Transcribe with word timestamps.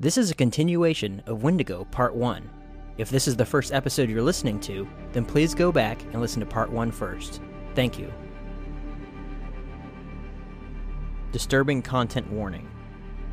This 0.00 0.18
is 0.18 0.28
a 0.28 0.34
continuation 0.34 1.22
of 1.24 1.44
Wendigo 1.44 1.84
Part 1.84 2.16
1. 2.16 2.50
If 2.98 3.10
this 3.10 3.28
is 3.28 3.36
the 3.36 3.46
first 3.46 3.72
episode 3.72 4.10
you're 4.10 4.22
listening 4.22 4.58
to, 4.62 4.88
then 5.12 5.24
please 5.24 5.54
go 5.54 5.70
back 5.70 6.02
and 6.02 6.20
listen 6.20 6.40
to 6.40 6.46
Part 6.46 6.68
1 6.72 6.90
first. 6.90 7.40
Thank 7.76 7.96
you. 7.96 8.12
Disturbing 11.30 11.80
content 11.80 12.28
warning. 12.28 12.68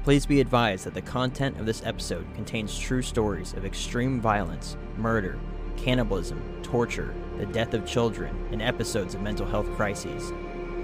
Please 0.04 0.28
be 0.28 0.40
advised 0.40 0.86
that 0.86 0.94
the 0.94 1.02
content 1.02 1.60
of 1.60 1.66
this 1.66 1.82
episode 1.84 2.32
contains 2.36 2.78
true 2.78 3.02
stories 3.02 3.54
of 3.54 3.66
extreme 3.66 4.22
violence, 4.22 4.78
murder, 4.98 5.40
cannibalism, 5.78 6.44
torture, 6.62 7.16
the 7.40 7.48
death 7.48 7.74
of 7.74 7.88
children, 7.88 8.36
and 8.52 8.62
episodes 8.62 9.16
of 9.16 9.22
mental 9.22 9.48
health 9.48 9.70
crises. 9.76 10.32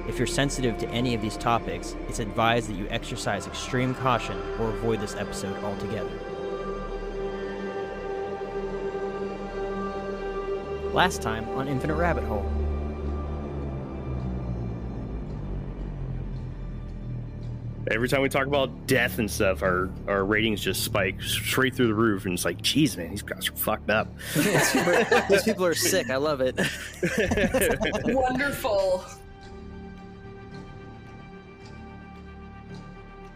If 0.07 0.17
you're 0.17 0.25
sensitive 0.25 0.77
to 0.77 0.89
any 0.89 1.13
of 1.15 1.21
these 1.21 1.35
topics, 1.35 1.95
it's 2.07 2.19
advised 2.19 2.69
that 2.69 2.75
you 2.75 2.87
exercise 2.89 3.45
extreme 3.45 3.93
caution 3.93 4.37
or 4.57 4.69
avoid 4.69 5.01
this 5.01 5.15
episode 5.15 5.61
altogether. 5.63 6.09
Last 10.93 11.21
time 11.21 11.47
on 11.49 11.67
Infinite 11.67 11.95
Rabbit 11.95 12.23
Hole. 12.23 12.49
Every 17.91 18.09
time 18.09 18.21
we 18.21 18.29
talk 18.29 18.47
about 18.47 18.87
death 18.87 19.19
and 19.19 19.29
stuff, 19.29 19.61
our, 19.61 19.89
our 20.07 20.25
ratings 20.25 20.61
just 20.61 20.83
spike 20.83 21.21
straight 21.21 21.75
through 21.75 21.87
the 21.87 21.93
roof, 21.93 22.25
and 22.25 22.33
it's 22.33 22.43
like, 22.43 22.61
geez, 22.61 22.97
man, 22.97 23.11
these 23.11 23.21
guys 23.21 23.47
are 23.49 23.55
fucked 23.55 23.89
up. 23.89 24.07
these, 24.35 24.71
people 24.71 24.93
are, 24.93 25.27
these 25.29 25.43
people 25.43 25.65
are 25.65 25.73
sick. 25.73 26.09
I 26.09 26.17
love 26.17 26.41
it. 26.41 26.57
Wonderful. 28.05 29.05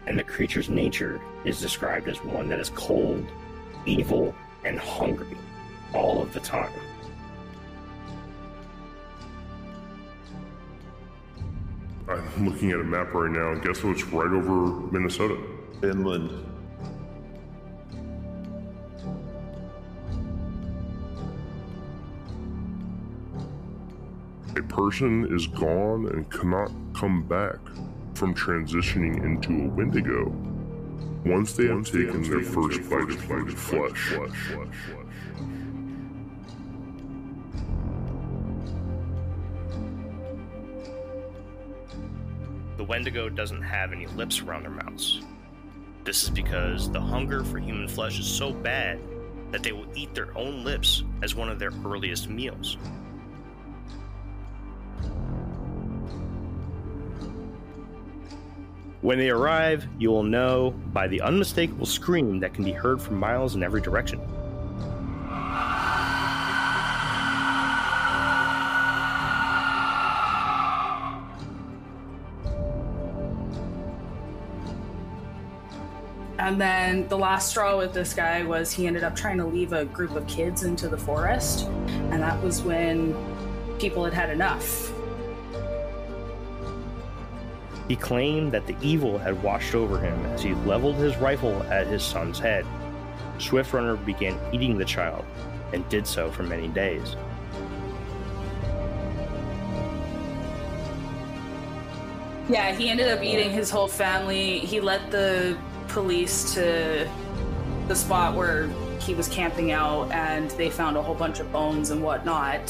And 0.06 0.18
the 0.18 0.24
creature's 0.24 0.68
nature 0.68 1.20
is 1.44 1.60
described 1.60 2.08
as 2.08 2.22
one 2.24 2.48
that 2.48 2.58
is 2.58 2.70
cold, 2.70 3.24
evil, 3.86 4.34
and 4.64 4.78
hungry 4.78 5.36
all 5.94 6.22
of 6.22 6.32
the 6.32 6.40
time. 6.40 6.72
I'm 12.08 12.48
looking 12.48 12.70
at 12.72 12.80
a 12.80 12.84
map 12.84 13.14
right 13.14 13.30
now, 13.30 13.52
and 13.52 13.62
guess 13.62 13.82
what's 13.82 14.04
right 14.04 14.30
over 14.30 14.80
Minnesota? 14.92 15.38
Finland. 15.80 16.30
A 24.56 24.62
person 24.64 25.34
is 25.34 25.46
gone 25.46 26.06
and 26.08 26.30
cannot 26.30 26.70
come 26.92 27.26
back 27.26 27.58
from 28.14 28.34
transitioning 28.34 29.24
into 29.24 29.64
a 29.64 29.68
Wendigo 29.68 30.28
once 31.24 31.52
they 31.52 31.66
have 31.66 31.84
taken 31.84 32.22
their 32.22 32.42
first 32.42 32.88
bite 32.90 33.10
of 33.10 33.22
human 33.22 33.54
flesh. 33.54 34.12
the 42.82 42.88
Wendigo 42.88 43.28
doesn't 43.28 43.62
have 43.62 43.92
any 43.92 44.06
lips 44.08 44.40
around 44.40 44.64
their 44.64 44.72
mouths. 44.72 45.20
This 46.02 46.24
is 46.24 46.30
because 46.30 46.90
the 46.90 47.00
hunger 47.00 47.44
for 47.44 47.60
human 47.60 47.86
flesh 47.86 48.18
is 48.18 48.26
so 48.26 48.52
bad 48.52 48.98
that 49.52 49.62
they 49.62 49.70
will 49.70 49.86
eat 49.94 50.12
their 50.16 50.36
own 50.36 50.64
lips 50.64 51.04
as 51.22 51.36
one 51.36 51.48
of 51.48 51.60
their 51.60 51.70
earliest 51.84 52.28
meals. 52.28 52.78
When 59.02 59.18
they 59.18 59.30
arrive, 59.30 59.84
you 59.98 60.10
will 60.10 60.22
know 60.22 60.70
by 60.92 61.08
the 61.08 61.20
unmistakable 61.22 61.86
scream 61.86 62.38
that 62.38 62.54
can 62.54 62.62
be 62.62 62.70
heard 62.70 63.02
from 63.02 63.18
miles 63.18 63.56
in 63.56 63.64
every 63.64 63.80
direction. 63.80 64.20
And 76.38 76.60
then 76.60 77.08
the 77.08 77.18
last 77.18 77.48
straw 77.48 77.76
with 77.78 77.92
this 77.92 78.14
guy 78.14 78.44
was 78.44 78.70
he 78.70 78.86
ended 78.86 79.02
up 79.02 79.16
trying 79.16 79.38
to 79.38 79.46
leave 79.46 79.72
a 79.72 79.84
group 79.84 80.14
of 80.14 80.24
kids 80.28 80.62
into 80.62 80.88
the 80.88 80.98
forest. 80.98 81.66
And 81.88 82.22
that 82.22 82.40
was 82.40 82.62
when 82.62 83.16
people 83.80 84.04
had 84.04 84.14
had 84.14 84.30
enough. 84.30 84.91
He 87.88 87.96
claimed 87.96 88.52
that 88.52 88.66
the 88.66 88.76
evil 88.80 89.18
had 89.18 89.42
washed 89.42 89.74
over 89.74 89.98
him 89.98 90.24
as 90.26 90.42
he 90.42 90.54
leveled 90.54 90.96
his 90.96 91.16
rifle 91.16 91.62
at 91.64 91.86
his 91.86 92.02
son's 92.02 92.38
head. 92.38 92.64
Swift 93.38 93.72
Runner 93.72 93.96
began 93.96 94.38
eating 94.52 94.78
the 94.78 94.84
child 94.84 95.24
and 95.72 95.88
did 95.88 96.06
so 96.06 96.30
for 96.30 96.42
many 96.42 96.68
days. 96.68 97.16
Yeah, 102.48 102.72
he 102.74 102.88
ended 102.88 103.08
up 103.08 103.22
eating 103.22 103.50
his 103.50 103.70
whole 103.70 103.88
family. 103.88 104.58
He 104.58 104.80
led 104.80 105.10
the 105.10 105.56
police 105.88 106.54
to 106.54 107.08
the 107.88 107.94
spot 107.94 108.34
where 108.34 108.68
he 109.00 109.14
was 109.14 109.28
camping 109.28 109.72
out 109.72 110.10
and 110.12 110.50
they 110.52 110.70
found 110.70 110.96
a 110.96 111.02
whole 111.02 111.14
bunch 111.14 111.40
of 111.40 111.50
bones 111.52 111.90
and 111.90 112.02
whatnot. 112.02 112.68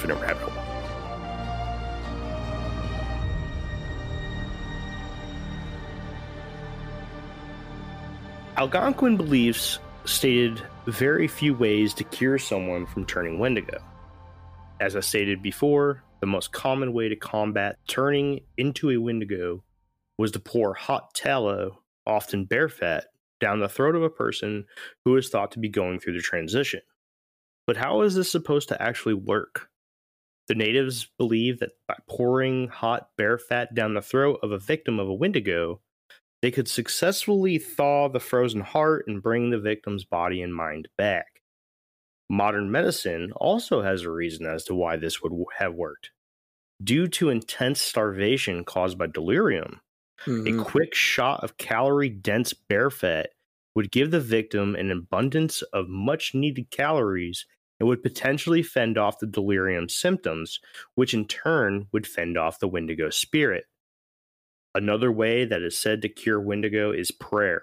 Infinite 0.00 0.22
Rabbit 0.22 0.48
Hole. 0.48 0.62
Algonquin 8.56 9.18
beliefs 9.18 9.78
stated 10.06 10.62
very 10.86 11.28
few 11.28 11.52
ways 11.52 11.92
to 11.92 12.04
cure 12.04 12.38
someone 12.38 12.86
from 12.86 13.04
turning 13.04 13.38
Wendigo. 13.38 13.78
As 14.80 14.96
I 14.96 15.00
stated 15.00 15.42
before, 15.42 16.02
the 16.20 16.26
most 16.26 16.50
common 16.50 16.94
way 16.94 17.10
to 17.10 17.16
combat 17.16 17.76
turning 17.86 18.40
into 18.56 18.88
a 18.88 18.96
Wendigo 18.96 19.62
was 20.16 20.30
to 20.32 20.40
pour 20.40 20.72
hot 20.72 21.12
tallow, 21.12 21.82
often 22.06 22.46
bear 22.46 22.70
fat, 22.70 23.04
down 23.38 23.60
the 23.60 23.68
throat 23.68 23.94
of 23.94 24.02
a 24.02 24.08
person 24.08 24.64
who 25.04 25.14
is 25.18 25.28
thought 25.28 25.52
to 25.52 25.58
be 25.58 25.68
going 25.68 26.00
through 26.00 26.14
the 26.14 26.20
transition. 26.20 26.80
But 27.66 27.76
how 27.76 28.00
is 28.00 28.14
this 28.14 28.32
supposed 28.32 28.70
to 28.70 28.82
actually 28.82 29.14
work? 29.14 29.69
The 30.50 30.56
natives 30.56 31.08
believe 31.16 31.60
that 31.60 31.74
by 31.86 31.96
pouring 32.08 32.66
hot 32.66 33.10
bear 33.16 33.38
fat 33.38 33.72
down 33.72 33.94
the 33.94 34.02
throat 34.02 34.40
of 34.42 34.50
a 34.50 34.58
victim 34.58 34.98
of 34.98 35.08
a 35.08 35.14
Wendigo, 35.14 35.80
they 36.42 36.50
could 36.50 36.66
successfully 36.66 37.56
thaw 37.56 38.08
the 38.08 38.18
frozen 38.18 38.62
heart 38.62 39.04
and 39.06 39.22
bring 39.22 39.50
the 39.50 39.60
victim's 39.60 40.04
body 40.04 40.42
and 40.42 40.52
mind 40.52 40.88
back. 40.98 41.42
Modern 42.28 42.68
medicine 42.68 43.30
also 43.36 43.82
has 43.82 44.02
a 44.02 44.10
reason 44.10 44.44
as 44.44 44.64
to 44.64 44.74
why 44.74 44.96
this 44.96 45.22
would 45.22 45.32
have 45.58 45.74
worked. 45.74 46.10
Due 46.82 47.06
to 47.06 47.28
intense 47.28 47.80
starvation 47.80 48.64
caused 48.64 48.98
by 48.98 49.06
delirium, 49.06 49.80
Mhm. 50.26 50.60
a 50.60 50.64
quick 50.64 50.96
shot 50.96 51.44
of 51.44 51.58
calorie 51.58 52.08
dense 52.10 52.54
bear 52.54 52.90
fat 52.90 53.30
would 53.76 53.92
give 53.92 54.10
the 54.10 54.18
victim 54.18 54.74
an 54.74 54.90
abundance 54.90 55.62
of 55.62 55.88
much 55.88 56.34
needed 56.34 56.72
calories 56.72 57.46
and 57.80 57.88
would 57.88 58.02
potentially 58.02 58.62
fend 58.62 58.98
off 58.98 59.18
the 59.18 59.26
delirium 59.26 59.88
symptoms, 59.88 60.60
which 60.94 61.14
in 61.14 61.26
turn 61.26 61.86
would 61.92 62.06
fend 62.06 62.36
off 62.36 62.60
the 62.60 62.68
Wendigo 62.68 63.10
spirit. 63.10 63.64
Another 64.74 65.10
way 65.10 65.44
that 65.46 65.62
is 65.62 65.76
said 65.76 66.02
to 66.02 66.08
cure 66.08 66.40
Wendigo 66.40 66.92
is 66.92 67.10
prayer. 67.10 67.62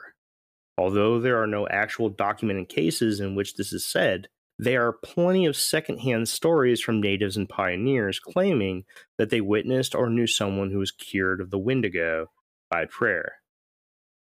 Although 0.77 1.19
there 1.19 1.42
are 1.42 1.47
no 1.47 1.68
actual 1.69 2.09
documented 2.09 2.68
cases 2.68 3.19
in 3.19 3.36
which 3.36 3.56
this 3.56 3.71
is 3.71 3.86
said, 3.86 4.27
there 4.59 4.88
are 4.88 4.94
plenty 4.94 5.45
of 5.45 5.56
secondhand 5.56 6.27
stories 6.27 6.81
from 6.81 7.00
natives 7.00 7.38
and 7.38 7.47
pioneers 7.47 8.19
claiming 8.19 8.86
that 9.18 9.30
they 9.30 9.39
witnessed 9.39 9.94
or 9.94 10.09
knew 10.09 10.27
someone 10.27 10.71
who 10.71 10.80
was 10.80 10.92
cured 10.92 11.39
of 11.39 11.51
the 11.51 11.59
Wendigo 11.59 12.31
by 12.69 12.86
prayer. 12.86 13.33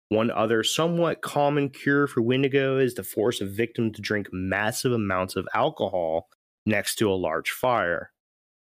One 0.09 0.31
other 0.31 0.63
somewhat 0.63 1.21
common 1.21 1.69
cure 1.69 2.07
for 2.07 2.21
Wendigo 2.21 2.77
is 2.77 2.93
to 2.93 3.03
force 3.03 3.41
a 3.41 3.45
victim 3.45 3.91
to 3.91 4.01
drink 4.01 4.29
massive 4.31 4.93
amounts 4.93 5.35
of 5.35 5.47
alcohol 5.53 6.29
next 6.65 6.95
to 6.95 7.11
a 7.11 7.15
large 7.15 7.49
fire. 7.49 8.11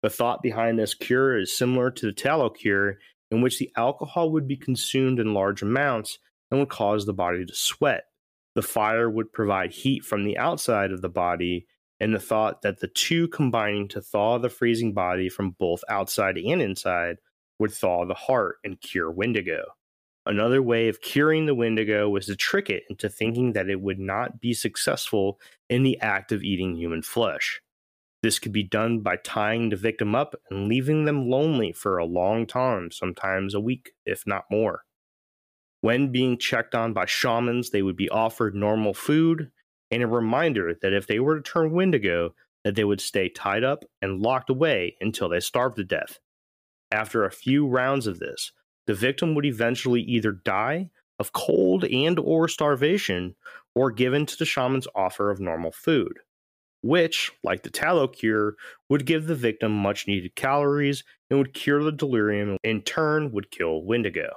The 0.02 0.08
thought 0.08 0.42
behind 0.42 0.78
this 0.78 0.94
cure 0.94 1.38
is 1.38 1.56
similar 1.56 1.90
to 1.90 2.06
the 2.06 2.12
tallow 2.12 2.48
cure, 2.48 2.98
in 3.30 3.42
which 3.42 3.58
the 3.58 3.70
alcohol 3.76 4.30
would 4.30 4.48
be 4.48 4.56
consumed 4.56 5.20
in 5.20 5.34
large 5.34 5.60
amounts 5.60 6.18
and 6.50 6.60
would 6.60 6.70
cause 6.70 7.04
the 7.04 7.12
body 7.12 7.44
to 7.44 7.54
sweat. 7.54 8.04
The 8.54 8.62
fire 8.62 9.10
would 9.10 9.32
provide 9.32 9.72
heat 9.72 10.04
from 10.04 10.24
the 10.24 10.38
outside 10.38 10.90
of 10.90 11.02
the 11.02 11.10
body, 11.10 11.66
and 12.00 12.14
the 12.14 12.20
thought 12.20 12.62
that 12.62 12.80
the 12.80 12.88
two 12.88 13.28
combining 13.28 13.88
to 13.88 14.00
thaw 14.00 14.38
the 14.38 14.48
freezing 14.48 14.94
body 14.94 15.28
from 15.28 15.50
both 15.58 15.82
outside 15.88 16.38
and 16.38 16.62
inside 16.62 17.16
would 17.58 17.72
thaw 17.72 18.06
the 18.06 18.14
heart 18.14 18.56
and 18.64 18.80
cure 18.80 19.10
Wendigo. 19.10 19.64
Another 20.26 20.60
way 20.60 20.88
of 20.88 21.00
curing 21.00 21.46
the 21.46 21.54
Wendigo 21.54 22.08
was 22.08 22.26
to 22.26 22.34
trick 22.34 22.68
it 22.68 22.82
into 22.90 23.08
thinking 23.08 23.52
that 23.52 23.70
it 23.70 23.80
would 23.80 24.00
not 24.00 24.40
be 24.40 24.52
successful 24.52 25.40
in 25.70 25.84
the 25.84 26.00
act 26.00 26.32
of 26.32 26.42
eating 26.42 26.76
human 26.76 27.00
flesh. 27.00 27.60
This 28.24 28.40
could 28.40 28.52
be 28.52 28.64
done 28.64 29.00
by 29.00 29.16
tying 29.16 29.68
the 29.68 29.76
victim 29.76 30.16
up 30.16 30.34
and 30.50 30.66
leaving 30.66 31.04
them 31.04 31.30
lonely 31.30 31.72
for 31.72 31.98
a 31.98 32.04
long 32.04 32.44
time, 32.44 32.90
sometimes 32.90 33.54
a 33.54 33.60
week, 33.60 33.92
if 34.04 34.26
not 34.26 34.46
more. 34.50 34.82
When 35.80 36.10
being 36.10 36.38
checked 36.38 36.74
on 36.74 36.92
by 36.92 37.06
shamans, 37.06 37.70
they 37.70 37.82
would 37.82 37.96
be 37.96 38.08
offered 38.08 38.56
normal 38.56 38.94
food 38.94 39.52
and 39.92 40.02
a 40.02 40.08
reminder 40.08 40.74
that 40.82 40.92
if 40.92 41.06
they 41.06 41.20
were 41.20 41.36
to 41.36 41.42
turn 41.42 41.70
Wendigo, 41.70 42.34
that 42.64 42.74
they 42.74 42.82
would 42.82 43.00
stay 43.00 43.28
tied 43.28 43.62
up 43.62 43.84
and 44.02 44.20
locked 44.20 44.50
away 44.50 44.96
until 45.00 45.28
they 45.28 45.38
starved 45.38 45.76
to 45.76 45.84
death. 45.84 46.18
After 46.90 47.24
a 47.24 47.30
few 47.30 47.68
rounds 47.68 48.08
of 48.08 48.18
this, 48.18 48.50
the 48.86 48.94
victim 48.94 49.34
would 49.34 49.46
eventually 49.46 50.02
either 50.02 50.32
die 50.32 50.90
of 51.18 51.32
cold 51.32 51.84
and 51.84 52.18
or 52.18 52.48
starvation 52.48 53.34
or 53.74 53.90
given 53.90 54.26
to 54.26 54.36
the 54.36 54.44
shaman's 54.44 54.88
offer 54.94 55.30
of 55.30 55.40
normal 55.40 55.72
food 55.72 56.18
which 56.86 57.32
like 57.42 57.62
the 57.62 57.70
tallow 57.70 58.06
cure 58.06 58.54
would 58.88 59.06
give 59.06 59.26
the 59.26 59.34
victim 59.34 59.72
much 59.72 60.06
needed 60.06 60.34
calories 60.36 61.02
and 61.28 61.38
would 61.38 61.52
cure 61.52 61.82
the 61.82 61.92
delirium 61.92 62.50
and 62.50 62.58
in 62.62 62.80
turn 62.82 63.32
would 63.32 63.50
kill 63.50 63.82
wendigo. 63.82 64.30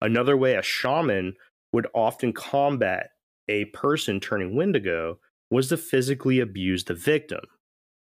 Another 0.00 0.36
way 0.36 0.54
a 0.54 0.62
shaman 0.62 1.34
would 1.72 1.86
often 1.94 2.32
combat 2.32 3.10
a 3.48 3.66
person 3.66 4.18
turning 4.18 4.56
wendigo 4.56 5.18
was 5.50 5.68
to 5.68 5.76
physically 5.76 6.40
abuse 6.40 6.84
the 6.84 6.94
victim. 6.94 7.40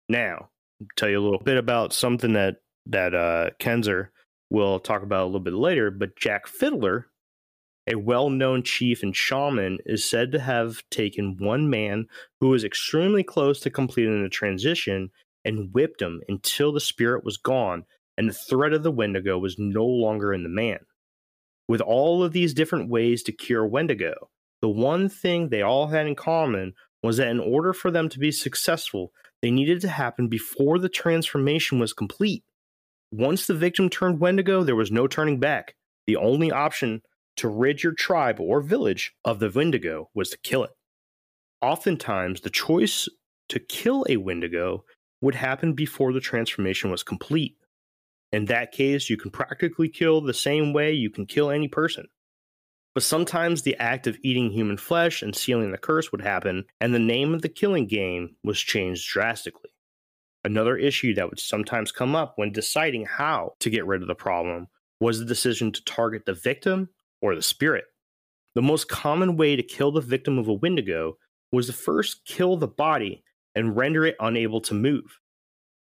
Now 0.08 0.48
I'll 0.81 0.87
tell 0.96 1.10
you 1.10 1.19
a 1.19 1.22
little 1.25 1.40
bit 1.40 1.58
about 1.58 1.93
something 1.93 2.32
that 2.32 2.56
that 2.87 3.14
uh 3.14 3.50
kenzer 3.60 4.08
we'll 4.52 4.78
talk 4.78 5.02
about 5.02 5.22
a 5.22 5.26
little 5.26 5.40
bit 5.40 5.54
later, 5.54 5.90
but 5.90 6.16
Jack 6.16 6.46
Fiddler, 6.46 7.06
a 7.90 7.94
well 7.96 8.28
known 8.28 8.62
chief 8.62 9.02
and 9.02 9.16
shaman, 9.16 9.78
is 9.87 10.04
said 10.04 10.31
to 10.32 10.38
have 10.38 10.82
taken 10.90 11.38
one 11.38 11.70
man 11.70 12.06
who 12.40 12.50
was 12.50 12.62
extremely 12.62 13.25
close 13.25 13.60
to 13.60 13.70
completing 13.70 14.22
the 14.22 14.28
transition 14.28 15.10
and 15.44 15.72
whipped 15.72 16.02
him 16.02 16.20
until 16.28 16.70
the 16.70 16.81
spirit 16.81 17.25
was 17.25 17.38
gone 17.38 17.84
and 18.19 18.28
the 18.28 18.34
threat 18.34 18.75
of 18.75 18.82
the 18.82 18.90
Wendigo 18.90 19.38
was 19.38 19.58
no 19.58 19.87
longer 19.87 20.34
in 20.34 20.43
the 20.43 20.49
man. 20.50 20.81
With 21.66 21.81
all 21.81 22.22
of 22.22 22.32
these 22.32 22.52
different 22.52 22.90
ways 22.90 23.22
to 23.22 23.32
cure 23.32 23.66
Wendigo, 23.66 24.28
the 24.60 24.69
one 24.69 25.08
thing 25.08 25.48
they 25.48 25.62
all 25.62 25.87
had 25.87 26.06
in 26.06 26.14
common 26.14 26.75
was 27.02 27.16
that 27.16 27.28
in 27.28 27.40
order 27.40 27.72
for 27.72 27.90
them 27.90 28.10
to 28.10 28.19
be 28.19 28.31
successful, 28.31 29.12
they 29.40 29.50
needed 29.50 29.81
to 29.81 29.88
happen 29.88 30.28
before 30.28 30.78
the 30.78 30.90
transformation 30.90 31.78
was 31.78 31.94
complete. 31.94 32.44
Once 33.12 33.46
the 33.46 33.54
victim 33.54 33.90
turned 33.90 34.20
Wendigo, 34.20 34.64
there 34.64 34.74
was 34.74 34.90
no 34.90 35.06
turning 35.06 35.38
back. 35.38 35.74
The 36.06 36.16
only 36.16 36.50
option 36.50 37.02
to 37.36 37.48
rid 37.48 37.82
your 37.82 37.92
tribe 37.92 38.40
or 38.40 38.62
village 38.62 39.12
of 39.22 39.38
the 39.38 39.50
Wendigo 39.50 40.08
was 40.14 40.30
to 40.30 40.38
kill 40.38 40.64
it. 40.64 40.70
Oftentimes, 41.60 42.40
the 42.40 42.48
choice 42.50 43.08
to 43.50 43.60
kill 43.60 44.06
a 44.08 44.16
Wendigo 44.16 44.84
would 45.20 45.34
happen 45.34 45.74
before 45.74 46.14
the 46.14 46.20
transformation 46.20 46.90
was 46.90 47.02
complete. 47.02 47.56
In 48.32 48.46
that 48.46 48.72
case, 48.72 49.10
you 49.10 49.18
can 49.18 49.30
practically 49.30 49.90
kill 49.90 50.22
the 50.22 50.32
same 50.32 50.72
way 50.72 50.92
you 50.92 51.10
can 51.10 51.26
kill 51.26 51.50
any 51.50 51.68
person. 51.68 52.06
But 52.94 53.02
sometimes 53.02 53.60
the 53.60 53.76
act 53.76 54.06
of 54.06 54.16
eating 54.22 54.50
human 54.50 54.78
flesh 54.78 55.20
and 55.20 55.36
sealing 55.36 55.70
the 55.70 55.78
curse 55.78 56.12
would 56.12 56.22
happen, 56.22 56.64
and 56.80 56.94
the 56.94 56.98
name 56.98 57.34
of 57.34 57.42
the 57.42 57.50
killing 57.50 57.86
game 57.86 58.36
was 58.42 58.58
changed 58.58 59.06
drastically. 59.10 59.71
Another 60.44 60.76
issue 60.76 61.14
that 61.14 61.28
would 61.28 61.38
sometimes 61.38 61.92
come 61.92 62.16
up 62.16 62.34
when 62.36 62.52
deciding 62.52 63.06
how 63.06 63.52
to 63.60 63.70
get 63.70 63.86
rid 63.86 64.02
of 64.02 64.08
the 64.08 64.14
problem 64.14 64.66
was 65.00 65.18
the 65.18 65.24
decision 65.24 65.72
to 65.72 65.84
target 65.84 66.26
the 66.26 66.34
victim 66.34 66.88
or 67.20 67.34
the 67.34 67.42
spirit. 67.42 67.84
The 68.54 68.62
most 68.62 68.88
common 68.88 69.36
way 69.36 69.56
to 69.56 69.62
kill 69.62 69.92
the 69.92 70.00
victim 70.00 70.38
of 70.38 70.48
a 70.48 70.52
Wendigo 70.52 71.16
was 71.52 71.66
to 71.66 71.72
first 71.72 72.24
kill 72.24 72.56
the 72.56 72.68
body 72.68 73.22
and 73.54 73.76
render 73.76 74.04
it 74.04 74.16
unable 74.20 74.60
to 74.62 74.74
move. 74.74 75.18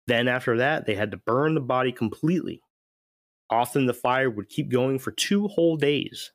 Then, 0.07 0.27
after 0.27 0.57
that, 0.57 0.87
they 0.87 0.95
had 0.95 1.11
to 1.11 1.19
burn 1.19 1.55
the 1.55 1.61
body 1.61 1.93
completely. 1.93 2.63
Often 3.51 3.87
the 3.87 3.95
fire 3.95 4.31
would 4.31 4.49
keep 4.49 4.71
going 4.71 4.99
for 4.99 5.11
two 5.11 5.49
whole 5.49 5.77
days. 5.77 6.33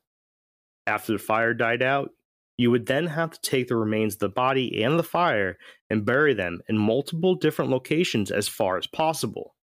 After 0.86 1.12
the 1.12 1.18
fire 1.18 1.54
died 1.54 1.82
out, 1.82 2.10
you 2.56 2.70
would 2.70 2.86
then 2.86 3.06
have 3.06 3.30
to 3.32 3.40
take 3.40 3.68
the 3.68 3.76
remains 3.76 4.14
of 4.14 4.20
the 4.20 4.28
body 4.28 4.82
and 4.82 4.98
the 4.98 5.02
fire 5.02 5.58
and 5.90 6.04
bury 6.04 6.34
them 6.34 6.60
in 6.68 6.78
multiple 6.78 7.34
different 7.34 7.70
locations 7.70 8.30
as 8.30 8.48
far 8.48 8.76
as 8.78 8.86
possible. 8.86 9.54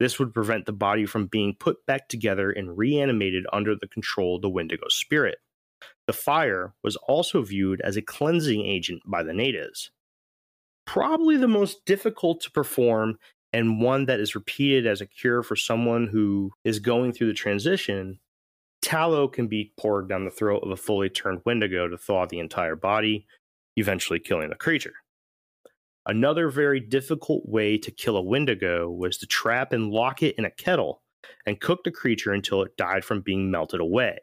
This 0.00 0.18
would 0.18 0.34
prevent 0.34 0.66
the 0.66 0.72
body 0.72 1.06
from 1.06 1.26
being 1.26 1.54
put 1.58 1.84
back 1.86 2.08
together 2.08 2.50
and 2.50 2.76
reanimated 2.76 3.44
under 3.52 3.74
the 3.76 3.86
control 3.86 4.36
of 4.36 4.42
the 4.42 4.48
Wendigo 4.48 4.86
spirit. 4.88 5.38
The 6.06 6.12
fire 6.12 6.74
was 6.82 6.96
also 6.96 7.42
viewed 7.42 7.80
as 7.82 7.96
a 7.96 8.02
cleansing 8.02 8.64
agent 8.64 9.02
by 9.06 9.22
the 9.22 9.32
natives. 9.32 9.90
Probably 10.86 11.36
the 11.36 11.48
most 11.48 11.84
difficult 11.84 12.40
to 12.40 12.50
perform 12.50 13.18
and 13.52 13.80
one 13.80 14.06
that 14.06 14.18
is 14.18 14.34
repeated 14.34 14.86
as 14.86 15.00
a 15.00 15.06
cure 15.06 15.42
for 15.42 15.54
someone 15.54 16.08
who 16.08 16.50
is 16.64 16.78
going 16.78 17.12
through 17.12 17.28
the 17.28 17.34
transition 17.34 18.18
Tallow 18.82 19.28
can 19.28 19.46
be 19.46 19.72
poured 19.78 20.08
down 20.08 20.24
the 20.24 20.30
throat 20.30 20.62
of 20.64 20.70
a 20.70 20.76
fully 20.76 21.08
turned 21.08 21.40
Wendigo 21.46 21.88
to 21.88 21.96
thaw 21.96 22.26
the 22.26 22.40
entire 22.40 22.76
body, 22.76 23.26
eventually 23.76 24.18
killing 24.18 24.50
the 24.50 24.56
creature. 24.56 24.94
Another 26.04 26.50
very 26.50 26.80
difficult 26.80 27.48
way 27.48 27.78
to 27.78 27.92
kill 27.92 28.16
a 28.16 28.22
Wendigo 28.22 28.90
was 28.90 29.18
to 29.18 29.26
trap 29.26 29.72
and 29.72 29.92
lock 29.92 30.22
it 30.22 30.34
in 30.36 30.44
a 30.44 30.50
kettle 30.50 31.00
and 31.46 31.60
cook 31.60 31.84
the 31.84 31.92
creature 31.92 32.32
until 32.32 32.62
it 32.62 32.76
died 32.76 33.04
from 33.04 33.20
being 33.20 33.50
melted 33.50 33.80
away. 33.80 34.18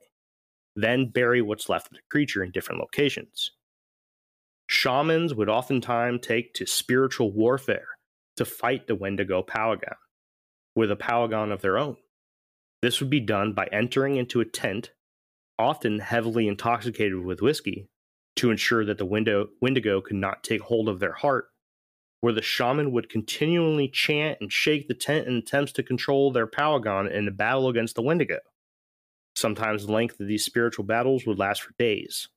Then 0.75 1.09
bury 1.09 1.41
what's 1.41 1.69
left 1.69 1.88
of 1.88 1.94
the 1.94 2.00
creature 2.11 2.44
in 2.44 2.51
different 2.51 2.81
locations. 2.81 3.51
Shamans 4.67 5.33
would 5.33 5.50
oftentimes 5.50 6.19
take 6.21 6.53
to 6.56 6.65
spiritual 6.65 7.31
warfare 7.31 7.88
to 8.35 8.45
fight 8.45 8.88
the 8.88 8.95
Wendigo 8.95 9.41
Powaggon 9.41 9.95
with 10.75 10.91
a 10.91 10.95
Powaggon 10.97 11.51
of 11.51 11.61
their 11.61 11.77
own. 11.77 11.95
This 12.81 12.99
would 12.99 13.09
be 13.09 13.19
done 13.19 13.53
by 13.53 13.67
entering 13.71 14.15
into 14.15 14.39
a 14.39 14.45
tent, 14.45 14.91
often 15.57 15.99
heavily 15.99 16.47
intoxicated 16.47 17.23
with 17.23 17.41
whiskey, 17.41 17.89
to 18.37 18.51
ensure 18.51 18.85
that 18.85 18.97
the 18.97 19.05
window, 19.05 19.49
Wendigo 19.61 19.99
could 19.99 20.15
not 20.15 20.43
take 20.43 20.61
hold 20.61 20.87
of 20.87 20.99
their 20.99 21.13
heart, 21.13 21.49
where 22.21 22.33
the 22.33 22.41
shaman 22.41 22.91
would 22.91 23.09
continually 23.09 23.89
chant 23.89 24.37
and 24.39 24.51
shake 24.51 24.87
the 24.87 24.93
tent 24.93 25.27
in 25.27 25.35
attempts 25.35 25.73
to 25.73 25.83
control 25.83 26.31
their 26.31 26.47
Powaggon 26.47 27.11
in 27.11 27.27
a 27.27 27.31
battle 27.31 27.67
against 27.67 27.95
the 27.95 28.01
Wendigo. 28.01 28.39
Sometimes 29.35 29.85
the 29.85 29.91
length 29.91 30.19
of 30.19 30.27
these 30.27 30.45
spiritual 30.45 30.85
battles 30.85 31.25
would 31.25 31.39
last 31.39 31.61
for 31.61 31.73
days. 31.77 32.29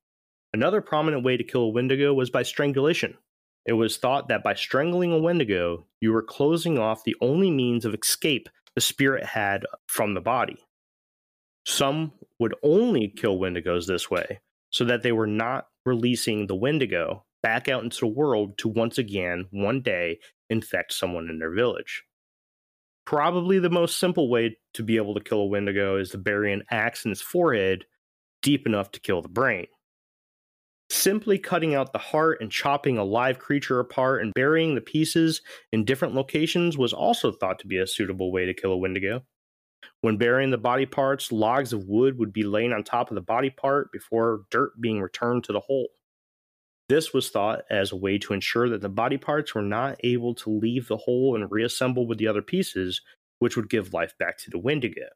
Another 0.52 0.80
prominent 0.80 1.24
way 1.24 1.36
to 1.36 1.44
kill 1.44 1.62
a 1.62 1.68
Wendigo 1.68 2.12
was 2.12 2.30
by 2.30 2.42
strangulation. 2.42 3.16
It 3.64 3.72
was 3.74 3.96
thought 3.96 4.28
that 4.28 4.42
by 4.42 4.54
strangling 4.54 5.12
a 5.12 5.18
Wendigo, 5.18 5.86
you 6.00 6.12
were 6.12 6.22
closing 6.22 6.78
off 6.78 7.04
the 7.04 7.16
only 7.20 7.50
means 7.50 7.84
of 7.84 7.94
escape 7.94 8.48
the 8.74 8.80
spirit 8.80 9.24
had 9.24 9.64
from 9.86 10.14
the 10.14 10.20
body. 10.20 10.56
Some 11.64 12.12
would 12.38 12.54
only 12.62 13.08
kill 13.08 13.38
wendigos 13.38 13.86
this 13.86 14.10
way 14.10 14.40
so 14.70 14.84
that 14.86 15.02
they 15.02 15.12
were 15.12 15.26
not 15.26 15.66
releasing 15.84 16.46
the 16.46 16.56
wendigo 16.56 17.24
back 17.42 17.68
out 17.68 17.84
into 17.84 18.00
the 18.00 18.06
world 18.06 18.56
to 18.58 18.68
once 18.68 18.98
again, 18.98 19.46
one 19.50 19.82
day, 19.82 20.18
infect 20.48 20.92
someone 20.92 21.28
in 21.28 21.38
their 21.38 21.52
village. 21.52 22.04
Probably 23.04 23.58
the 23.58 23.70
most 23.70 23.98
simple 23.98 24.28
way 24.30 24.56
to 24.74 24.82
be 24.82 24.96
able 24.96 25.14
to 25.14 25.20
kill 25.20 25.40
a 25.40 25.46
wendigo 25.46 25.98
is 25.98 26.10
to 26.10 26.18
bury 26.18 26.52
an 26.52 26.62
axe 26.70 27.04
in 27.04 27.10
its 27.10 27.20
forehead 27.20 27.84
deep 28.42 28.66
enough 28.66 28.90
to 28.92 29.00
kill 29.00 29.22
the 29.22 29.28
brain. 29.28 29.66
Simply 30.92 31.38
cutting 31.38 31.74
out 31.74 31.94
the 31.94 31.98
heart 31.98 32.42
and 32.42 32.52
chopping 32.52 32.98
a 32.98 33.02
live 33.02 33.38
creature 33.38 33.80
apart 33.80 34.20
and 34.20 34.34
burying 34.34 34.74
the 34.74 34.82
pieces 34.82 35.40
in 35.72 35.86
different 35.86 36.14
locations 36.14 36.76
was 36.76 36.92
also 36.92 37.32
thought 37.32 37.58
to 37.60 37.66
be 37.66 37.78
a 37.78 37.86
suitable 37.86 38.30
way 38.30 38.44
to 38.44 38.52
kill 38.52 38.72
a 38.72 38.76
wendigo. 38.76 39.24
When 40.02 40.18
burying 40.18 40.50
the 40.50 40.58
body 40.58 40.84
parts, 40.84 41.32
logs 41.32 41.72
of 41.72 41.86
wood 41.86 42.18
would 42.18 42.30
be 42.30 42.42
laid 42.42 42.72
on 42.72 42.84
top 42.84 43.10
of 43.10 43.14
the 43.14 43.22
body 43.22 43.48
part 43.48 43.90
before 43.90 44.42
dirt 44.50 44.78
being 44.82 45.00
returned 45.00 45.44
to 45.44 45.54
the 45.54 45.60
hole. 45.60 45.88
This 46.90 47.14
was 47.14 47.30
thought 47.30 47.62
as 47.70 47.90
a 47.90 47.96
way 47.96 48.18
to 48.18 48.34
ensure 48.34 48.68
that 48.68 48.82
the 48.82 48.90
body 48.90 49.16
parts 49.16 49.54
were 49.54 49.62
not 49.62 49.96
able 50.04 50.34
to 50.34 50.50
leave 50.50 50.88
the 50.88 50.98
hole 50.98 51.34
and 51.34 51.50
reassemble 51.50 52.06
with 52.06 52.18
the 52.18 52.28
other 52.28 52.42
pieces, 52.42 53.00
which 53.38 53.56
would 53.56 53.70
give 53.70 53.94
life 53.94 54.12
back 54.18 54.36
to 54.40 54.50
the 54.50 54.58
wendigo. 54.58 55.08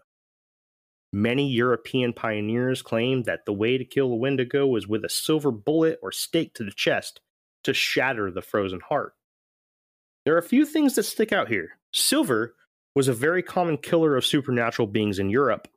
Many 1.17 1.49
European 1.49 2.13
pioneers 2.13 2.83
claimed 2.83 3.25
that 3.25 3.47
the 3.47 3.53
way 3.55 3.79
to 3.79 3.87
kill 3.87 4.13
a 4.13 4.17
wendigo 4.17 4.67
was 4.67 4.87
with 4.87 5.03
a 5.03 5.09
silver 5.09 5.51
bullet 5.51 5.99
or 6.03 6.13
stake 6.13 6.53
to 6.57 6.63
the 6.63 6.71
chest 6.71 7.23
to 7.65 7.73
shatter 7.73 8.31
the 8.31 8.43
frozen 8.43 8.81
heart. 8.81 9.15
There 10.27 10.35
are 10.35 10.39
a 10.39 10.43
few 10.43 10.67
things 10.67 10.95
that 10.95 11.05
stick 11.05 11.33
out 11.33 11.49
here. 11.49 11.79
Silver 11.91 12.55
was 12.95 13.09
a 13.09 13.15
very 13.15 13.43
common 13.43 13.79
killer 13.79 14.15
of 14.15 14.27
supernatural 14.27 14.89
beings 14.89 15.19
in 15.19 15.31
Europe, 15.31 15.69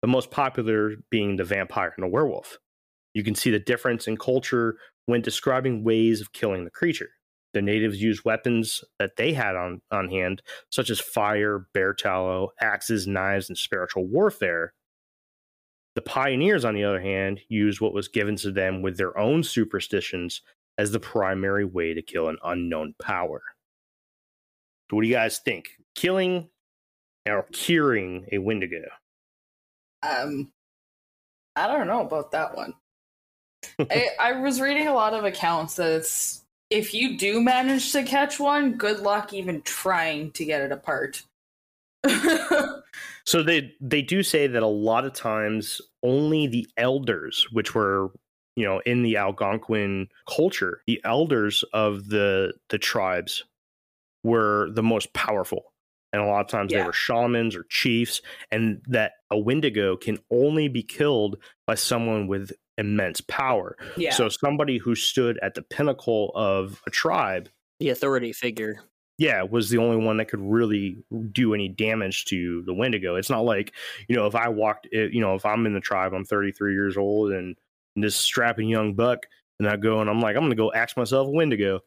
the 0.00 0.06
most 0.06 0.30
popular 0.30 0.94
being 1.10 1.34
the 1.34 1.44
vampire 1.44 1.92
and 1.96 2.04
the 2.04 2.08
werewolf. 2.08 2.58
You 3.14 3.24
can 3.24 3.34
see 3.34 3.50
the 3.50 3.58
difference 3.58 4.06
in 4.06 4.16
culture 4.16 4.78
when 5.06 5.22
describing 5.22 5.82
ways 5.82 6.20
of 6.20 6.32
killing 6.32 6.62
the 6.62 6.70
creature. 6.70 7.10
The 7.58 7.62
natives 7.62 8.00
used 8.00 8.24
weapons 8.24 8.84
that 9.00 9.16
they 9.16 9.32
had 9.32 9.56
on, 9.56 9.82
on 9.90 10.08
hand, 10.08 10.42
such 10.70 10.90
as 10.90 11.00
fire, 11.00 11.66
bear 11.74 11.92
tallow, 11.92 12.52
axes, 12.60 13.08
knives, 13.08 13.48
and 13.48 13.58
spiritual 13.58 14.06
warfare. 14.06 14.74
The 15.96 16.02
pioneers, 16.02 16.64
on 16.64 16.76
the 16.76 16.84
other 16.84 17.00
hand, 17.00 17.40
used 17.48 17.80
what 17.80 17.92
was 17.92 18.06
given 18.06 18.36
to 18.36 18.52
them 18.52 18.80
with 18.80 18.96
their 18.96 19.18
own 19.18 19.42
superstitions 19.42 20.40
as 20.78 20.92
the 20.92 21.00
primary 21.00 21.64
way 21.64 21.94
to 21.94 22.00
kill 22.00 22.28
an 22.28 22.36
unknown 22.44 22.94
power. 23.02 23.42
So 24.88 24.94
what 24.94 25.02
do 25.02 25.08
you 25.08 25.14
guys 25.14 25.40
think? 25.40 25.70
Killing 25.96 26.50
or 27.28 27.44
curing 27.50 28.28
a 28.30 28.38
Wendigo? 28.38 28.84
Um, 30.04 30.52
I 31.56 31.66
don't 31.66 31.88
know 31.88 32.02
about 32.02 32.30
that 32.30 32.56
one. 32.56 32.74
I, 33.80 34.10
I 34.20 34.32
was 34.34 34.60
reading 34.60 34.86
a 34.86 34.94
lot 34.94 35.12
of 35.12 35.24
accounts 35.24 35.74
that 35.74 35.90
it's 35.90 36.44
if 36.70 36.94
you 36.94 37.16
do 37.18 37.40
manage 37.40 37.92
to 37.92 38.02
catch 38.02 38.38
one, 38.38 38.74
good 38.74 39.00
luck 39.00 39.32
even 39.32 39.62
trying 39.62 40.32
to 40.32 40.44
get 40.44 40.62
it 40.62 40.72
apart. 40.72 41.22
So 43.28 43.42
they 43.42 43.74
they 43.78 44.00
do 44.00 44.22
say 44.22 44.46
that 44.46 44.62
a 44.62 44.66
lot 44.66 45.04
of 45.04 45.12
times 45.12 45.82
only 46.02 46.46
the 46.46 46.66
elders, 46.78 47.46
which 47.52 47.74
were 47.74 48.10
you 48.56 48.64
know 48.64 48.80
in 48.86 49.02
the 49.02 49.18
Algonquin 49.18 50.08
culture, 50.26 50.80
the 50.86 50.98
elders 51.04 51.62
of 51.74 52.08
the 52.08 52.54
the 52.70 52.78
tribes 52.78 53.44
were 54.24 54.70
the 54.72 54.82
most 54.82 55.12
powerful. 55.12 55.74
And 56.10 56.22
a 56.22 56.24
lot 56.24 56.40
of 56.40 56.46
times 56.46 56.72
they 56.72 56.82
were 56.82 56.94
shamans 56.94 57.54
or 57.54 57.66
chiefs, 57.68 58.22
and 58.50 58.80
that 58.86 59.12
a 59.30 59.36
Wendigo 59.36 59.94
can 59.94 60.18
only 60.30 60.68
be 60.68 60.82
killed 60.82 61.36
by 61.66 61.74
someone 61.74 62.28
with 62.28 62.52
immense 62.78 63.20
power. 63.20 63.76
yeah. 63.96 64.12
So 64.12 64.28
somebody 64.28 64.78
who 64.78 64.94
stood 64.94 65.38
at 65.42 65.54
the 65.54 65.62
pinnacle 65.62 66.32
of 66.34 66.80
a 66.86 66.90
tribe 66.90 67.48
The 67.80 67.90
authority 67.90 68.32
figure. 68.32 68.80
yeah, 69.18 69.42
was 69.42 69.68
the 69.68 69.78
only 69.78 69.96
one 70.04 70.16
that 70.18 70.28
could 70.28 70.40
really 70.40 71.04
do 71.32 71.52
any 71.54 71.68
damage 71.68 72.24
to 72.26 72.62
the 72.66 72.72
Wendigo. 72.72 73.16
It's 73.16 73.30
not 73.30 73.44
like, 73.44 73.74
you 74.08 74.16
know, 74.16 74.26
if 74.26 74.34
I 74.34 74.48
walked, 74.48 74.86
eh, 74.92 75.08
you 75.12 75.20
know, 75.20 75.34
if 75.34 75.44
I'm 75.44 75.66
in 75.66 75.74
the 75.74 75.80
tribe, 75.80 76.14
I'm 76.14 76.24
33 76.24 76.72
years 76.72 76.96
old 76.96 77.32
and 77.32 77.56
this 77.96 78.14
strapping 78.16 78.68
young 78.68 78.94
buck, 78.94 79.26
and 79.58 79.68
I 79.68 79.76
go 79.76 80.00
and 80.00 80.08
I'm 80.08 80.20
like, 80.20 80.36
I'm 80.36 80.42
going 80.42 80.50
to 80.52 80.56
go 80.56 80.72
axe 80.72 80.96
myself 80.96 81.26
a 81.26 81.30
Wendigo. 81.30 81.80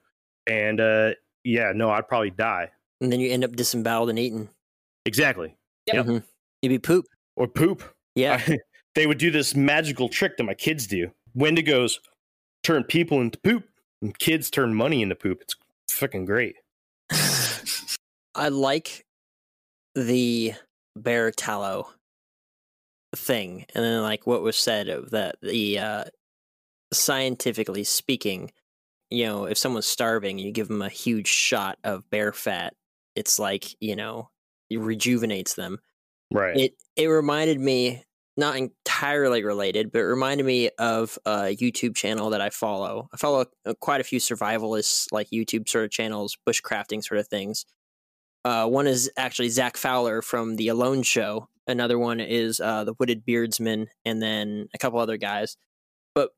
And 0.45 0.81
uh, 0.81 1.11
yeah, 1.45 1.71
no, 1.73 1.89
I'd 1.89 2.07
probably 2.09 2.31
die. 2.31 2.69
And 2.99 3.11
then 3.11 3.19
you 3.21 3.31
end 3.31 3.45
up 3.45 3.55
disemboweled 3.55 4.09
and 4.09 4.19
eaten. 4.19 4.49
Exactly. 5.05 5.55
Yep. 5.87 6.05
Mhm. 6.05 6.23
You'd 6.61 6.69
be 6.69 6.79
poop. 6.79 7.05
Or 7.37 7.47
poop. 7.47 7.81
Yeah. 8.15 8.41
I- 8.47 8.57
they 8.95 9.07
would 9.07 9.17
do 9.17 9.31
this 9.31 9.55
magical 9.55 10.09
trick 10.09 10.37
that 10.37 10.43
my 10.43 10.53
kids 10.53 10.87
do. 10.87 11.11
Wendigos 11.37 11.99
turn 12.63 12.83
people 12.83 13.21
into 13.21 13.39
poop, 13.39 13.63
and 14.01 14.17
kids 14.17 14.49
turn 14.49 14.73
money 14.73 15.01
into 15.01 15.15
poop. 15.15 15.41
It's 15.41 15.55
fucking 15.91 16.25
great. 16.25 16.55
I 18.35 18.49
like 18.49 19.05
the 19.95 20.53
bear 20.95 21.31
tallow 21.31 21.89
thing, 23.15 23.65
and 23.73 23.83
then 23.83 24.01
like 24.01 24.25
what 24.27 24.41
was 24.41 24.57
said 24.57 24.89
of 24.89 25.11
that 25.11 25.35
the 25.41 25.79
uh, 25.79 26.03
scientifically 26.93 27.83
speaking, 27.83 28.51
you 29.09 29.25
know, 29.25 29.45
if 29.45 29.57
someone's 29.57 29.87
starving, 29.87 30.37
you 30.39 30.51
give 30.51 30.67
them 30.67 30.81
a 30.81 30.89
huge 30.89 31.27
shot 31.27 31.77
of 31.83 32.09
bear 32.09 32.31
fat. 32.33 32.73
It's 33.15 33.39
like 33.39 33.75
you 33.79 33.95
know, 33.95 34.29
it 34.69 34.79
rejuvenates 34.79 35.55
them. 35.55 35.79
Right. 36.31 36.55
It 36.55 36.73
it 36.95 37.07
reminded 37.07 37.59
me 37.59 38.03
not 38.41 38.57
entirely 38.57 39.43
related, 39.43 39.91
but 39.91 39.99
reminded 39.99 40.45
me 40.45 40.69
of 40.79 41.17
a 41.25 41.55
YouTube 41.55 41.95
channel 41.95 42.31
that 42.31 42.41
I 42.41 42.49
follow. 42.49 43.07
I 43.13 43.17
follow 43.17 43.45
uh, 43.65 43.73
quite 43.79 44.01
a 44.01 44.03
few 44.03 44.19
survivalists, 44.19 45.07
like 45.13 45.29
YouTube 45.29 45.69
sort 45.69 45.85
of 45.85 45.91
channels, 45.91 46.35
bushcrafting 46.45 47.03
sort 47.03 47.19
of 47.19 47.27
things. 47.27 47.65
Uh, 48.43 48.67
one 48.67 48.87
is 48.87 49.09
actually 49.15 49.49
Zach 49.49 49.77
Fowler 49.77 50.21
from 50.21 50.55
the 50.55 50.67
Alone 50.67 51.03
Show. 51.03 51.47
Another 51.67 51.99
one 51.99 52.19
is 52.19 52.59
uh, 52.59 52.83
the 52.83 52.95
Wooded 52.99 53.23
Beardsman, 53.23 53.87
and 54.03 54.21
then 54.21 54.67
a 54.73 54.79
couple 54.79 54.99
other 54.99 55.17
guys. 55.17 55.55
But 56.15 56.31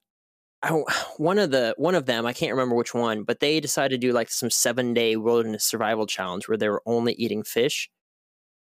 I, 0.61 0.69
one 1.17 1.39
of 1.39 1.51
the 1.51 1.73
one 1.77 1.95
of 1.95 2.05
them, 2.05 2.25
I 2.25 2.33
can't 2.33 2.51
remember 2.51 2.75
which 2.75 2.93
one, 2.93 3.23
but 3.23 3.39
they 3.39 3.61
decided 3.61 4.01
to 4.01 4.07
do 4.07 4.13
like 4.13 4.29
some 4.29 4.49
seven 4.49 4.93
day 4.93 5.15
wilderness 5.15 5.63
survival 5.63 6.05
challenge 6.05 6.49
where 6.49 6.57
they 6.57 6.69
were 6.69 6.83
only 6.85 7.13
eating 7.13 7.43
fish. 7.43 7.89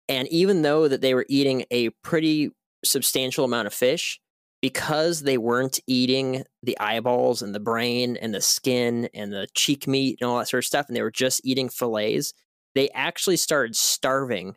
And 0.08 0.26
even 0.28 0.62
though 0.62 0.88
that 0.88 1.02
they 1.02 1.12
were 1.12 1.26
eating 1.28 1.66
a 1.70 1.90
pretty 2.02 2.50
substantial 2.84 3.44
amount 3.44 3.66
of 3.66 3.74
fish, 3.74 4.20
because 4.60 5.22
they 5.22 5.38
weren't 5.38 5.78
eating 5.86 6.42
the 6.62 6.78
eyeballs 6.80 7.42
and 7.42 7.54
the 7.54 7.60
brain 7.60 8.16
and 8.16 8.34
the 8.34 8.40
skin 8.40 9.08
and 9.14 9.32
the 9.32 9.46
cheek 9.54 9.86
meat 9.86 10.18
and 10.20 10.28
all 10.28 10.38
that 10.38 10.48
sort 10.48 10.64
of 10.64 10.66
stuff, 10.66 10.86
and 10.88 10.96
they 10.96 11.02
were 11.02 11.10
just 11.10 11.40
eating 11.44 11.68
fillets, 11.68 12.32
they 12.74 12.88
actually 12.90 13.36
started 13.36 13.76
starving 13.76 14.56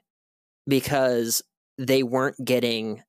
because 0.68 1.42
they 1.78 2.04
weren't 2.04 2.44
getting 2.44 3.04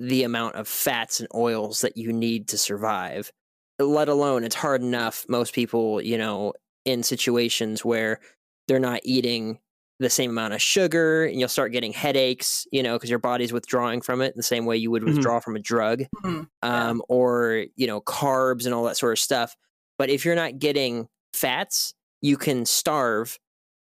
the 0.00 0.24
amount 0.24 0.56
of 0.56 0.66
fats 0.66 1.20
and 1.20 1.28
oils 1.34 1.82
that 1.82 1.96
you 1.96 2.12
need 2.12 2.48
to 2.48 2.58
survive. 2.58 3.30
Let 3.78 4.08
alone, 4.08 4.44
it's 4.44 4.56
hard 4.56 4.82
enough, 4.82 5.24
most 5.28 5.54
people, 5.54 6.00
you 6.00 6.18
know, 6.18 6.54
in 6.84 7.02
situations 7.02 7.84
where 7.84 8.20
they're 8.68 8.78
not 8.78 9.00
eating 9.04 9.58
the 10.02 10.10
same 10.10 10.30
amount 10.30 10.54
of 10.54 10.62
sugar 10.62 11.24
and 11.24 11.40
you'll 11.40 11.48
start 11.48 11.72
getting 11.72 11.92
headaches, 11.92 12.66
you 12.72 12.82
know, 12.82 12.94
because 12.96 13.10
your 13.10 13.18
body's 13.20 13.52
withdrawing 13.52 14.02
from 14.02 14.20
it 14.22 14.34
the 14.36 14.42
same 14.42 14.66
way 14.66 14.76
you 14.76 14.90
would 14.90 15.04
Mhm. 15.04 15.04
withdraw 15.04 15.40
from 15.40 15.56
a 15.56 15.60
drug, 15.60 16.04
Mhm. 16.24 16.48
Um, 16.62 17.02
or, 17.08 17.66
you 17.76 17.86
know, 17.86 18.00
carbs 18.00 18.66
and 18.66 18.74
all 18.74 18.84
that 18.84 18.96
sort 18.96 19.12
of 19.12 19.18
stuff. 19.18 19.56
But 19.98 20.10
if 20.10 20.24
you're 20.24 20.36
not 20.36 20.58
getting 20.58 21.08
fats, 21.34 21.94
you 22.20 22.36
can 22.36 22.66
starve 22.66 23.38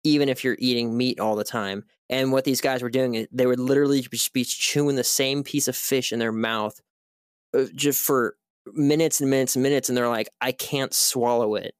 even 0.04 0.28
if 0.28 0.44
you're 0.44 0.56
eating 0.60 0.96
meat 0.96 1.18
all 1.20 1.36
the 1.36 1.44
time. 1.44 1.84
And 2.08 2.32
what 2.32 2.44
these 2.44 2.60
guys 2.60 2.82
were 2.82 2.90
doing, 2.90 3.14
is 3.16 3.28
they 3.32 3.46
would 3.46 3.58
literally 3.60 4.00
just 4.00 4.32
be 4.32 4.44
chewing 4.44 4.96
the 4.96 5.04
same 5.04 5.42
piece 5.44 5.68
of 5.68 5.76
fish 5.76 6.12
in 6.12 6.18
their 6.20 6.32
mouth 6.32 6.80
uh, 7.56 7.66
just 7.74 8.00
for 8.04 8.36
minutes 8.74 9.20
and 9.20 9.30
minutes 9.30 9.56
and 9.56 9.62
minutes. 9.62 9.88
And 9.88 9.96
they're 9.98 10.08
like, 10.08 10.28
I 10.40 10.52
can't 10.52 10.94
swallow 10.94 11.54
it. 11.56 11.74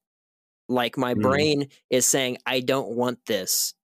Like 0.68 0.98
my 0.98 1.14
Mm. 1.14 1.22
brain 1.22 1.68
is 1.90 2.06
saying, 2.06 2.38
I 2.46 2.60
don't 2.60 2.90
want 2.90 3.24
this 3.26 3.74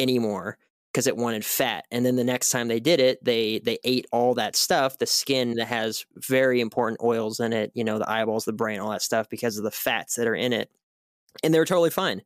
anymore 0.00 0.58
because 0.92 1.06
it 1.06 1.16
wanted 1.16 1.44
fat. 1.44 1.84
And 1.90 2.04
then 2.04 2.16
the 2.16 2.24
next 2.24 2.50
time 2.50 2.68
they 2.68 2.80
did 2.80 3.00
it, 3.00 3.22
they 3.24 3.60
they 3.60 3.78
ate 3.84 4.06
all 4.12 4.34
that 4.34 4.56
stuff, 4.56 4.98
the 4.98 5.06
skin 5.06 5.54
that 5.54 5.66
has 5.66 6.04
very 6.16 6.60
important 6.60 7.00
oils 7.02 7.40
in 7.40 7.52
it, 7.52 7.70
you 7.74 7.84
know, 7.84 7.98
the 7.98 8.10
eyeballs, 8.10 8.44
the 8.44 8.52
brain, 8.52 8.80
all 8.80 8.90
that 8.90 9.02
stuff 9.02 9.28
because 9.28 9.56
of 9.56 9.64
the 9.64 9.70
fats 9.70 10.16
that 10.16 10.26
are 10.26 10.34
in 10.34 10.52
it. 10.52 10.70
And 11.44 11.54
they 11.54 11.58
were 11.58 11.64
totally 11.64 11.90
fine. 11.90 12.22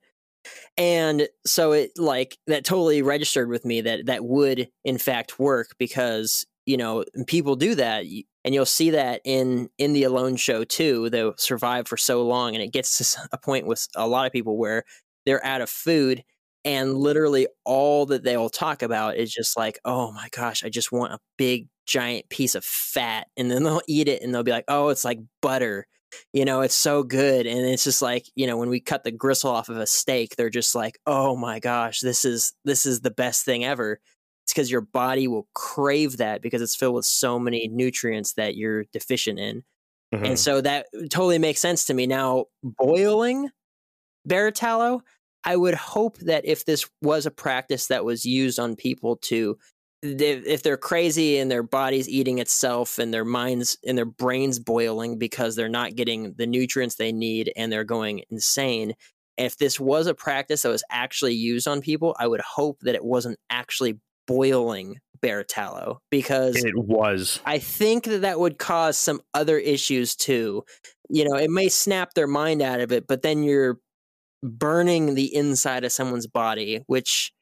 And 0.76 1.28
so 1.46 1.72
it 1.72 1.92
like 1.98 2.38
that 2.46 2.64
totally 2.64 3.02
registered 3.02 3.48
with 3.48 3.64
me 3.64 3.80
that 3.82 4.06
that 4.06 4.24
would 4.24 4.68
in 4.84 4.98
fact 4.98 5.38
work 5.38 5.74
because 5.78 6.46
you 6.66 6.76
know 6.76 7.04
people 7.26 7.56
do 7.56 7.74
that 7.74 8.04
and 8.44 8.54
you'll 8.54 8.66
see 8.66 8.90
that 8.90 9.20
in 9.24 9.70
in 9.78 9.92
the 9.92 10.04
alone 10.04 10.36
show 10.36 10.64
too 10.64 11.08
they'll 11.10 11.36
survive 11.36 11.86
for 11.88 11.96
so 11.96 12.22
long 12.22 12.54
and 12.54 12.62
it 12.62 12.72
gets 12.72 12.98
to 12.98 13.28
a 13.32 13.38
point 13.38 13.66
with 13.66 13.86
a 13.96 14.06
lot 14.06 14.26
of 14.26 14.32
people 14.32 14.56
where 14.58 14.84
they're 15.24 15.44
out 15.44 15.60
of 15.60 15.70
food 15.70 16.24
and 16.64 16.96
literally 16.96 17.46
all 17.64 18.06
that 18.06 18.22
they'll 18.24 18.48
talk 18.50 18.82
about 18.82 19.16
is 19.16 19.32
just 19.32 19.56
like 19.56 19.78
oh 19.84 20.12
my 20.12 20.28
gosh 20.32 20.64
i 20.64 20.68
just 20.68 20.92
want 20.92 21.12
a 21.12 21.18
big 21.36 21.68
giant 21.86 22.28
piece 22.30 22.54
of 22.54 22.64
fat 22.64 23.26
and 23.36 23.50
then 23.50 23.62
they'll 23.62 23.82
eat 23.88 24.08
it 24.08 24.22
and 24.22 24.34
they'll 24.34 24.42
be 24.42 24.50
like 24.50 24.64
oh 24.68 24.88
it's 24.88 25.04
like 25.04 25.18
butter 25.42 25.86
you 26.32 26.44
know 26.44 26.60
it's 26.62 26.74
so 26.74 27.02
good 27.02 27.46
and 27.46 27.58
it's 27.66 27.84
just 27.84 28.00
like 28.02 28.24
you 28.36 28.46
know 28.46 28.56
when 28.56 28.68
we 28.70 28.80
cut 28.80 29.04
the 29.04 29.10
gristle 29.12 29.50
off 29.50 29.68
of 29.68 29.76
a 29.76 29.86
steak 29.86 30.36
they're 30.36 30.48
just 30.50 30.74
like 30.74 30.98
oh 31.06 31.36
my 31.36 31.58
gosh 31.60 32.00
this 32.00 32.24
is 32.24 32.52
this 32.64 32.86
is 32.86 33.00
the 33.00 33.10
best 33.10 33.44
thing 33.44 33.64
ever 33.64 33.98
it's 34.44 34.52
because 34.52 34.70
your 34.70 34.80
body 34.82 35.26
will 35.28 35.48
crave 35.54 36.16
that 36.18 36.40
because 36.42 36.62
it's 36.62 36.76
filled 36.76 36.94
with 36.94 37.04
so 37.06 37.38
many 37.38 37.68
nutrients 37.68 38.34
that 38.34 38.56
you're 38.56 38.84
deficient 38.92 39.38
in 39.38 39.62
Mhm. 40.14 40.26
and 40.28 40.38
so 40.38 40.60
that 40.60 40.86
totally 41.10 41.38
makes 41.38 41.60
sense 41.60 41.84
to 41.86 41.94
me 41.94 42.06
now 42.06 42.46
boiling 42.62 43.50
bear 44.26 44.50
tallow 44.50 45.02
i 45.44 45.56
would 45.56 45.74
hope 45.74 46.18
that 46.18 46.44
if 46.44 46.64
this 46.64 46.88
was 47.02 47.26
a 47.26 47.30
practice 47.30 47.86
that 47.86 48.04
was 48.04 48.24
used 48.24 48.58
on 48.58 48.76
people 48.76 49.16
to 49.16 49.56
if 50.02 50.62
they're 50.62 50.76
crazy 50.76 51.38
and 51.38 51.50
their 51.50 51.62
body's 51.62 52.10
eating 52.10 52.38
itself 52.38 52.98
and 52.98 53.14
their 53.14 53.24
minds 53.24 53.78
and 53.86 53.96
their 53.96 54.04
brains 54.04 54.58
boiling 54.58 55.18
because 55.18 55.56
they're 55.56 55.68
not 55.68 55.94
getting 55.94 56.34
the 56.34 56.46
nutrients 56.46 56.96
they 56.96 57.10
need 57.10 57.50
and 57.56 57.72
they're 57.72 57.84
going 57.84 58.22
insane 58.30 58.94
if 59.38 59.56
this 59.56 59.80
was 59.80 60.06
a 60.06 60.14
practice 60.14 60.62
that 60.62 60.68
was 60.68 60.84
actually 60.90 61.34
used 61.34 61.66
on 61.66 61.80
people 61.80 62.14
i 62.18 62.26
would 62.26 62.42
hope 62.42 62.78
that 62.80 62.94
it 62.94 63.04
wasn't 63.04 63.38
actually 63.48 63.98
boiling 64.26 64.98
bear 65.24 65.42
tallow 65.42 66.00
because 66.10 66.62
it 66.62 66.76
was. 66.76 67.40
I 67.46 67.58
think 67.58 68.04
that 68.04 68.20
that 68.20 68.38
would 68.38 68.58
cause 68.58 68.98
some 68.98 69.22
other 69.32 69.58
issues 69.58 70.14
too. 70.14 70.64
You 71.08 71.26
know, 71.26 71.36
it 71.36 71.50
may 71.50 71.70
snap 71.70 72.12
their 72.12 72.26
mind 72.26 72.60
out 72.60 72.80
of 72.80 72.92
it, 72.92 73.06
but 73.06 73.22
then 73.22 73.42
you're 73.42 73.78
burning 74.44 75.14
the 75.14 75.34
inside 75.34 75.84
of 75.84 75.92
someone's 75.92 76.26
body, 76.26 76.82
which 76.86 77.32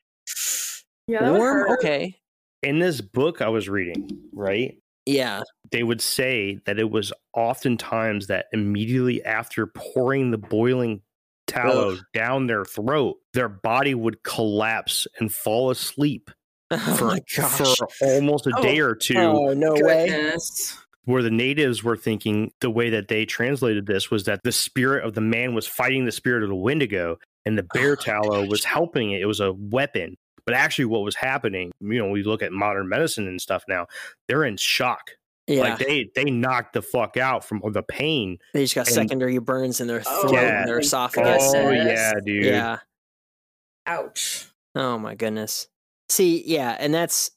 Yeah, 1.07 1.31
warm, 1.33 1.69
okay, 1.73 2.17
In 2.63 2.79
this 2.79 3.01
book 3.01 3.43
I 3.43 3.49
was 3.49 3.69
reading, 3.69 4.09
right? 4.33 4.79
yeah, 5.05 5.43
they 5.73 5.83
would 5.83 6.01
say 6.01 6.61
that 6.67 6.79
it 6.79 6.91
was 6.91 7.13
oftentimes 7.35 8.29
that 8.29 8.47
immediately 8.53 9.23
after 9.25 9.67
pouring 9.67 10.31
the 10.31 10.39
boiling 10.39 11.03
tallow 11.49 11.93
Ugh. 11.95 11.99
down 12.15 12.47
their 12.47 12.65
throat, 12.65 13.17
their 13.35 13.49
body 13.49 13.95
would 13.95 14.23
collapse 14.23 15.07
and 15.19 15.33
fall 15.33 15.71
asleep 15.71 16.31
oh 16.71 17.19
for, 17.29 17.65
for 17.67 17.89
almost 18.01 18.47
a 18.47 18.53
Oh. 18.57 18.63
day 18.63 18.79
or 18.81 18.95
two. 18.95 19.19
oh 19.19 19.53
no 19.55 19.73
way, 19.75 20.07
Goodness. 20.07 20.79
Where 21.05 21.23
the 21.23 21.31
natives 21.31 21.83
were 21.83 21.97
thinking 21.97 22.53
the 22.61 22.71
way 22.71 22.91
that 22.91 23.09
they 23.09 23.25
translated 23.25 23.87
this 23.87 24.11
was 24.11 24.25
that 24.25 24.41
the 24.45 24.53
spirit 24.53 25.05
of 25.05 25.15
the 25.15 25.21
man 25.21 25.55
was 25.55 25.67
fighting 25.67 26.05
the 26.05 26.13
spirit 26.13 26.43
of 26.43 26.49
the 26.49 26.55
Wendigo, 26.55 27.19
and 27.45 27.59
the 27.59 27.65
bear 27.75 27.93
Oh, 27.93 27.97
tallow 27.97 28.47
was 28.47 28.65
helping 28.65 29.11
it. 29.13 29.21
It 29.21 29.27
was 29.27 29.41
a 29.41 29.53
weapon. 29.53 30.17
But 30.45 30.55
actually, 30.55 30.87
what 30.87 31.03
was 31.03 31.15
happening, 31.15 31.71
you 31.81 31.99
know, 31.99 32.09
we 32.11 32.23
look 32.23 32.43
at 32.43 32.53
modern 32.53 32.89
medicine 32.89 33.27
and 33.29 33.41
stuff 33.41 33.65
now, 33.69 33.87
they're 34.29 34.45
in 34.45 34.57
shock. 34.57 35.11
Yeah, 35.49 35.63
Like 35.63 35.79
they 35.79 36.09
they 36.15 36.25
knocked 36.25 36.73
the 36.73 36.83
fuck 36.83 37.17
out 37.17 37.45
from 37.45 37.61
the 37.73 37.83
pain. 37.83 38.39
they 38.55 38.63
just 38.63 38.75
got 38.77 38.87
and- 38.87 38.95
secondary 38.95 39.39
burns 39.39 39.81
in 39.81 39.89
their 39.89 40.03
Oh, 40.07 40.23
throat 40.23 40.35
Yeah. 40.35 40.61
and 40.61 40.69
their 40.69 40.79
esophagus. 40.79 41.43
Oh 41.49 41.53
goodness. 41.71 41.99
yeah, 41.99 42.13
dude. 42.25 42.45
yeah. 42.45 42.79
Ouch. 43.87 44.47
Oh 44.75 44.99
my 44.99 45.15
goodness. 45.15 45.69
See, 46.09 46.43
yeah, 46.47 46.77
and 46.79 46.93
that's 46.95 47.31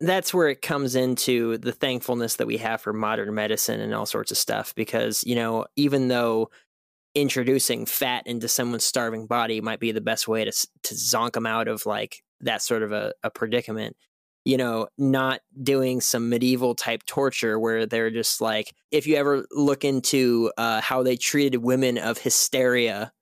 that's 0.00 0.34
where 0.34 0.48
it 0.48 0.62
comes 0.62 0.96
into 0.96 1.58
the 1.58 1.72
thankfulness 1.72 2.36
that 2.36 2.46
we 2.46 2.56
have 2.58 2.80
for 2.80 2.92
modern 2.92 3.34
medicine 3.34 3.80
and 3.80 3.94
all 3.94 4.06
sorts 4.06 4.30
of 4.30 4.38
stuff 4.38 4.74
because, 4.74 5.22
you 5.24 5.34
know, 5.34 5.66
even 5.76 6.08
though 6.08 6.50
introducing 7.14 7.86
fat 7.86 8.26
into 8.26 8.48
someone's 8.48 8.84
starving 8.84 9.26
body 9.26 9.60
might 9.60 9.80
be 9.80 9.92
the 9.92 10.00
best 10.00 10.28
way 10.28 10.44
to 10.44 10.52
to 10.82 10.94
zonk 10.94 11.32
them 11.32 11.46
out 11.46 11.68
of 11.68 11.84
like 11.86 12.22
that 12.40 12.62
sort 12.62 12.82
of 12.82 12.92
a, 12.92 13.12
a 13.22 13.30
predicament, 13.30 13.96
you 14.44 14.56
know, 14.56 14.86
not 14.96 15.40
doing 15.62 16.00
some 16.00 16.28
medieval 16.28 16.74
type 16.74 17.04
torture 17.06 17.58
where 17.58 17.84
they're 17.86 18.10
just 18.10 18.40
like 18.40 18.72
if 18.90 19.06
you 19.06 19.16
ever 19.16 19.44
look 19.50 19.84
into 19.84 20.52
uh, 20.56 20.80
how 20.80 21.02
they 21.02 21.16
treated 21.16 21.58
women 21.58 21.98
of 21.98 22.18
hysteria 22.18 23.12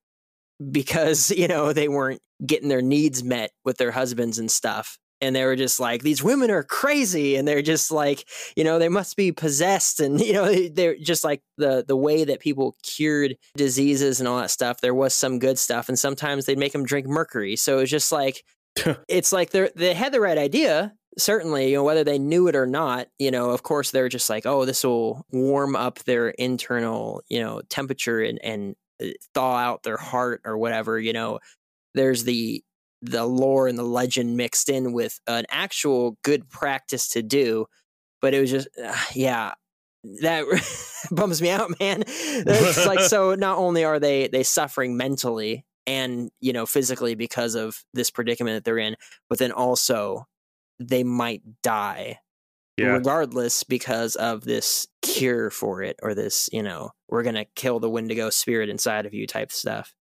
because 0.71 1.31
you 1.37 1.49
know 1.49 1.73
they 1.73 1.88
weren't 1.88 2.21
getting 2.47 2.69
their 2.69 2.83
needs 2.83 3.25
met 3.25 3.50
with 3.64 3.78
their 3.78 3.90
husbands 3.90 4.38
and 4.38 4.50
stuff 4.50 4.99
and 5.20 5.34
they 5.34 5.44
were 5.44 5.56
just 5.56 5.80
like 5.80 6.02
these 6.02 6.22
women 6.22 6.50
are 6.50 6.62
crazy 6.62 7.37
and 7.37 7.46
they're 7.46 7.62
just 7.62 7.90
like 7.90 8.28
you 8.56 8.64
know 8.64 8.78
they 8.78 8.88
must 8.88 9.16
be 9.16 9.32
possessed 9.32 10.00
and 10.00 10.20
you 10.25 10.32
know 10.32 10.46
they- 10.46 10.68
they're 10.68 10.96
just 10.96 11.25
like 11.25 11.42
the 11.56 11.84
the 11.87 11.96
way 11.96 12.25
that 12.25 12.40
people 12.40 12.76
cured 12.82 13.37
diseases 13.56 14.20
and 14.20 14.28
all 14.28 14.38
that 14.38 14.50
stuff 14.50 14.80
there 14.80 14.94
was 14.94 15.14
some 15.14 15.38
good 15.38 15.58
stuff 15.58 15.88
and 15.88 15.98
sometimes 15.98 16.46
they'd 16.46 16.58
make 16.58 16.72
them 16.72 16.84
drink 16.84 17.06
mercury. 17.06 17.56
So 17.56 17.78
it's 17.78 17.90
just 17.90 18.12
like 18.12 18.42
it's 19.08 19.32
like 19.32 19.50
they 19.50 19.70
they 19.75 19.94
had 19.94 20.12
the 20.12 20.20
right 20.20 20.38
idea 20.38 20.92
certainly 21.16 21.70
you 21.70 21.76
know 21.76 21.82
whether 21.82 22.04
they 22.04 22.18
knew 22.18 22.46
it 22.46 22.54
or 22.54 22.66
not 22.66 23.08
you 23.18 23.30
know 23.30 23.50
of 23.50 23.62
course 23.64 23.90
they're 23.90 24.08
just 24.08 24.30
like 24.30 24.46
oh 24.46 24.64
this 24.64 24.84
will 24.84 25.25
warm 25.32 25.75
up 25.75 25.98
their 26.04 26.28
internal 26.30 27.20
you 27.28 27.40
know 27.40 27.60
temperature 27.70 28.20
and 28.20 28.38
and 28.44 28.76
uh, 29.02 29.06
thaw 29.34 29.56
out 29.56 29.82
their 29.82 29.96
heart 29.96 30.42
or 30.44 30.58
whatever 30.58 30.98
you 30.98 31.12
know? 31.12 31.38
There's 31.94 32.25
the 32.25 32.62
the 33.02 33.25
lore 33.25 33.69
and 33.69 33.78
the 33.78 33.83
legend 33.85 34.37
mixed 34.37 34.69
in 34.69 34.93
with 34.93 35.21
an 35.26 35.45
actual 35.50 36.17
good 36.23 36.49
practice 36.49 37.09
to 37.09 37.23
do 37.23 37.67
but 38.21 38.35
it 38.35 38.40
was 38.40 38.50
just 38.50 38.69
uh, 38.83 38.95
yeah 39.14 39.52
that 40.23 40.45
bums 41.11 41.40
me 41.40 41.50
out 41.50 41.71
man 41.81 42.02
it's 42.07 42.87
like 42.87 43.00
so 43.00 43.35
not 43.35 43.59
only 43.59 43.85
are 43.85 44.00
they 44.00 44.28
they 44.28 44.43
suffering 44.43 44.97
mentally 44.97 45.64
and 45.87 46.31
you 46.40 46.52
know 46.52 46.67
physically 46.67 47.14
because 47.14 47.55
of 47.55 47.85
this 47.95 48.11
predicament 48.11 48.57
that 48.57 48.64
they're 48.64 48.78
in 48.78 48.97
but 49.28 49.38
then 49.38 49.52
also 49.52 50.26
they 50.81 51.05
might 51.05 51.43
die 51.62 52.19
Yeah. 52.78 52.87
regardless 52.88 53.64
because 53.64 54.17
of 54.17 54.45
this 54.45 54.87
cure 55.02 55.50
for 55.50 55.83
it 55.83 55.97
or 56.02 56.14
this 56.14 56.49
you 56.52 56.62
know 56.62 56.90
we're 57.09 57.23
gonna 57.23 57.47
kill 57.55 57.81
the 57.81 57.90
wendigo 57.90 58.31
spirit 58.31 58.69
inside 58.69 59.07
of 59.07 59.14
you 59.14 59.26
type 59.26 59.52
stuff 59.52 59.95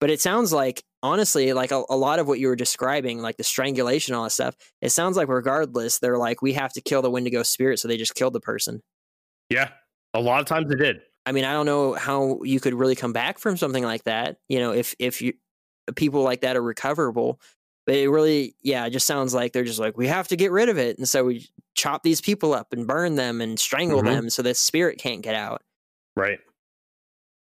but 0.00 0.10
it 0.10 0.20
sounds 0.20 0.52
like 0.52 0.82
honestly 1.06 1.52
like 1.52 1.70
a, 1.70 1.82
a 1.88 1.96
lot 1.96 2.18
of 2.18 2.26
what 2.28 2.38
you 2.38 2.48
were 2.48 2.56
describing 2.56 3.20
like 3.20 3.36
the 3.36 3.44
strangulation 3.44 4.14
all 4.14 4.24
that 4.24 4.30
stuff 4.30 4.56
it 4.82 4.90
sounds 4.90 5.16
like 5.16 5.28
regardless 5.28 5.98
they're 5.98 6.18
like 6.18 6.42
we 6.42 6.52
have 6.52 6.72
to 6.72 6.80
kill 6.80 7.00
the 7.02 7.10
wendigo 7.10 7.42
spirit 7.42 7.78
so 7.78 7.86
they 7.88 7.96
just 7.96 8.14
killed 8.14 8.32
the 8.32 8.40
person 8.40 8.82
Yeah. 9.50 9.70
A 10.14 10.20
lot 10.20 10.40
of 10.40 10.46
times 10.46 10.68
they 10.70 10.76
did. 10.76 11.00
I 11.26 11.32
mean, 11.32 11.44
I 11.44 11.52
don't 11.52 11.66
know 11.66 11.92
how 11.92 12.40
you 12.42 12.58
could 12.60 12.72
really 12.72 12.94
come 12.94 13.12
back 13.12 13.38
from 13.38 13.56
something 13.58 13.84
like 13.84 14.04
that. 14.04 14.38
You 14.48 14.60
know, 14.60 14.72
if 14.72 14.94
if 14.98 15.20
you 15.20 15.34
people 15.94 16.22
like 16.22 16.40
that 16.40 16.56
are 16.56 16.62
recoverable, 16.62 17.38
but 17.84 17.96
it 17.96 18.08
really, 18.08 18.54
yeah, 18.62 18.86
it 18.86 18.90
just 18.90 19.06
sounds 19.06 19.34
like 19.34 19.52
they're 19.52 19.64
just 19.64 19.78
like 19.80 19.98
we 19.98 20.06
have 20.06 20.28
to 20.28 20.36
get 20.36 20.52
rid 20.52 20.68
of 20.70 20.78
it, 20.78 20.96
and 20.96 21.06
so 21.06 21.24
we 21.24 21.46
chop 21.74 22.02
these 22.02 22.20
people 22.22 22.54
up 22.54 22.72
and 22.72 22.86
burn 22.86 23.16
them 23.16 23.42
and 23.42 23.58
strangle 23.60 24.00
Mhm. 24.00 24.04
them 24.06 24.30
so 24.30 24.40
the 24.40 24.54
spirit 24.54 24.98
can't 24.98 25.20
get 25.20 25.34
out. 25.34 25.62
Right. 26.16 26.38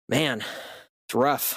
Man, 0.09 0.39
it's 1.07 1.15
rough. 1.15 1.55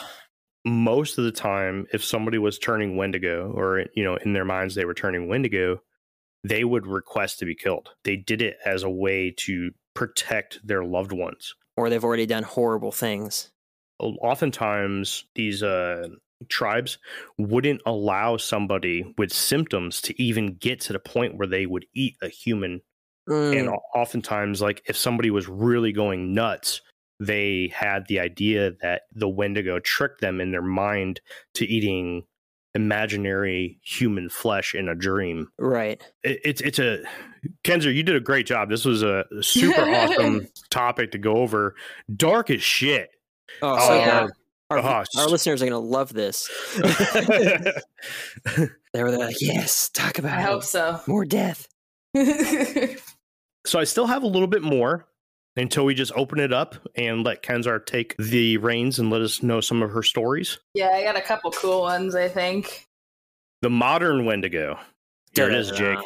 Most 0.64 1.18
of 1.18 1.24
the 1.24 1.32
time, 1.32 1.86
if 1.92 2.04
somebody 2.04 2.38
was 2.38 2.58
turning 2.58 2.96
Wendigo, 2.96 3.50
or 3.52 3.84
you 3.94 4.04
know, 4.04 4.16
in 4.16 4.32
their 4.32 4.44
minds 4.44 4.74
they 4.74 4.84
were 4.84 4.94
turning 4.94 5.28
Wendigo, 5.28 5.82
they 6.44 6.64
would 6.64 6.86
request 6.86 7.38
to 7.38 7.44
be 7.44 7.54
killed. 7.54 7.90
They 8.04 8.16
did 8.16 8.42
it 8.42 8.58
as 8.64 8.82
a 8.82 8.90
way 8.90 9.34
to 9.38 9.70
protect 9.94 10.64
their 10.66 10.84
loved 10.84 11.12
ones. 11.12 11.54
Or 11.76 11.88
they've 11.88 12.04
already 12.04 12.26
done 12.26 12.42
horrible 12.42 12.92
things. 12.92 13.50
Oftentimes, 13.98 15.24
these 15.34 15.62
uh, 15.62 16.08
tribes 16.48 16.98
wouldn't 17.38 17.80
allow 17.86 18.36
somebody 18.36 19.14
with 19.16 19.32
symptoms 19.32 20.00
to 20.02 20.22
even 20.22 20.54
get 20.54 20.80
to 20.82 20.92
the 20.92 20.98
point 20.98 21.36
where 21.36 21.46
they 21.46 21.66
would 21.66 21.86
eat 21.94 22.16
a 22.22 22.28
human. 22.28 22.80
And 23.28 23.68
Mm, 23.68 23.72
o- 23.72 23.98
oftentimes, 23.98 24.60
like 24.60 24.82
if 24.86 24.96
somebody 24.96 25.30
was 25.30 25.48
really 25.48 25.92
going 25.92 26.34
nuts, 26.34 26.80
they 27.20 27.72
had 27.74 28.06
the 28.08 28.18
idea 28.20 28.72
that 28.82 29.02
the 29.12 29.28
Wendigo 29.28 29.78
tricked 29.78 30.20
them 30.20 30.40
in 30.40 30.50
their 30.50 30.62
mind 30.62 31.20
to 31.54 31.64
eating 31.66 32.24
imaginary 32.74 33.78
human 33.82 34.28
flesh 34.30 34.74
in 34.74 34.88
a 34.88 34.94
dream. 34.94 35.46
right. 35.58 36.02
It, 36.24 36.40
it's 36.44 36.60
it's 36.62 36.78
a 36.78 37.02
Kenzer, 37.64 37.94
you 37.94 38.02
did 38.02 38.16
a 38.16 38.20
great 38.20 38.46
job. 38.46 38.70
This 38.70 38.84
was 38.84 39.02
a 39.02 39.24
super 39.40 39.80
awesome 39.90 40.48
topic 40.70 41.10
to 41.12 41.18
go 41.18 41.36
over. 41.36 41.74
Dark 42.16 42.50
as 42.50 42.62
shit. 42.62 43.10
Oh, 43.60 43.76
Oh, 43.78 43.86
so 43.88 43.94
yeah. 43.94 44.20
our, 44.20 44.78
Oh, 44.78 45.04
our 45.18 45.26
listeners 45.28 45.60
are 45.60 45.66
gonna 45.66 45.78
love 45.78 46.14
this. 46.14 46.48
they 48.94 49.02
were 49.02 49.10
like, 49.10 49.36
"Yes, 49.40 49.90
talk 49.90 50.18
about 50.18 50.38
I 50.38 50.42
it. 50.42 50.46
hope 50.46 50.64
so. 50.64 51.00
more 51.06 51.24
death." 51.26 51.68
so 53.66 53.78
I 53.78 53.84
still 53.84 54.06
have 54.06 54.22
a 54.22 54.26
little 54.26 54.48
bit 54.48 54.62
more 54.62 55.06
until 55.56 55.84
we 55.84 55.94
just 55.94 56.12
open 56.16 56.40
it 56.40 56.52
up 56.52 56.74
and 56.94 57.24
let 57.24 57.42
Kenzar 57.42 57.84
take 57.84 58.16
the 58.16 58.56
reins 58.58 58.98
and 58.98 59.10
let 59.10 59.20
us 59.20 59.42
know 59.42 59.60
some 59.60 59.82
of 59.82 59.90
her 59.90 60.02
stories. 60.02 60.58
yeah, 60.74 60.88
I 60.88 61.02
got 61.02 61.16
a 61.16 61.20
couple 61.20 61.50
cool 61.52 61.82
ones, 61.82 62.14
I 62.14 62.28
think. 62.28 62.86
The 63.60 63.70
modern 63.70 64.24
Wendigo. 64.24 64.78
Here 65.34 65.48
it 65.48 65.54
is, 65.54 65.70
Jake. 65.70 65.98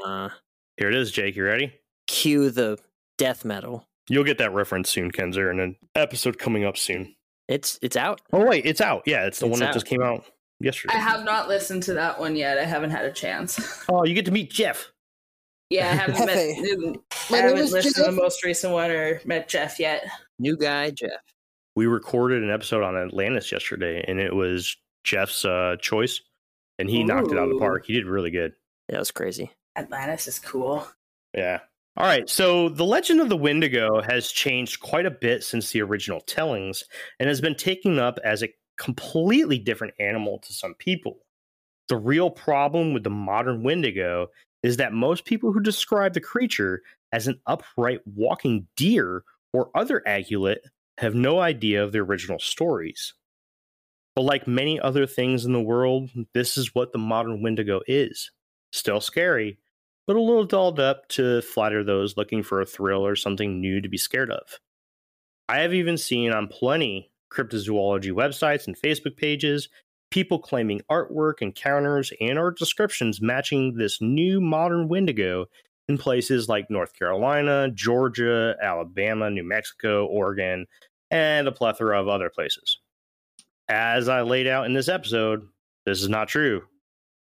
Here 0.76 0.88
it 0.88 0.94
is, 0.94 1.10
Jake. 1.10 1.36
You 1.36 1.44
ready? 1.44 1.72
Cue 2.06 2.50
the 2.50 2.78
death 3.18 3.44
metal. 3.44 3.86
You'll 4.08 4.24
get 4.24 4.38
that 4.38 4.52
reference 4.52 4.90
soon, 4.90 5.10
Kenzer, 5.10 5.50
in 5.50 5.58
an 5.58 5.76
episode 5.94 6.38
coming 6.38 6.64
up 6.64 6.76
soon. 6.76 7.14
It's 7.48 7.78
it's 7.82 7.96
out. 7.96 8.20
Oh 8.32 8.44
wait, 8.44 8.66
it's 8.66 8.80
out. 8.80 9.02
Yeah, 9.06 9.26
it's 9.26 9.38
the 9.40 9.46
It's 9.46 9.50
one 9.52 9.60
that 9.60 9.68
out. 9.68 9.74
just 9.74 9.86
came 9.86 10.02
out 10.02 10.24
yesterday. 10.60 10.94
I 10.94 10.98
have 10.98 11.24
not 11.24 11.48
listened 11.48 11.82
to 11.84 11.94
that 11.94 12.18
one 12.20 12.36
yet. 12.36 12.58
I 12.58 12.64
haven't 12.64 12.90
had 12.90 13.04
a 13.04 13.12
chance. 13.12 13.84
Oh, 13.88 14.04
you 14.04 14.14
get 14.14 14.24
to 14.26 14.32
meet 14.32 14.50
Jeff. 14.50 14.92
Yeah, 15.70 15.90
I 15.90 15.94
haven't 15.94 16.26
met. 16.26 16.36
Hefe. 16.36 16.96
I 17.30 17.36
haven't 17.36 17.72
listened 17.72 17.94
to 17.96 18.02
the 18.04 18.12
most 18.12 18.44
recent 18.44 18.72
one 18.72 18.90
or 18.90 19.20
met 19.24 19.48
Jeff 19.48 19.80
yet. 19.80 20.06
New 20.38 20.56
guy, 20.56 20.90
Jeff. 20.90 21.10
We 21.74 21.86
recorded 21.86 22.42
an 22.42 22.50
episode 22.50 22.82
on 22.82 22.96
Atlantis 22.96 23.50
yesterday, 23.50 24.04
and 24.06 24.20
it 24.20 24.34
was 24.34 24.76
Jeff's 25.04 25.44
uh, 25.44 25.76
choice, 25.80 26.20
and 26.78 26.88
he 26.88 27.04
knocked 27.04 27.32
it 27.32 27.38
out 27.38 27.48
of 27.48 27.50
the 27.50 27.58
park. 27.58 27.86
He 27.86 27.92
did 27.92 28.06
really 28.06 28.30
good. 28.30 28.52
That 28.88 28.98
was 28.98 29.10
crazy. 29.10 29.50
Atlantis 29.76 30.28
is 30.28 30.38
cool. 30.38 30.86
Yeah. 31.34 31.60
All 31.96 32.06
right. 32.06 32.28
So 32.28 32.68
the 32.68 32.84
legend 32.84 33.20
of 33.20 33.28
the 33.28 33.36
Wendigo 33.36 34.00
has 34.02 34.30
changed 34.30 34.80
quite 34.80 35.06
a 35.06 35.10
bit 35.10 35.42
since 35.42 35.70
the 35.70 35.82
original 35.82 36.20
tellings 36.20 36.84
and 37.18 37.28
has 37.28 37.40
been 37.40 37.54
taken 37.54 37.98
up 37.98 38.18
as 38.24 38.42
a 38.42 38.52
completely 38.78 39.58
different 39.58 39.94
animal 39.98 40.38
to 40.40 40.52
some 40.52 40.74
people. 40.74 41.18
The 41.88 41.96
real 41.96 42.30
problem 42.30 42.92
with 42.92 43.04
the 43.04 43.10
modern 43.10 43.62
Wendigo 43.62 44.28
is 44.66 44.78
that 44.78 44.92
most 44.92 45.24
people 45.24 45.52
who 45.52 45.60
describe 45.60 46.12
the 46.12 46.20
creature 46.20 46.82
as 47.12 47.28
an 47.28 47.40
upright 47.46 48.00
walking 48.04 48.66
deer 48.76 49.22
or 49.52 49.70
other 49.76 50.02
ungulate 50.08 50.58
have 50.98 51.14
no 51.14 51.38
idea 51.38 51.84
of 51.84 51.92
the 51.92 52.00
original 52.00 52.40
stories. 52.40 53.14
But 54.16 54.22
like 54.22 54.48
many 54.48 54.80
other 54.80 55.06
things 55.06 55.44
in 55.44 55.52
the 55.52 55.60
world, 55.60 56.10
this 56.34 56.56
is 56.56 56.74
what 56.74 56.92
the 56.92 56.98
modern 56.98 57.42
Wendigo 57.42 57.80
is. 57.86 58.32
Still 58.72 59.00
scary, 59.00 59.56
but 60.04 60.16
a 60.16 60.20
little 60.20 60.44
dolled 60.44 60.80
up 60.80 61.06
to 61.10 61.42
flatter 61.42 61.84
those 61.84 62.16
looking 62.16 62.42
for 62.42 62.60
a 62.60 62.66
thrill 62.66 63.06
or 63.06 63.14
something 63.14 63.60
new 63.60 63.80
to 63.80 63.88
be 63.88 63.96
scared 63.96 64.32
of. 64.32 64.58
I 65.48 65.58
have 65.58 65.74
even 65.74 65.96
seen 65.96 66.32
on 66.32 66.48
plenty 66.48 67.12
cryptozoology 67.32 68.10
websites 68.10 68.66
and 68.66 68.76
Facebook 68.76 69.16
pages 69.16 69.68
people 70.10 70.38
claiming 70.38 70.80
artwork, 70.90 71.40
encounters, 71.40 72.12
and 72.20 72.38
or 72.38 72.50
descriptions 72.50 73.20
matching 73.20 73.74
this 73.74 74.00
new 74.00 74.40
modern 74.40 74.88
Wendigo 74.88 75.46
in 75.88 75.98
places 75.98 76.48
like 76.48 76.70
North 76.70 76.94
Carolina, 76.94 77.70
Georgia, 77.72 78.56
Alabama, 78.60 79.30
New 79.30 79.44
Mexico, 79.44 80.06
Oregon, 80.06 80.66
and 81.10 81.46
a 81.46 81.52
plethora 81.52 82.00
of 82.00 82.08
other 82.08 82.30
places. 82.30 82.78
As 83.68 84.08
I 84.08 84.22
laid 84.22 84.46
out 84.46 84.66
in 84.66 84.74
this 84.74 84.88
episode, 84.88 85.46
this 85.84 86.02
is 86.02 86.08
not 86.08 86.28
true. 86.28 86.62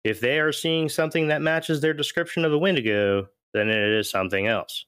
If 0.03 0.19
they 0.19 0.39
are 0.39 0.51
seeing 0.51 0.89
something 0.89 1.27
that 1.27 1.41
matches 1.41 1.81
their 1.81 1.93
description 1.93 2.45
of 2.45 2.51
the 2.51 2.59
Wendigo, 2.59 3.27
then 3.53 3.69
it 3.69 3.91
is 3.93 4.09
something 4.09 4.47
else. 4.47 4.85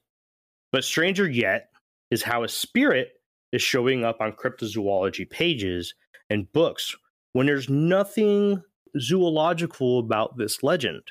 But 0.72 0.84
stranger 0.84 1.28
yet, 1.28 1.70
is 2.10 2.22
how 2.22 2.42
a 2.42 2.48
spirit 2.48 3.12
is 3.52 3.62
showing 3.62 4.04
up 4.04 4.20
on 4.20 4.32
cryptozoology 4.32 5.28
pages 5.28 5.94
and 6.28 6.50
books 6.52 6.96
when 7.32 7.46
there's 7.46 7.68
nothing 7.68 8.62
zoological 8.98 9.98
about 9.98 10.36
this 10.36 10.62
legend. 10.62 11.02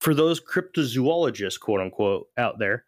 For 0.00 0.14
those 0.14 0.40
cryptozoologists, 0.40 1.60
quote 1.60 1.80
unquote, 1.80 2.28
out 2.38 2.58
there, 2.58 2.84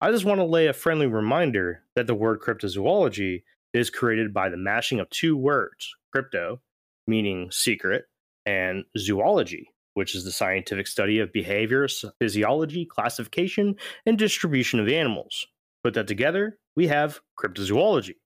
I 0.00 0.10
just 0.10 0.24
want 0.24 0.40
to 0.40 0.44
lay 0.44 0.66
a 0.66 0.72
friendly 0.72 1.06
reminder 1.06 1.82
that 1.94 2.06
the 2.06 2.14
word 2.14 2.40
cryptozoology 2.40 3.42
is 3.72 3.90
created 3.90 4.34
by 4.34 4.48
the 4.48 4.56
mashing 4.56 5.00
of 5.00 5.08
two 5.10 5.36
words 5.36 5.94
crypto, 6.12 6.60
meaning 7.06 7.50
secret, 7.50 8.04
and 8.46 8.84
zoology, 8.96 9.68
which 9.94 10.14
is 10.14 10.24
the 10.24 10.32
scientific 10.32 10.86
study 10.86 11.18
of 11.18 11.32
behavior, 11.32 11.86
physiology, 12.18 12.86
classification, 12.86 13.76
and 14.06 14.18
distribution 14.18 14.80
of 14.80 14.88
animals. 14.88 15.46
Put 15.84 15.94
that 15.94 16.06
together, 16.06 16.58
we 16.74 16.86
have 16.88 17.20
cryptozoology, 17.38 18.16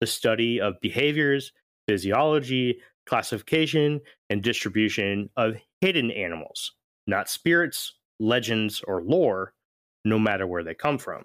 the 0.00 0.06
study 0.06 0.60
of 0.60 0.80
behaviors, 0.80 1.52
physiology, 1.86 2.80
classification, 3.08 4.00
and 4.30 4.42
distribution 4.42 5.30
of 5.36 5.56
hidden 5.80 6.10
animals, 6.10 6.72
not 7.06 7.28
spirits, 7.28 7.94
legends, 8.20 8.82
or 8.86 9.02
lore, 9.02 9.54
no 10.04 10.18
matter 10.18 10.46
where 10.46 10.62
they 10.62 10.74
come 10.74 10.98
from. 10.98 11.24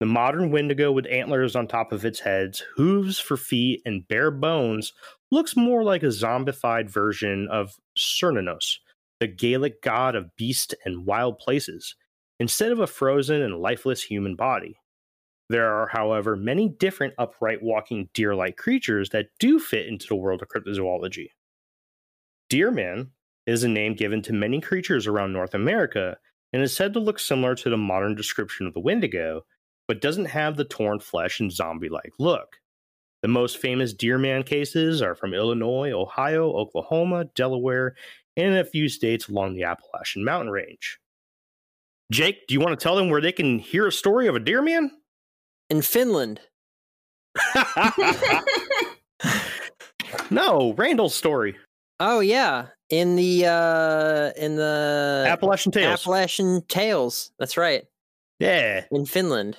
The 0.00 0.06
modern 0.06 0.50
Wendigo 0.50 0.92
with 0.92 1.06
antlers 1.06 1.56
on 1.56 1.66
top 1.66 1.92
of 1.92 2.04
its 2.04 2.20
heads, 2.20 2.62
hooves 2.76 3.18
for 3.18 3.36
feet, 3.36 3.80
and 3.86 4.06
bare 4.08 4.30
bones 4.30 4.92
looks 5.30 5.56
more 5.56 5.82
like 5.82 6.02
a 6.02 6.06
zombified 6.06 6.90
version 6.90 7.48
of 7.50 7.76
Cernunnos, 7.98 8.78
the 9.20 9.26
Gaelic 9.26 9.82
god 9.82 10.14
of 10.14 10.34
beasts 10.36 10.74
and 10.84 11.06
wild 11.06 11.38
places, 11.38 11.94
instead 12.38 12.72
of 12.72 12.80
a 12.80 12.86
frozen 12.86 13.40
and 13.40 13.58
lifeless 13.58 14.02
human 14.02 14.36
body. 14.36 14.78
There 15.48 15.72
are, 15.72 15.86
however, 15.86 16.34
many 16.34 16.68
different 16.68 17.14
upright 17.18 17.62
walking 17.62 18.08
deer 18.14 18.34
like 18.34 18.56
creatures 18.56 19.10
that 19.10 19.28
do 19.38 19.58
fit 19.58 19.86
into 19.86 20.06
the 20.08 20.16
world 20.16 20.42
of 20.42 20.48
cryptozoology. 20.48 21.28
Deerman 22.50 23.10
is 23.46 23.62
a 23.62 23.68
name 23.68 23.94
given 23.94 24.22
to 24.22 24.32
many 24.32 24.60
creatures 24.60 25.06
around 25.06 25.32
North 25.32 25.54
America 25.54 26.16
and 26.52 26.62
is 26.62 26.74
said 26.74 26.92
to 26.92 27.00
look 27.00 27.18
similar 27.18 27.54
to 27.54 27.70
the 27.70 27.76
modern 27.76 28.14
description 28.14 28.66
of 28.66 28.74
the 28.74 28.80
Wendigo, 28.80 29.42
but 29.86 30.00
doesn't 30.00 30.26
have 30.26 30.56
the 30.56 30.64
torn 30.64 30.98
flesh 30.98 31.38
and 31.38 31.52
zombie 31.52 31.88
like 31.88 32.12
look. 32.18 32.56
The 33.22 33.28
most 33.28 33.58
famous 33.58 33.94
Deerman 33.94 34.44
cases 34.44 35.00
are 35.00 35.14
from 35.14 35.34
Illinois, 35.34 35.92
Ohio, 35.92 36.52
Oklahoma, 36.52 37.26
Delaware, 37.34 37.94
and 38.36 38.54
a 38.54 38.64
few 38.64 38.88
states 38.88 39.28
along 39.28 39.54
the 39.54 39.64
Appalachian 39.64 40.24
mountain 40.24 40.50
range. 40.50 40.98
Jake, 42.12 42.46
do 42.46 42.54
you 42.54 42.60
want 42.60 42.78
to 42.78 42.82
tell 42.82 42.96
them 42.96 43.10
where 43.10 43.20
they 43.20 43.32
can 43.32 43.58
hear 43.58 43.86
a 43.86 43.92
story 43.92 44.26
of 44.28 44.36
a 44.36 44.40
Deerman? 44.40 44.90
In 45.70 45.82
Finland. 45.82 46.40
no, 50.30 50.72
Randall's 50.76 51.14
story. 51.14 51.56
Oh 51.98 52.20
yeah, 52.20 52.66
in 52.90 53.16
the 53.16 53.46
uh 53.46 54.30
in 54.40 54.56
the 54.56 55.24
Appalachian 55.28 55.72
Tales. 55.72 56.00
Appalachian 56.00 56.62
Tales. 56.68 57.32
That's 57.38 57.56
right. 57.56 57.84
Yeah. 58.38 58.84
In 58.90 59.06
Finland. 59.06 59.56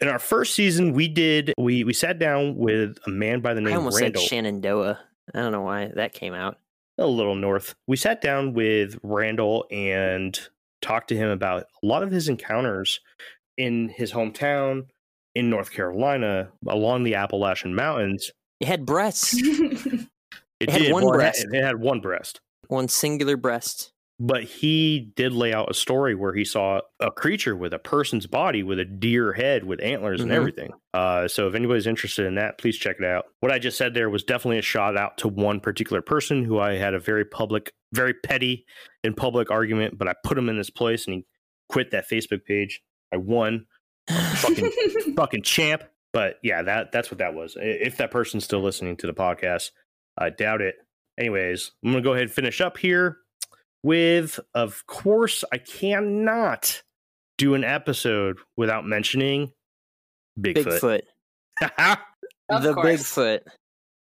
In 0.00 0.08
our 0.08 0.18
first 0.18 0.54
season, 0.54 0.92
we 0.92 1.08
did 1.08 1.52
we 1.58 1.82
we 1.84 1.92
sat 1.92 2.18
down 2.18 2.56
with 2.56 2.98
a 3.06 3.10
man 3.10 3.40
by 3.40 3.54
the 3.54 3.60
name 3.60 3.72
I 3.72 3.76
almost 3.76 4.00
Randall. 4.00 4.22
said 4.22 4.28
Shenandoah. 4.28 4.98
I 5.34 5.38
don't 5.40 5.52
know 5.52 5.62
why 5.62 5.90
that 5.94 6.12
came 6.12 6.34
out. 6.34 6.58
a 6.98 7.06
little 7.06 7.34
north. 7.34 7.74
We 7.86 7.96
sat 7.96 8.20
down 8.20 8.52
with 8.54 8.98
Randall 9.02 9.66
and 9.70 10.38
talked 10.82 11.08
to 11.08 11.16
him 11.16 11.30
about 11.30 11.62
a 11.82 11.86
lot 11.86 12.02
of 12.02 12.10
his 12.10 12.28
encounters 12.28 13.00
in 13.56 13.88
his 13.88 14.12
hometown 14.12 14.86
in 15.38 15.48
North 15.50 15.70
Carolina 15.70 16.48
along 16.66 17.04
the 17.04 17.14
Appalachian 17.14 17.74
Mountains. 17.74 18.30
It 18.60 18.66
had 18.68 18.84
breasts. 18.86 19.34
It, 20.60 20.70
It 20.70 20.70
had 20.72 20.82
did. 20.82 20.92
one 20.92 21.04
Well, 21.04 21.14
it 21.14 21.22
had- 21.22 21.32
breast. 21.34 21.46
It 21.52 21.62
had 21.62 21.76
one 21.80 22.00
breast. 22.00 22.40
One 22.66 22.88
singular 22.88 23.36
breast. 23.36 23.92
But 24.18 24.42
he 24.42 25.12
did 25.14 25.32
lay 25.32 25.52
out 25.54 25.70
a 25.70 25.74
story 25.74 26.16
where 26.16 26.34
he 26.34 26.44
saw 26.44 26.80
a 26.98 27.12
creature 27.12 27.54
with 27.54 27.72
a 27.72 27.78
person's 27.78 28.26
body 28.26 28.64
with 28.64 28.80
a 28.80 28.84
deer 28.84 29.34
head 29.34 29.62
with 29.62 29.80
antlers 29.80 30.18
Mhm. 30.18 30.24
and 30.24 30.32
everything. 30.32 30.72
Uh, 30.92 31.28
so 31.28 31.46
if 31.46 31.54
anybody's 31.54 31.86
interested 31.86 32.26
in 32.26 32.34
that, 32.34 32.58
please 32.58 32.76
check 32.76 32.96
it 32.98 33.04
out. 33.04 33.26
What 33.38 33.52
I 33.52 33.60
just 33.60 33.78
said 33.78 33.94
there 33.94 34.10
was 34.10 34.24
definitely 34.24 34.58
a 34.58 34.62
shout 34.62 34.96
out 34.96 35.16
to 35.18 35.28
one 35.28 35.60
particular 35.60 36.02
person 36.02 36.44
who 36.44 36.58
I 36.58 36.72
had 36.72 36.92
a 36.94 36.98
very 36.98 37.24
public, 37.24 37.70
very 37.94 38.14
petty 38.14 38.64
and 39.04 39.16
public 39.16 39.52
argument, 39.52 39.96
but 39.96 40.08
I 40.08 40.14
put 40.24 40.36
him 40.36 40.48
in 40.48 40.56
his 40.56 40.70
place 40.70 41.06
and 41.06 41.14
he 41.14 41.24
quit 41.68 41.92
that 41.92 42.10
Facebook 42.10 42.44
page. 42.44 42.80
I 43.14 43.18
won. 43.18 43.66
Fucking 44.08 44.70
fucking 45.16 45.42
champ. 45.42 45.84
But 46.12 46.36
yeah, 46.42 46.62
that 46.62 46.92
that's 46.92 47.10
what 47.10 47.18
that 47.18 47.34
was. 47.34 47.56
If 47.60 47.98
that 47.98 48.10
person's 48.10 48.44
still 48.44 48.60
listening 48.60 48.96
to 48.98 49.06
the 49.06 49.14
podcast, 49.14 49.70
I 50.16 50.30
doubt 50.30 50.62
it. 50.62 50.76
Anyways, 51.18 51.72
I'm 51.84 51.92
gonna 51.92 52.02
go 52.02 52.12
ahead 52.12 52.24
and 52.24 52.32
finish 52.32 52.60
up 52.60 52.78
here 52.78 53.18
with, 53.82 54.40
of 54.54 54.86
course, 54.86 55.44
I 55.52 55.58
cannot 55.58 56.82
do 57.36 57.54
an 57.54 57.64
episode 57.64 58.38
without 58.56 58.86
mentioning 58.86 59.52
Bigfoot. 60.38 61.02
Bigfoot. 61.60 61.98
The 62.50 62.72
course. 62.72 62.86
Bigfoot. 62.86 63.40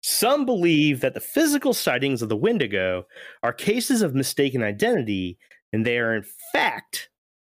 Some 0.01 0.47
believe 0.47 1.01
that 1.01 1.13
the 1.13 1.19
physical 1.19 1.71
sightings 1.71 2.23
of 2.23 2.29
the 2.29 2.35
Wendigo 2.35 3.05
are 3.43 3.53
cases 3.53 4.01
of 4.01 4.15
mistaken 4.15 4.63
identity, 4.63 5.37
and 5.71 5.85
they 5.85 5.99
are 5.99 6.15
in 6.15 6.25
fact 6.51 7.09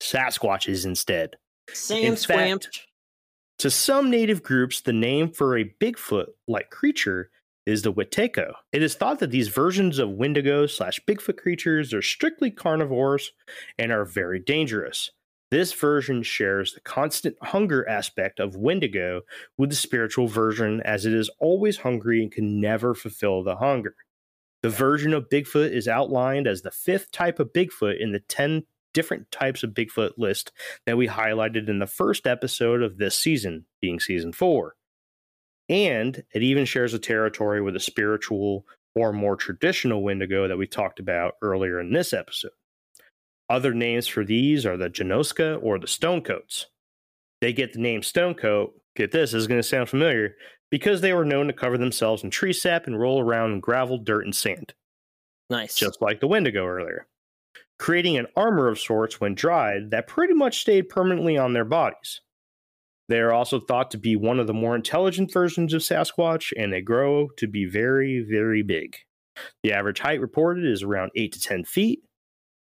Sasquatches 0.01 0.85
instead. 0.85 1.37
Sam 1.73 2.15
fact, 2.15 2.87
To 3.59 3.71
some 3.71 4.09
native 4.09 4.43
groups, 4.43 4.81
the 4.81 4.93
name 4.93 5.31
for 5.31 5.57
a 5.57 5.73
Bigfoot 5.79 6.27
like 6.47 6.69
creature 6.69 7.29
is 7.65 7.81
the 7.81 7.93
Weteko. 7.93 8.53
It 8.71 8.83
is 8.83 8.95
thought 8.95 9.19
that 9.19 9.31
these 9.31 9.47
versions 9.47 9.97
of 9.97 10.11
Wendigo 10.11 10.67
slash 10.67 10.99
Bigfoot 11.07 11.37
creatures 11.37 11.93
are 11.93 12.01
strictly 12.01 12.51
carnivores 12.51 13.31
and 13.79 13.91
are 13.91 14.05
very 14.05 14.39
dangerous. 14.39 15.11
This 15.51 15.73
version 15.73 16.23
shares 16.23 16.73
the 16.73 16.81
constant 16.81 17.37
hunger 17.41 17.87
aspect 17.87 18.39
of 18.39 18.55
Wendigo 18.55 19.21
with 19.57 19.69
the 19.69 19.75
spiritual 19.75 20.27
version, 20.27 20.81
as 20.81 21.05
it 21.05 21.13
is 21.13 21.29
always 21.39 21.77
hungry 21.77 22.21
and 22.21 22.31
can 22.31 22.59
never 22.59 22.93
fulfill 22.93 23.43
the 23.43 23.55
hunger. 23.55 23.95
The 24.61 24.69
version 24.69 25.13
of 25.13 25.29
Bigfoot 25.29 25.71
is 25.71 25.87
outlined 25.87 26.47
as 26.47 26.61
the 26.61 26.71
fifth 26.71 27.11
type 27.11 27.39
of 27.39 27.53
Bigfoot 27.53 28.01
in 28.01 28.11
the 28.11 28.19
10 28.19 28.63
different 28.95 29.29
types 29.29 29.61
of 29.61 29.71
Bigfoot 29.71 30.13
list 30.17 30.51
that 30.87 30.97
we 30.97 31.07
highlighted 31.07 31.69
in 31.69 31.77
the 31.77 31.85
first 31.85 32.25
episode 32.25 32.81
of 32.81 32.97
this 32.97 33.19
season, 33.19 33.65
being 33.81 33.99
season 33.99 34.33
four. 34.33 34.75
And 35.69 36.23
it 36.33 36.41
even 36.41 36.65
shares 36.65 36.93
a 36.95 36.99
territory 36.99 37.61
with 37.61 37.75
a 37.75 37.79
spiritual 37.79 38.65
or 38.95 39.11
more 39.11 39.35
traditional 39.35 40.01
Wendigo 40.01 40.47
that 40.47 40.57
we 40.57 40.65
talked 40.65 40.99
about 40.99 41.33
earlier 41.41 41.79
in 41.79 41.91
this 41.91 42.13
episode. 42.13 42.51
Other 43.49 43.73
names 43.73 44.07
for 44.07 44.23
these 44.23 44.65
are 44.65 44.77
the 44.77 44.89
Genoskwa 44.89 45.61
or 45.61 45.77
the 45.77 45.87
Stonecoats. 45.87 46.67
They 47.41 47.53
get 47.53 47.73
the 47.73 47.79
name 47.79 48.01
Stonecoat, 48.01 48.73
get 48.95 49.11
this, 49.11 49.31
this 49.31 49.41
is 49.41 49.47
going 49.47 49.59
to 49.59 49.67
sound 49.67 49.89
familiar, 49.89 50.35
because 50.71 51.01
they 51.01 51.13
were 51.13 51.25
known 51.25 51.47
to 51.47 51.53
cover 51.53 51.77
themselves 51.77 52.23
in 52.23 52.29
tree 52.29 52.53
sap 52.53 52.87
and 52.87 52.99
roll 52.99 53.19
around 53.19 53.51
in 53.51 53.59
gravel, 53.59 53.97
dirt, 53.97 54.25
and 54.25 54.35
sand 54.35 54.73
Nice. 55.49 55.75
just 55.75 56.01
like 56.01 56.21
the 56.21 56.27
Wendigo 56.27 56.65
earlier, 56.65 57.05
creating 57.77 58.17
an 58.17 58.27
armor 58.35 58.67
of 58.67 58.79
sorts 58.79 59.19
when 59.19 59.35
dried 59.35 59.91
that 59.91 60.07
pretty 60.07 60.33
much 60.33 60.61
stayed 60.61 60.89
permanently 60.89 61.37
on 61.37 61.53
their 61.53 61.65
bodies. 61.65 62.21
They 63.07 63.19
are 63.19 63.33
also 63.33 63.59
thought 63.59 63.91
to 63.91 63.97
be 63.97 64.15
one 64.15 64.39
of 64.39 64.47
the 64.47 64.53
more 64.53 64.75
intelligent 64.75 65.31
versions 65.31 65.73
of 65.73 65.81
Sasquatch, 65.81 66.51
and 66.57 66.73
they 66.73 66.81
grow 66.81 67.29
to 67.37 67.47
be 67.47 67.65
very, 67.65 68.25
very 68.27 68.63
big. 68.63 68.97
The 69.63 69.73
average 69.73 69.99
height 69.99 70.21
reported 70.21 70.65
is 70.65 70.81
around 70.81 71.11
8 71.15 71.33
to 71.33 71.39
10 71.39 71.65
feet, 71.65 71.99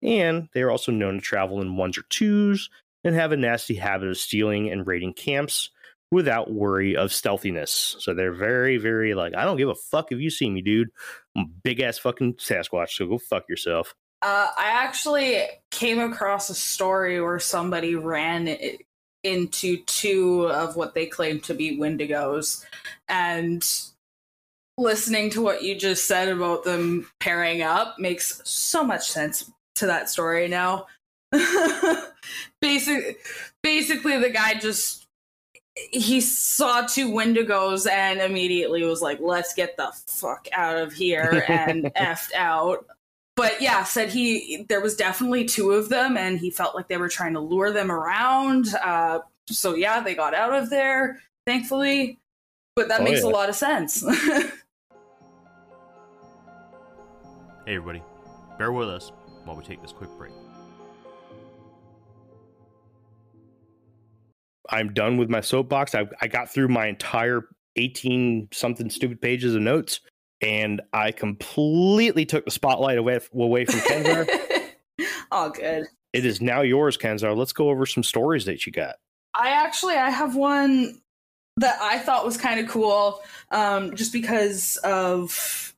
and 0.03 0.49
they 0.53 0.63
are 0.63 0.71
also 0.71 0.91
known 0.91 1.17
to 1.17 1.21
travel 1.21 1.61
in 1.61 1.77
ones 1.77 1.97
or 1.97 2.03
twos 2.09 2.71
and 3.05 3.15
have 3.15 3.33
a 3.33 3.37
nasty 3.37 3.75
habit 3.75 4.09
of 4.09 4.17
stealing 4.17 4.71
and 4.71 4.87
raiding 4.87 5.13
camps 5.13 5.71
without 6.11 6.53
worry 6.53 6.97
of 6.97 7.13
stealthiness. 7.13 7.97
So 8.01 8.15
they're 8.15 8.35
very, 8.35 8.79
very 8.79 9.15
like, 9.15 9.35
I 9.37 9.45
don't 9.45 9.57
give 9.57 9.69
a 9.69 9.75
fuck 9.75 10.13
if 10.13 10.19
you 10.19 10.31
see 10.31 10.51
me, 10.51 10.61
dude. 10.61 10.91
I'm 11.37 11.45
a 11.45 11.49
big 11.63 11.81
ass 11.81 11.99
fucking 11.99 12.35
Sasquatch, 12.35 12.91
so 12.91 13.07
go 13.07 13.19
fuck 13.19 13.45
yourself. 13.49 13.95
Uh, 14.23 14.47
I 14.57 14.69
actually 14.69 15.43
came 15.73 15.99
across 15.99 16.49
a 16.49 16.55
story 16.55 17.21
where 17.21 17.41
somebody 17.41 17.97
ran 17.97 18.57
into 19.25 19.79
two 19.85 20.47
of 20.47 20.77
what 20.77 20.95
they 20.95 21.07
claim 21.07 21.41
to 21.41 21.55
be 21.55 21.77
Wendigos, 21.77 22.65
and 23.09 23.69
listening 24.79 25.31
to 25.31 25.43
what 25.43 25.65
you 25.65 25.75
just 25.75 26.07
said 26.07 26.29
about 26.29 26.63
them 26.63 27.11
pairing 27.19 27.63
up 27.63 27.99
makes 27.99 28.41
so 28.45 28.85
much 28.85 29.11
sense 29.11 29.51
to 29.75 29.87
that 29.87 30.09
story 30.09 30.47
now. 30.47 30.87
Basic, 32.61 33.19
basically, 33.63 34.19
the 34.19 34.31
guy 34.31 34.55
just 34.55 35.07
he 35.75 36.21
saw 36.21 36.83
two 36.83 37.11
Wendigos 37.11 37.91
and 37.91 38.21
immediately 38.21 38.85
was 38.85 39.03
like, 39.03 39.19
"Let's 39.21 39.53
get 39.55 39.77
the 39.77 39.91
fuck 40.07 40.47
out 40.53 40.79
of 40.79 40.93
here," 40.93 41.45
and 41.49 41.85
effed 41.97 42.35
out 42.35 42.87
but 43.37 43.61
yeah 43.61 43.83
said 43.85 44.11
he 44.11 44.65
there 44.69 44.81
was 44.81 44.95
definitely 44.97 45.45
two 45.45 45.73
of 45.73 45.89
them 45.89 46.17
and 46.17 46.39
he 46.39 46.51
felt 46.51 46.75
like 46.75 46.89
they 46.89 46.97
were 46.99 47.09
trying 47.09 47.33
to 47.33 47.41
lure 47.41 47.73
them 47.73 47.91
around 47.91 48.67
uh, 48.85 49.21
so 49.49 49.75
yeah 49.75 50.01
they 50.01 50.15
got 50.15 50.35
out 50.35 50.53
of 50.53 50.69
there 50.71 51.21
thankfully. 51.47 52.19
But 52.75 52.89
that 52.89 53.01
Oh, 53.01 53.05
makes 53.05 53.23
yeah. 53.23 53.29
a 53.29 53.33
lot 53.33 53.49
of 53.49 53.55
sense. 53.55 54.03
Hey, 57.65 57.77
everybody, 57.77 58.03
bear 58.59 58.73
with 58.73 58.89
us 58.89 59.13
while 59.45 59.57
we 59.57 59.63
take 59.63 59.81
this 59.83 59.93
quick 59.93 60.11
break. 60.19 60.33
I'm 64.71 64.93
done 64.93 65.17
with 65.17 65.29
my 65.31 65.41
soapbox. 65.41 65.95
I, 65.95 66.07
I 66.21 66.27
got 66.27 66.53
through 66.53 66.69
my 66.69 66.87
entire 66.87 67.43
18 67.77 68.49
something 68.53 68.91
stupid 68.91 69.21
pages 69.21 69.55
of 69.55 69.63
notes, 69.63 70.01
and 70.43 70.81
I 70.93 71.13
completely 71.13 72.27
took 72.27 72.45
the 72.45 72.51
spotlight 72.51 72.99
away, 72.99 73.21
away 73.35 73.65
from 73.65 73.81
Kenzar. 73.81 74.29
All 75.31 75.51
good. 75.51 75.87
it 76.13 76.27
is 76.27 76.41
now 76.41 76.61
yours, 76.61 76.99
Kenzar. 76.99 77.37
Let's 77.37 77.53
go 77.53 77.71
over 77.71 77.87
some 77.87 78.03
stories 78.03 78.45
that 78.45 78.67
you 78.67 78.73
got. 78.73 78.97
I 79.35 79.51
actually 79.51 79.95
I 79.95 80.11
have 80.11 80.37
one 80.37 81.01
that 81.57 81.79
I 81.81 81.99
thought 81.99 82.25
was 82.25 82.37
kind 82.37 82.61
of 82.61 82.69
cool, 82.69 83.21
um, 83.51 83.95
just 83.95 84.13
because 84.13 84.77
of 84.79 85.75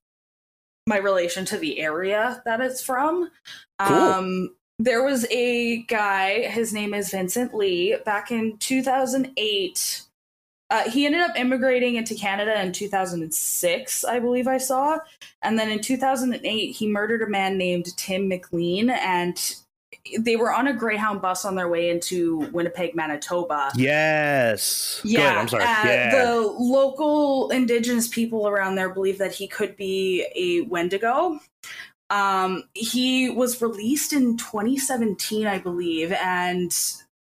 my 0.87 0.99
relation 0.99 1.45
to 1.47 1.59
the 1.59 1.79
area 1.79 2.43
that 2.45 2.61
it's 2.61 2.83
from. 2.83 3.31
Cool. 3.81 3.97
Um, 3.97 4.57
there 4.79 5.05
was 5.05 5.25
a 5.31 5.83
guy, 5.85 6.43
his 6.49 6.73
name 6.73 6.95
is 6.95 7.11
Vincent 7.11 7.55
Lee, 7.55 7.97
back 8.05 8.31
in 8.31 8.57
2008. 8.59 10.03
Uh, 10.71 10.89
he 10.91 11.07
ended 11.07 11.21
up 11.21 11.37
immigrating 11.37 11.97
into 11.97 12.15
Canada 12.15 12.61
in 12.61 12.73
2006, 12.73 14.05
I 14.05 14.19
believe 14.19 14.49
I 14.49 14.59
saw. 14.59 14.99
And 15.43 15.59
then 15.59 15.71
in 15.71 15.81
2008, 15.81 16.73
he 16.73 16.89
murdered 16.89 17.23
a 17.23 17.29
man 17.29 17.59
named 17.59 17.97
Tim 17.97 18.29
McLean, 18.29 18.91
and 18.91 19.39
they 20.19 20.37
were 20.37 20.53
on 20.53 20.67
a 20.67 20.73
Greyhound 20.73 21.23
bus 21.23 21.45
on 21.45 21.55
their 21.55 21.69
way 21.69 21.91
into 21.91 22.39
Winnipeg, 22.53 22.95
Manitoba. 22.95 23.73
Yes. 23.77 25.01
Yeah, 25.05 25.21
ahead, 25.21 25.39
I'm 25.39 25.49
sorry. 25.49 25.65
uh, 25.65 25.67
yeah. 25.85 26.11
the 26.11 26.41
local 26.41 27.51
indigenous 27.51 28.09
people 28.09 28.49
around 28.49 28.75
there 28.75 28.89
believe 28.89 29.19
that 29.19 29.33
he 29.33 29.47
could 29.47 29.77
be 29.77 30.27
a 30.35 30.63
Wendigo. 30.63 31.41
Um, 32.11 32.65
he 32.75 33.31
was 33.31 33.63
released 33.63 34.13
in 34.13 34.37
2017, 34.37 35.47
I 35.47 35.59
believe, 35.59 36.13
and 36.13 36.75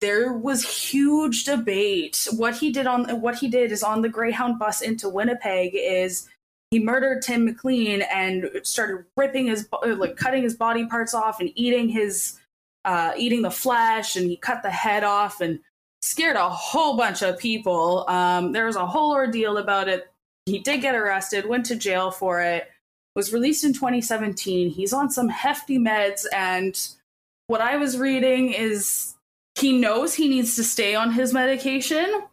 there 0.04 0.34
was 0.34 0.66
huge 0.66 1.46
debate. 1.46 2.28
What 2.36 2.58
he 2.58 2.74
did 2.74 2.88
on 2.88 3.22
what 3.22 3.36
he 3.36 3.48
did 3.48 3.72
is 3.72 3.84
on 3.84 4.02
the 4.02 4.10
Greyhound 4.10 4.60
bus 4.60 4.82
into 4.82 5.08
Winnipeg 5.08 5.72
is 5.76 6.28
he 6.72 6.80
murdered 6.80 7.22
Tim 7.22 7.46
McLean 7.46 8.02
and 8.14 8.50
started 8.64 9.06
ripping 9.16 9.48
his 9.48 9.66
like 9.82 10.18
cutting 10.18 10.44
his 10.44 10.56
body 10.56 10.86
parts 10.88 11.14
off 11.14 11.40
and 11.40 11.52
eating 11.56 11.88
his 11.88 12.38
uh, 12.84 13.14
eating 13.16 13.44
the 13.44 13.50
flesh, 13.50 14.18
and 14.18 14.30
he 14.30 14.36
cut 14.36 14.62
the 14.62 14.70
head 14.70 15.06
off 15.06 15.40
and 15.40 15.62
scared 16.02 16.36
a 16.36 16.50
whole 16.50 16.98
bunch 16.98 17.22
of 17.22 17.38
people. 17.38 18.04
Um, 18.10 18.52
there 18.52 18.66
was 18.66 18.76
a 18.76 18.86
whole 18.86 19.14
ordeal 19.14 19.58
about 19.58 19.88
it. 19.88 20.12
He 20.46 20.60
did 20.60 20.82
get 20.82 20.96
arrested, 20.96 21.46
went 21.46 21.66
to 21.68 21.78
jail 21.78 22.12
for 22.12 22.42
it, 22.42 22.70
was 23.16 23.32
released 23.32 23.64
in 23.64 23.72
2017. 23.72 24.70
He's 24.70 24.92
on 24.92 25.10
some 25.10 25.30
hefty 25.30 25.80
meds, 25.80 26.26
and 26.34 26.78
what 27.48 27.62
I 27.62 27.78
was 27.78 27.98
reading 27.98 28.52
is 28.52 29.16
he 29.56 29.74
knows 29.78 30.14
he 30.14 30.28
needs 30.28 30.56
to 30.56 30.64
stay 30.64 30.96
on 30.96 31.12
his 31.12 31.34
medication, 31.34 32.24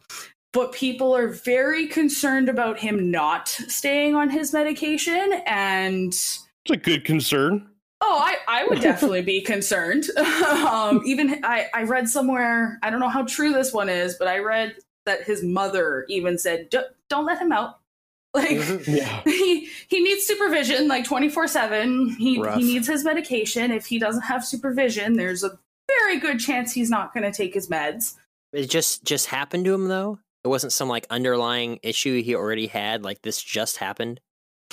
but 0.53 0.71
people 0.73 1.15
are 1.15 1.27
very 1.29 1.87
concerned 1.87 2.49
about 2.49 2.79
him 2.79 3.11
not 3.11 3.47
staying 3.47 4.15
on 4.15 4.29
his 4.29 4.53
medication. 4.53 5.41
And 5.45 6.07
It's 6.13 6.41
a 6.69 6.77
good 6.77 7.05
concern. 7.05 7.67
Oh, 8.03 8.19
I, 8.19 8.37
I 8.47 8.65
would 8.67 8.81
definitely 8.81 9.21
be 9.21 9.41
concerned. 9.41 10.05
um, 10.17 11.01
even 11.05 11.39
I, 11.45 11.67
I 11.73 11.83
read 11.83 12.09
somewhere, 12.09 12.79
I 12.81 12.89
don't 12.89 12.99
know 12.99 13.09
how 13.09 13.23
true 13.23 13.53
this 13.53 13.71
one 13.71 13.89
is, 13.89 14.15
but 14.15 14.27
I 14.27 14.39
read 14.39 14.75
that 15.05 15.23
his 15.23 15.43
mother 15.43 16.05
even 16.09 16.37
said, 16.37 16.69
"D- 16.69 16.79
"Don't 17.09 17.25
let 17.25 17.39
him 17.39 17.51
out." 17.51 17.77
Like 18.33 18.51
Yeah. 18.87 19.21
he 19.25 19.67
he 19.89 20.01
needs 20.01 20.25
supervision, 20.25 20.87
like 20.87 21.03
twenty 21.03 21.27
four 21.27 21.47
seven. 21.47 22.09
He 22.11 22.39
Rough. 22.41 22.57
he 22.57 22.63
needs 22.63 22.87
his 22.87 23.03
medication. 23.03 23.71
If 23.71 23.85
he 23.85 23.99
doesn't 23.99 24.21
have 24.21 24.45
supervision, 24.45 25.13
there's 25.17 25.43
a 25.43 25.59
very 25.99 26.19
good 26.19 26.39
chance 26.39 26.71
he's 26.73 26.89
not 26.89 27.13
going 27.13 27.23
to 27.23 27.35
take 27.35 27.53
his 27.53 27.67
meds. 27.69 28.15
It 28.53 28.69
just 28.69 29.03
just 29.03 29.27
happened 29.27 29.65
to 29.65 29.73
him 29.73 29.87
though. 29.87 30.19
It 30.43 30.47
wasn't 30.47 30.73
some 30.73 30.89
like 30.89 31.05
underlying 31.09 31.79
issue 31.83 32.21
he 32.21 32.35
already 32.35 32.67
had. 32.67 33.03
Like 33.03 33.21
this 33.21 33.41
just 33.41 33.77
happened. 33.77 34.19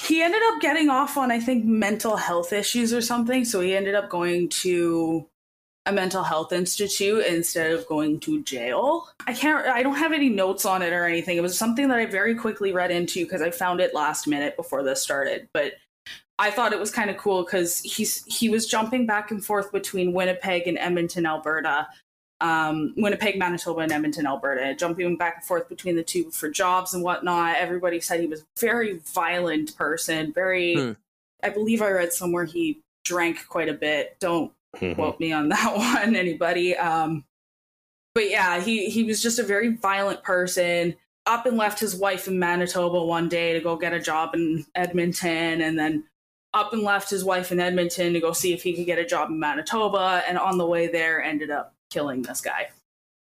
he 0.01 0.23
ended 0.23 0.41
up 0.47 0.61
getting 0.61 0.89
off 0.89 1.17
on 1.19 1.31
i 1.33 1.41
think 1.41 1.65
mental 1.65 2.17
health 2.17 2.53
issues 2.53 2.93
or 2.93 3.01
something 3.01 3.45
so 3.45 3.61
he 3.61 3.75
ended 3.75 3.95
up 3.97 4.09
going 4.09 4.49
to 4.49 5.29
a 5.87 5.93
mental 5.93 6.23
health 6.23 6.53
institute 6.53 7.25
instead 7.27 7.73
of 7.73 7.85
going 7.89 8.21
to 8.21 8.43
jail 8.45 9.09
i 9.27 9.33
can't 9.33 9.67
i 9.67 9.83
don't 9.83 9.97
have 9.97 10.13
any 10.13 10.29
notes 10.29 10.65
on 10.65 10.83
it 10.83 10.93
or 10.93 11.05
anything 11.05 11.37
it 11.37 11.43
was 11.43 11.59
something 11.59 11.89
that 11.89 11.99
i 11.99 12.07
very 12.07 12.35
quickly 12.37 12.73
read 12.73 12.91
into 12.93 13.25
because 13.25 13.43
i 13.43 13.51
found 13.51 13.81
it 13.81 13.93
last 13.95 14.27
minute 14.29 14.57
before 14.57 14.83
this 14.85 15.03
started 15.03 15.49
but 15.53 15.73
i 16.39 16.51
thought 16.51 16.73
it 16.73 16.79
was 16.79 16.91
kind 16.91 17.11
of 17.11 17.17
cool 17.17 17.45
because 17.45 17.81
he's 17.81 18.25
he 18.27 18.49
was 18.49 18.67
jumping 18.67 19.07
back 19.07 19.31
and 19.31 19.45
forth 19.45 19.71
between 19.73 20.13
winnipeg 20.13 20.67
and 20.67 20.79
edmonton 20.79 21.27
alberta 21.27 21.87
um, 22.41 22.95
Winnipeg, 22.97 23.37
Manitoba, 23.37 23.81
and 23.81 23.91
Edmonton, 23.91 24.25
Alberta, 24.25 24.73
jumping 24.73 25.17
back 25.17 25.39
and 25.39 25.45
forth 25.45 25.69
between 25.69 25.97
the 25.97 26.05
two 26.05 26.31
for 26.31 26.49
jobs 26.49 26.95
and 26.95 27.03
whatnot. 27.03 27.57
Everybody 27.57 27.99
said 27.99 28.21
he 28.21 28.29
was 28.29 28.43
a 28.43 28.45
very 28.61 28.99
violent 29.13 29.77
person. 29.77 30.33
Very, 30.33 30.77
Hmm. 30.77 30.93
I 31.43 31.49
believe 31.51 31.83
I 31.83 31.91
read 31.91 32.13
somewhere 32.13 32.45
he 32.45 32.79
drank 33.05 33.49
quite 33.49 33.69
a 33.69 33.73
bit. 33.73 34.17
Don't 34.21 34.53
Mhm. 34.77 34.95
quote 34.95 35.19
me 35.19 35.33
on 35.33 35.49
that 35.49 35.75
one, 35.77 36.15
anybody. 36.15 36.77
Um, 36.77 37.25
but 38.15 38.31
yeah, 38.31 38.61
he 38.61 38.89
he 38.89 39.03
was 39.03 39.21
just 39.21 39.41
a 39.41 39.43
very 39.43 39.71
violent 39.71 40.23
person. 40.23 40.95
Up 41.27 41.45
and 41.45 41.57
left 41.57 41.81
his 41.81 41.97
wife 41.97 42.29
in 42.29 42.39
Manitoba 42.39 43.03
one 43.05 43.29
day 43.29 43.53
to 43.53 43.59
go 43.61 43.75
get 43.75 43.93
a 43.93 43.99
job 43.99 44.37
in 44.37 44.65
Edmonton, 44.77 45.61
and 45.61 45.77
then 45.77 46.05
up 46.55 46.73
and 46.73 46.83
left 46.83 47.11
his 47.11 47.25
wife 47.25 47.53
in 47.53 47.61
Edmonton 47.61 48.13
to 48.13 48.21
go 48.21 48.33
see 48.33 48.53
if 48.53 48.63
he 48.63 48.75
could 48.75 48.87
get 48.87 48.99
a 48.99 49.05
job 49.05 49.31
in 49.31 49.39
Manitoba. 49.39 50.23
And 50.27 50.39
on 50.39 50.59
the 50.59 50.67
way 50.67 50.87
there, 50.87 51.23
ended 51.23 51.51
up 51.51 51.75
killing 51.91 52.23
this 52.23 52.41
guy 52.41 52.71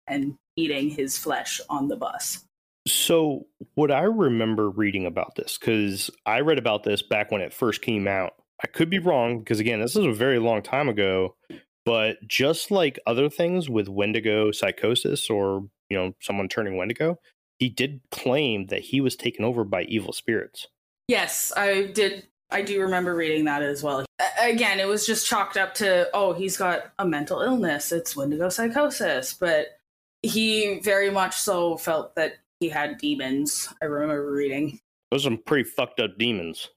and 0.08 0.36
eating 0.56 0.90
his 0.90 1.18
flesh 1.18 1.60
on 1.70 1.88
the 1.88 1.96
bus. 1.96 2.44
So, 2.88 3.48
what 3.74 3.92
I 3.92 4.04
remember 4.04 4.70
reading 4.70 5.08
about 5.08 5.36
this, 5.36 5.58
because 5.58 6.12
I 6.26 6.42
read 6.42 6.60
about 6.60 6.84
this 6.84 7.02
back 7.02 7.32
when 7.32 7.42
it 7.42 7.54
first 7.54 7.82
came 7.82 8.08
out. 8.08 8.34
I 8.64 8.68
could 8.68 8.90
be 8.90 9.00
wrong, 9.00 9.40
because 9.40 9.60
again, 9.60 9.82
this 9.82 9.96
is 9.96 10.06
a 10.06 10.14
very 10.14 10.40
long 10.40 10.62
time 10.62 10.88
ago. 10.88 11.36
But 11.84 12.18
just 12.28 12.72
like 12.72 13.00
other 13.06 13.30
things 13.30 13.70
with 13.70 13.88
Wendigo 13.88 14.52
psychosis 14.52 15.30
or, 15.30 15.68
you 15.90 15.98
know, 15.98 16.14
someone 16.20 16.48
turning 16.48 16.78
Wendigo, 16.78 17.20
he 17.60 17.70
did 17.70 18.02
claim 18.12 18.68
that 18.68 18.82
he 18.82 19.02
was 19.02 19.16
taken 19.16 19.46
over 19.46 19.64
by 19.64 19.84
evil 19.84 20.14
spirits. 20.14 20.68
Yes, 21.08 21.54
I 21.56 21.84
did. 21.94 22.28
I 22.52 22.62
do 22.62 22.82
remember 22.82 23.16
reading 23.16 23.46
that 23.46 23.62
as 23.62 23.84
well. 23.84 24.06
Again, 24.40 24.80
it 24.80 24.88
was 24.88 25.06
just 25.06 25.28
chalked 25.28 25.58
up 25.58 25.74
to, 25.76 26.10
oh, 26.14 26.34
he's 26.34 26.58
got 26.58 26.92
a 27.00 27.06
mental 27.06 27.42
illness. 27.42 27.92
It's 27.92 28.16
Wendigo 28.16 28.50
psychosis. 28.50 29.34
But 29.34 29.80
he 30.22 30.80
very 30.80 31.10
much 31.10 31.36
so 31.38 31.78
felt 31.78 32.16
that 32.16 32.38
he 32.60 32.70
had 32.70 32.98
demons. 32.98 33.70
I 33.82 33.86
remember 33.86 34.32
reading. 34.32 34.80
Those 35.12 35.26
are 35.26 35.30
some 35.32 35.38
pretty 35.38 35.70
fucked 35.70 36.00
up 36.00 36.18
demons. 36.18 36.70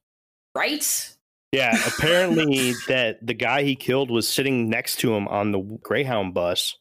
Right? 0.54 1.14
Yeah, 1.52 1.76
apparently 1.86 2.74
that 2.88 3.24
the 3.26 3.34
guy 3.34 3.62
he 3.62 3.74
killed 3.74 4.10
was 4.10 4.28
sitting 4.28 4.68
next 4.68 4.96
to 5.00 5.14
him 5.14 5.28
on 5.28 5.52
the 5.52 5.60
Greyhound 5.60 6.34
bus, 6.34 6.76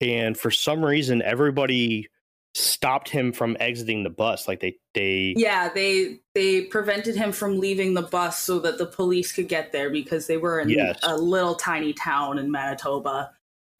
and 0.00 0.36
for 0.36 0.50
some 0.50 0.84
reason, 0.84 1.22
everybody 1.22 2.08
stopped 2.54 3.08
him 3.08 3.32
from 3.32 3.56
exiting 3.60 4.02
the 4.02 4.10
bus. 4.10 4.48
Like 4.48 4.60
they, 4.60 4.76
they, 4.94 5.34
Yeah, 5.36 5.68
they 5.68 6.18
they 6.34 6.62
prevented 6.62 7.16
him 7.16 7.32
from 7.32 7.58
leaving 7.58 7.94
the 7.94 8.02
bus 8.02 8.40
so 8.40 8.58
that 8.60 8.78
the 8.78 8.86
police 8.86 9.32
could 9.32 9.48
get 9.48 9.72
there 9.72 9.90
because 9.90 10.26
they 10.26 10.36
were 10.36 10.60
in 10.60 10.68
Yes. 10.68 10.98
a 11.02 11.16
little 11.16 11.54
tiny 11.54 11.92
town 11.92 12.38
in 12.38 12.50
Manitoba. 12.50 13.30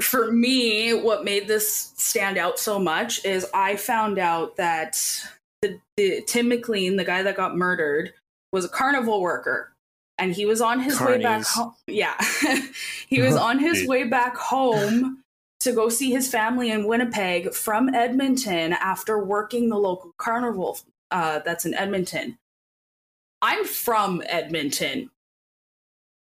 For 0.01 0.33
me, 0.33 0.95
what 0.95 1.25
made 1.25 1.47
this 1.47 1.93
stand 1.97 2.39
out 2.39 2.59
so 2.59 2.79
much 2.79 3.25
is 3.25 3.47
I 3.53 3.77
found 3.77 4.19
out 4.19 4.57
that 4.57 4.99
the, 5.63 5.79
the 5.97 6.23
Tim 6.27 6.49
McLean, 6.49 6.97
the 6.97 7.05
guy 7.05 7.23
that 7.23 7.37
got 7.37 7.57
murdered, 7.57 8.15
was 8.53 8.65
a 8.65 8.69
carnival 8.69 9.21
worker. 9.21 9.73
And 10.17 10.33
he 10.35 10.45
was 10.45 10.61
on 10.61 10.81
his 10.81 11.01
way 11.01 11.23
back 11.23 11.45
home. 11.47 11.75
Yeah. 11.87 12.15
he 13.09 13.23
was 13.23 13.37
on 13.37 13.59
his 13.59 13.87
way 13.87 14.05
back 14.05 14.37
home 14.37 15.23
to 15.61 15.73
go 15.73 15.89
see 15.89 16.11
his 16.11 16.29
family 16.29 16.71
in 16.71 16.87
Winnipeg 16.87 17.53
from 17.53 17.95
Edmonton 17.95 18.73
after 18.73 19.23
working 19.23 19.69
the 19.69 19.79
local 19.79 20.15
carnival 20.17 20.79
uh, 21.11 21.41
that's 21.41 21.65
in 21.65 21.75
Edmonton. 21.75 22.39
I'm 23.43 23.65
from 23.65 24.23
Edmonton. 24.27 25.11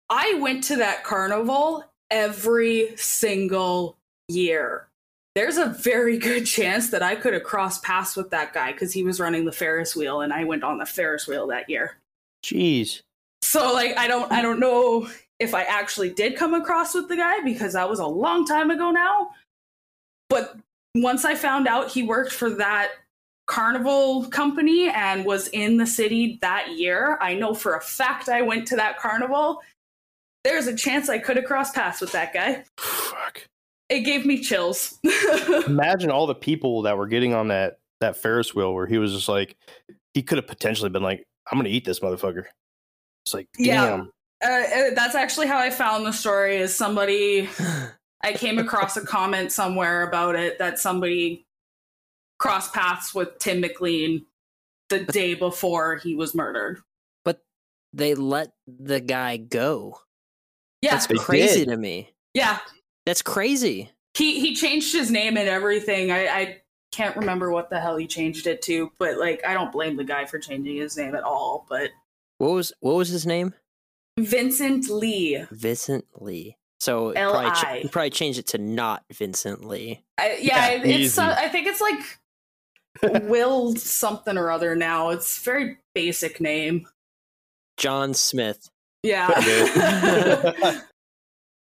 I 0.09 0.35
went 0.39 0.63
to 0.65 0.77
that 0.77 1.03
carnival 1.03 1.83
every 2.11 2.95
single 2.95 3.97
year. 4.27 4.87
There's 5.35 5.57
a 5.57 5.65
very 5.65 6.17
good 6.19 6.45
chance 6.45 6.89
that 6.91 7.01
I 7.01 7.15
could 7.15 7.33
have 7.33 7.43
crossed 7.43 7.83
paths 7.83 8.15
with 8.15 8.29
that 8.29 8.53
guy 8.53 8.71
because 8.71 8.93
he 8.93 9.03
was 9.03 9.19
running 9.19 9.45
the 9.45 9.51
Ferris 9.51 9.95
wheel 9.95 10.21
and 10.21 10.31
I 10.31 10.43
went 10.43 10.63
on 10.63 10.77
the 10.77 10.85
Ferris 10.85 11.27
wheel 11.27 11.47
that 11.47 11.69
year. 11.69 11.97
jeez, 12.43 13.01
So 13.41 13.73
like 13.73 13.97
I 13.97 14.07
don't 14.07 14.31
I 14.31 14.41
don't 14.41 14.59
know 14.59 15.09
if 15.43 15.53
I 15.53 15.63
actually 15.63 16.09
did 16.09 16.35
come 16.35 16.53
across 16.53 16.93
with 16.93 17.07
the 17.07 17.15
guy 17.15 17.41
because 17.41 17.73
that 17.73 17.89
was 17.89 17.99
a 17.99 18.07
long 18.07 18.45
time 18.45 18.71
ago 18.71 18.91
now. 18.91 19.31
But 20.29 20.57
once 20.95 21.25
I 21.25 21.35
found 21.35 21.67
out 21.67 21.91
he 21.91 22.03
worked 22.03 22.33
for 22.33 22.49
that 22.51 22.91
carnival 23.45 24.25
company 24.27 24.89
and 24.89 25.25
was 25.25 25.47
in 25.49 25.77
the 25.77 25.85
city 25.85 26.39
that 26.41 26.71
year, 26.71 27.17
I 27.21 27.35
know 27.35 27.53
for 27.53 27.75
a 27.75 27.81
fact 27.81 28.29
I 28.29 28.41
went 28.41 28.67
to 28.69 28.75
that 28.77 28.97
carnival. 28.97 29.61
There's 30.43 30.67
a 30.67 30.75
chance 30.75 31.09
I 31.09 31.19
could 31.19 31.37
have 31.37 31.45
crossed 31.45 31.75
paths 31.75 32.01
with 32.01 32.11
that 32.13 32.33
guy. 32.33 32.63
Fuck. 32.77 33.47
It 33.89 34.01
gave 34.01 34.25
me 34.25 34.41
chills. 34.41 34.99
Imagine 35.67 36.09
all 36.09 36.25
the 36.25 36.35
people 36.35 36.81
that 36.83 36.97
were 36.97 37.07
getting 37.07 37.33
on 37.33 37.49
that 37.49 37.79
that 38.01 38.17
Ferris 38.17 38.53
wheel 38.53 38.73
where 38.73 38.87
he 38.87 38.97
was 38.97 39.13
just 39.13 39.29
like, 39.29 39.55
he 40.13 40.21
could 40.21 40.37
have 40.37 40.47
potentially 40.47 40.89
been 40.89 41.03
like, 41.03 41.23
I'm 41.51 41.57
gonna 41.57 41.69
eat 41.69 41.85
this 41.85 41.99
motherfucker. 41.99 42.45
It's 43.25 43.33
like, 43.33 43.47
damn. 43.61 44.01
uh, 44.01 44.05
uh, 44.43 44.93
that's 44.95 45.15
actually 45.15 45.47
how 45.47 45.57
I 45.57 45.69
found 45.69 46.05
the 46.05 46.11
story. 46.11 46.57
Is 46.57 46.75
somebody 46.75 47.49
I 48.21 48.33
came 48.33 48.59
across 48.59 48.97
a 48.97 49.01
comment 49.05 49.51
somewhere 49.51 50.07
about 50.07 50.35
it 50.35 50.59
that 50.59 50.79
somebody 50.79 51.45
crossed 52.39 52.73
paths 52.73 53.13
with 53.15 53.37
Tim 53.39 53.61
McLean 53.61 54.25
the 54.89 54.99
day 55.05 55.33
before 55.33 55.95
he 55.97 56.15
was 56.15 56.35
murdered. 56.35 56.81
But 57.23 57.41
they 57.93 58.15
let 58.15 58.51
the 58.67 58.99
guy 58.99 59.37
go. 59.37 59.99
Yeah, 60.81 60.91
That's 60.91 61.07
crazy 61.07 61.59
did. 61.65 61.69
to 61.69 61.77
me. 61.77 62.09
yeah. 62.33 62.59
That's 63.05 63.21
crazy. 63.21 63.89
He 64.13 64.39
he 64.39 64.55
changed 64.55 64.93
his 64.93 65.09
name 65.11 65.35
and 65.37 65.49
everything. 65.49 66.11
I, 66.11 66.27
I 66.27 66.61
can't 66.93 67.17
remember 67.17 67.51
what 67.51 67.69
the 67.69 67.79
hell 67.79 67.97
he 67.97 68.07
changed 68.07 68.47
it 68.47 68.61
to, 68.63 68.91
but 68.99 69.17
like 69.17 69.41
I 69.45 69.53
don't 69.53 69.71
blame 69.71 69.97
the 69.97 70.03
guy 70.05 70.25
for 70.25 70.39
changing 70.39 70.77
his 70.77 70.95
name 70.95 71.13
at 71.15 71.23
all. 71.23 71.65
But 71.69 71.89
What 72.37 72.51
was 72.51 72.71
what 72.79 72.95
was 72.95 73.09
his 73.09 73.25
name? 73.25 73.53
Vincent 74.17 74.89
Li. 74.89 75.45
Vincent 75.51 76.05
Li. 76.19 76.57
So 76.79 77.09
it 77.09 77.15
probably, 77.15 77.51
ch- 77.51 77.81
he 77.83 77.87
probably 77.87 78.09
changed 78.09 78.39
it 78.39 78.47
to 78.47 78.57
not 78.57 79.03
Vincent 79.11 79.63
Li. 79.63 80.03
I, 80.17 80.37
yeah, 80.41 80.73
Yeah, 80.73 80.81
it's. 80.83 81.17
Uh. 81.17 81.35
I 81.37 81.47
think 81.47 81.67
it's 81.67 81.81
like 81.81 83.23
Will 83.23 83.75
something 83.75 84.37
or 84.37 84.51
other 84.51 84.75
now. 84.75 85.09
It's 85.09 85.39
a 85.39 85.43
very 85.43 85.77
basic 85.95 86.41
name. 86.41 86.87
John 87.77 88.13
Smith. 88.13 88.69
Yeah. 89.01 89.27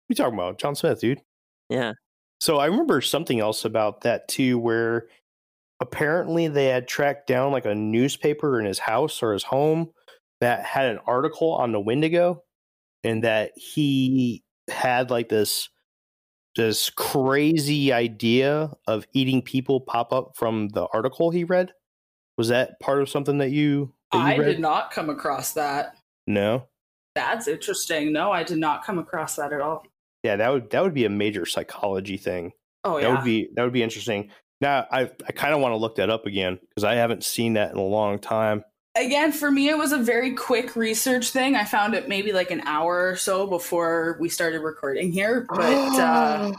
you 0.09 0.15
talking 0.15 0.35
about 0.35 0.59
John 0.59 0.75
Smith, 0.75 1.01
dude? 1.01 1.21
Yeah. 1.69 1.95
So 2.41 2.59
I 2.59 2.67
remember 2.67 3.01
something 3.01 3.41
else 3.41 3.65
about 3.65 4.03
that 4.03 4.29
too, 4.29 4.59
where 4.59 5.07
apparently 5.81 6.49
they 6.49 6.67
had 6.67 6.87
tracked 6.87 7.27
down 7.27 7.53
like 7.53 7.65
a 7.65 7.75
newspaper 7.75 8.61
in 8.61 8.67
his 8.67 8.81
house 8.81 9.23
or 9.23 9.33
his 9.33 9.45
home 9.45 9.91
that 10.43 10.65
had 10.65 10.87
an 10.87 10.99
article 11.07 11.53
on 11.53 11.71
the 11.71 11.79
Wendigo, 11.79 12.43
and 13.05 13.23
that 13.23 13.53
he 13.57 14.43
had 14.69 15.09
like 15.09 15.29
this 15.29 15.69
this 16.57 16.91
crazy 16.91 17.93
idea 17.93 18.71
of 18.89 19.07
eating 19.15 19.41
people 19.41 19.81
pop 19.81 20.13
up 20.13 20.33
from 20.37 20.69
the 20.71 20.87
article 20.93 21.31
he 21.31 21.45
read. 21.45 21.73
Was 22.37 22.49
that 22.49 22.81
part 22.81 23.01
of 23.01 23.09
something 23.09 23.39
that 23.39 23.51
you 23.51 23.95
that 24.11 24.19
you 24.19 24.25
I 24.25 24.37
read? 24.37 24.47
did 24.47 24.61
not 24.61 24.91
come 24.91 25.11
across 25.11 25.53
that. 25.53 25.95
No. 26.27 26.67
That's 27.15 27.47
interesting. 27.47 28.13
No, 28.13 28.33
I 28.33 28.43
did 28.43 28.59
not 28.59 28.85
come 28.85 28.99
across 28.99 29.37
that 29.37 29.53
at 29.53 29.61
all. 29.61 29.85
Yeah, 30.25 30.35
that 30.37 30.49
would 30.53 30.71
that 30.71 30.83
would 30.83 30.95
be 30.95 31.05
a 31.05 31.11
major 31.11 31.47
psychology 31.47 32.17
thing. 32.17 32.51
Oh 32.83 32.99
yeah. 32.99 33.09
that 33.09 33.15
would 33.17 33.25
be 33.25 33.49
that 33.55 33.63
would 33.63 33.73
be 33.73 33.83
interesting. 33.83 34.31
Now 34.61 34.87
I 34.91 35.03
I 35.03 35.33
kind 35.33 35.55
of 35.55 35.61
want 35.61 35.73
to 35.73 35.77
look 35.77 35.95
that 35.97 36.11
up 36.11 36.27
again 36.27 36.59
because 36.69 36.83
I 36.83 36.95
haven't 36.95 37.23
seen 37.23 37.53
that 37.53 37.71
in 37.71 37.77
a 37.77 37.85
long 37.85 38.19
time. 38.19 38.65
Again, 38.95 39.33
for 39.33 39.51
me, 39.51 39.71
it 39.71 39.79
was 39.79 39.93
a 39.93 39.99
very 39.99 40.33
quick 40.33 40.77
research 40.77 41.31
thing. 41.31 41.57
I 41.57 41.65
found 41.65 41.95
it 41.95 42.09
maybe 42.09 42.33
like 42.33 42.51
an 42.51 42.61
hour 42.67 43.09
or 43.09 43.17
so 43.17 43.47
before 43.47 44.19
we 44.21 44.29
started 44.29 44.61
recording 44.61 45.11
here, 45.13 45.47
but 45.49 45.99
uh, 45.99 46.53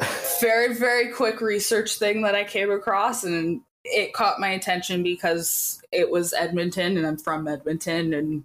very, 0.40 0.74
very 0.74 1.12
quick 1.12 1.40
research 1.40 1.96
thing 1.96 2.22
that 2.22 2.34
I 2.34 2.42
came 2.42 2.72
across, 2.72 3.22
and 3.22 3.60
it 3.84 4.12
caught 4.14 4.40
my 4.40 4.48
attention 4.48 5.04
because 5.04 5.80
it 5.92 6.10
was 6.10 6.32
Edmonton, 6.32 6.96
and 6.96 7.06
I'm 7.06 7.18
from 7.18 7.46
Edmonton, 7.46 8.14
and 8.14 8.44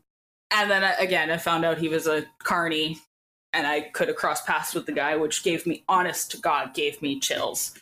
and 0.51 0.69
then 0.69 0.83
I, 0.83 0.91
again, 0.99 1.31
I 1.31 1.37
found 1.37 1.65
out 1.65 1.79
he 1.79 1.87
was 1.87 2.05
a 2.05 2.25
carny, 2.43 2.99
and 3.53 3.65
I 3.65 3.81
could 3.81 4.07
have 4.07 4.17
crossed 4.17 4.45
paths 4.45 4.75
with 4.75 4.85
the 4.85 4.91
guy, 4.91 5.15
which 5.15 5.43
gave 5.43 5.65
me, 5.65 5.83
honest 5.89 6.29
to 6.31 6.37
God, 6.37 6.75
gave 6.75 7.01
me 7.01 7.19
chills. 7.19 7.73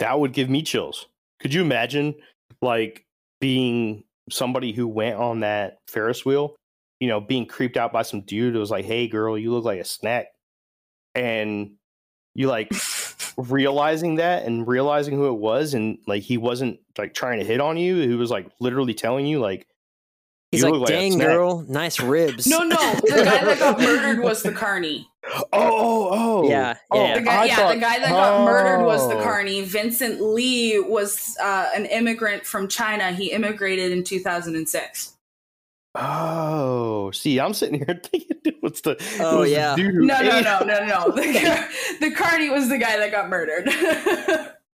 that 0.00 0.18
would 0.18 0.32
give 0.32 0.50
me 0.50 0.62
chills. 0.62 1.06
Could 1.38 1.54
you 1.54 1.60
imagine 1.60 2.16
like 2.60 3.04
being 3.40 4.02
somebody 4.30 4.72
who 4.72 4.86
went 4.88 5.16
on 5.16 5.40
that 5.40 5.78
Ferris 5.88 6.24
wheel, 6.24 6.56
you 7.00 7.08
know, 7.08 7.20
being 7.20 7.46
creeped 7.46 7.76
out 7.76 7.92
by 7.92 8.02
some 8.02 8.22
dude 8.22 8.54
who 8.54 8.60
was 8.60 8.70
like, 8.70 8.84
"Hey 8.84 9.08
girl, 9.08 9.38
you 9.38 9.52
look 9.52 9.64
like 9.64 9.80
a 9.80 9.84
snack." 9.84 10.26
And 11.14 11.72
you 12.34 12.48
like 12.48 12.72
realizing 13.36 14.16
that 14.16 14.44
and 14.44 14.66
realizing 14.66 15.14
who 15.14 15.26
it 15.26 15.38
was 15.38 15.74
and 15.74 15.98
like 16.06 16.22
he 16.22 16.38
wasn't 16.38 16.78
like 16.98 17.14
trying 17.14 17.38
to 17.38 17.44
hit 17.44 17.60
on 17.60 17.76
you, 17.76 17.96
he 17.96 18.14
was 18.14 18.30
like 18.30 18.48
literally 18.60 18.94
telling 18.94 19.26
you 19.26 19.40
like 19.40 19.66
He's 20.52 20.60
You 20.60 20.66
like, 20.66 20.72
look 20.74 20.80
like 20.82 20.88
dang 20.90 21.18
girl, 21.18 21.64
nice 21.66 21.98
ribs. 21.98 22.46
No, 22.46 22.58
no, 22.60 22.76
the 22.76 23.22
guy 23.24 23.44
that 23.44 23.58
got 23.58 23.80
murdered 23.80 24.20
was 24.22 24.42
the 24.44 24.52
carny. 24.52 25.08
Oh, 25.26 25.48
oh, 25.52 26.08
oh. 26.12 26.48
Yeah, 26.48 26.74
Oh, 26.90 27.02
yeah. 27.02 27.14
The 27.14 27.20
guy, 27.22 27.42
I 27.42 27.44
yeah, 27.46 27.56
thought- 27.56 27.74
the 27.74 27.80
guy 27.80 27.98
that 28.00 28.10
got 28.10 28.44
murdered 28.44 28.84
was 28.84 29.08
the 29.08 29.16
Oh. 29.18 29.22
carny. 29.22 29.62
Vincent 29.62 30.20
Li 30.20 30.78
was 30.78 31.36
uh, 31.42 31.70
an 31.74 31.86
immigrant 31.86 32.44
from 32.44 32.68
China. 32.68 33.12
He 33.12 33.32
immigrated 33.32 33.92
in 33.92 34.04
2006. 34.04 35.14
Oh, 35.94 37.10
see, 37.12 37.38
I'm 37.40 37.54
sitting 37.54 37.76
here 37.76 38.00
thinking 38.04 38.36
it 38.44 38.62
was 38.62 38.80
the, 38.80 38.92
it 38.92 39.02
Oh, 39.20 39.40
was 39.40 39.48
the 39.50 39.54
yeah. 39.56 39.76
dude 39.76 39.94
who 39.94 40.06
No, 40.06 40.20
no, 40.22 40.40
no, 40.40 40.60
no, 40.60 40.84
no. 40.86 41.10
The, 41.12 41.40
car- 41.40 41.68
the 42.00 42.10
carny 42.14 42.50
was 42.50 42.68
the 42.68 42.78
guy 42.78 42.98
that 42.98 43.10
got 43.10 43.28
murdered. 43.28 43.68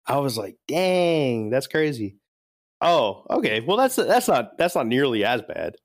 I 0.05 0.17
was 0.17 0.37
like, 0.37 0.57
dang, 0.67 1.49
that's 1.49 1.67
crazy. 1.67 2.17
Oh, 2.83 3.25
okay. 3.29 3.61
Well, 3.61 3.77
that's 3.77 3.95
that's 3.95 4.27
not 4.27 4.57
that's 4.57 4.75
not 4.75 4.87
nearly 4.87 5.23
as 5.25 5.41
bad. 5.41 5.75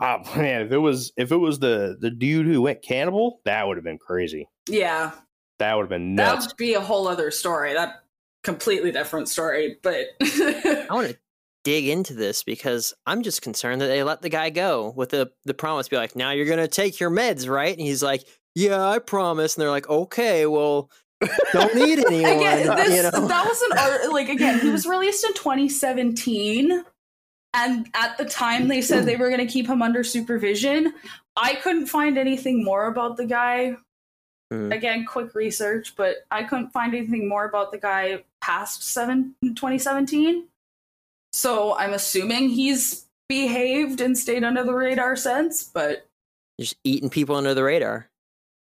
Ah, 0.00 0.22
man, 0.36 0.62
if 0.62 0.72
it 0.72 0.78
was 0.78 1.12
if 1.16 1.32
it 1.32 1.36
was 1.36 1.58
the 1.58 1.96
the 2.00 2.10
dude 2.10 2.46
who 2.46 2.62
went 2.62 2.82
cannibal, 2.82 3.40
that 3.44 3.66
would 3.66 3.76
have 3.76 3.84
been 3.84 3.98
crazy. 3.98 4.48
yeah, 4.68 5.12
That 5.58 5.74
would 5.74 5.82
have 5.82 5.88
been 5.90 6.14
nuts. 6.14 6.46
That 6.46 6.50
would 6.52 6.56
be 6.56 6.74
a 6.74 6.80
whole 6.80 7.08
other 7.08 7.30
story. 7.30 7.72
That 7.74 7.94
completely 8.44 8.92
different 8.92 9.28
story. 9.28 9.76
But 9.82 10.06
I 10.20 10.86
want 10.90 11.08
to 11.08 11.18
dig 11.64 11.88
into 11.88 12.14
this 12.14 12.44
because 12.44 12.94
I'm 13.06 13.22
just 13.22 13.42
concerned 13.42 13.80
that 13.80 13.88
they 13.88 14.04
let 14.04 14.22
the 14.22 14.28
guy 14.28 14.50
go 14.50 14.92
with 14.94 15.08
the 15.08 15.30
the 15.46 15.54
promise, 15.54 15.88
be 15.88 15.96
like, 15.96 16.14
now 16.14 16.30
you're 16.30 16.46
gonna 16.46 16.68
take 16.68 17.00
your 17.00 17.10
meds, 17.10 17.48
right? 17.48 17.72
And 17.76 17.80
he's 17.84 18.02
like, 18.02 18.22
yeah, 18.54 18.86
I 18.86 18.98
promise. 19.00 19.56
And 19.56 19.62
they're 19.62 19.70
like, 19.70 19.88
okay, 19.88 20.46
well, 20.46 20.90
don't 21.52 21.74
need 21.74 21.98
anyone. 22.06 22.32
again, 22.36 22.76
this 22.76 22.96
you 22.96 23.02
know? 23.02 23.26
that 23.26 23.44
was 23.46 23.62
an 23.62 23.78
art. 23.78 24.12
Like 24.12 24.28
again, 24.28 24.60
he 24.60 24.70
was 24.70 24.86
released 24.86 25.24
in 25.24 25.34
2017, 25.34 26.84
and 27.54 27.88
at 27.94 28.18
the 28.18 28.24
time 28.24 28.68
they 28.68 28.80
said 28.82 29.04
they 29.04 29.16
were 29.16 29.28
going 29.28 29.46
to 29.46 29.52
keep 29.52 29.66
him 29.66 29.82
under 29.82 30.04
supervision. 30.04 30.92
I 31.36 31.54
couldn't 31.54 31.86
find 31.86 32.18
anything 32.18 32.64
more 32.64 32.86
about 32.86 33.16
the 33.16 33.26
guy. 33.26 33.76
Hmm. 34.50 34.70
Again, 34.70 35.04
quick 35.04 35.34
research, 35.34 35.94
but 35.96 36.18
I 36.30 36.44
couldn't 36.44 36.70
find 36.70 36.94
anything 36.94 37.28
more 37.28 37.46
about 37.46 37.72
the 37.72 37.78
guy 37.78 38.22
past 38.40 38.84
seven 38.84 39.34
2017. 39.42 40.46
So 41.32 41.76
I'm 41.76 41.92
assuming 41.92 42.48
he's 42.50 43.06
behaved 43.28 44.00
and 44.00 44.16
stayed 44.16 44.44
under 44.44 44.62
the 44.62 44.72
radar 44.72 45.16
since. 45.16 45.64
But 45.64 46.06
just 46.60 46.76
eating 46.84 47.10
people 47.10 47.36
under 47.36 47.54
the 47.54 47.64
radar. 47.64 48.08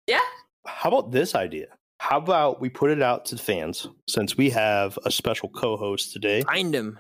Yeah. 0.07 0.21
How 0.67 0.89
about 0.89 1.13
this 1.13 1.35
idea? 1.35 1.69
How 1.99 2.19
about 2.19 2.61
we 2.61 2.69
put 2.69 2.91
it 2.91 3.03
out 3.03 3.25
to 3.27 3.35
the 3.35 3.43
fans 3.43 3.87
since 4.09 4.37
we 4.37 4.51
have 4.51 4.99
a 5.05 5.11
special 5.11 5.49
co-host 5.49 6.13
today, 6.13 6.43
Find 6.43 6.75
him. 6.75 6.99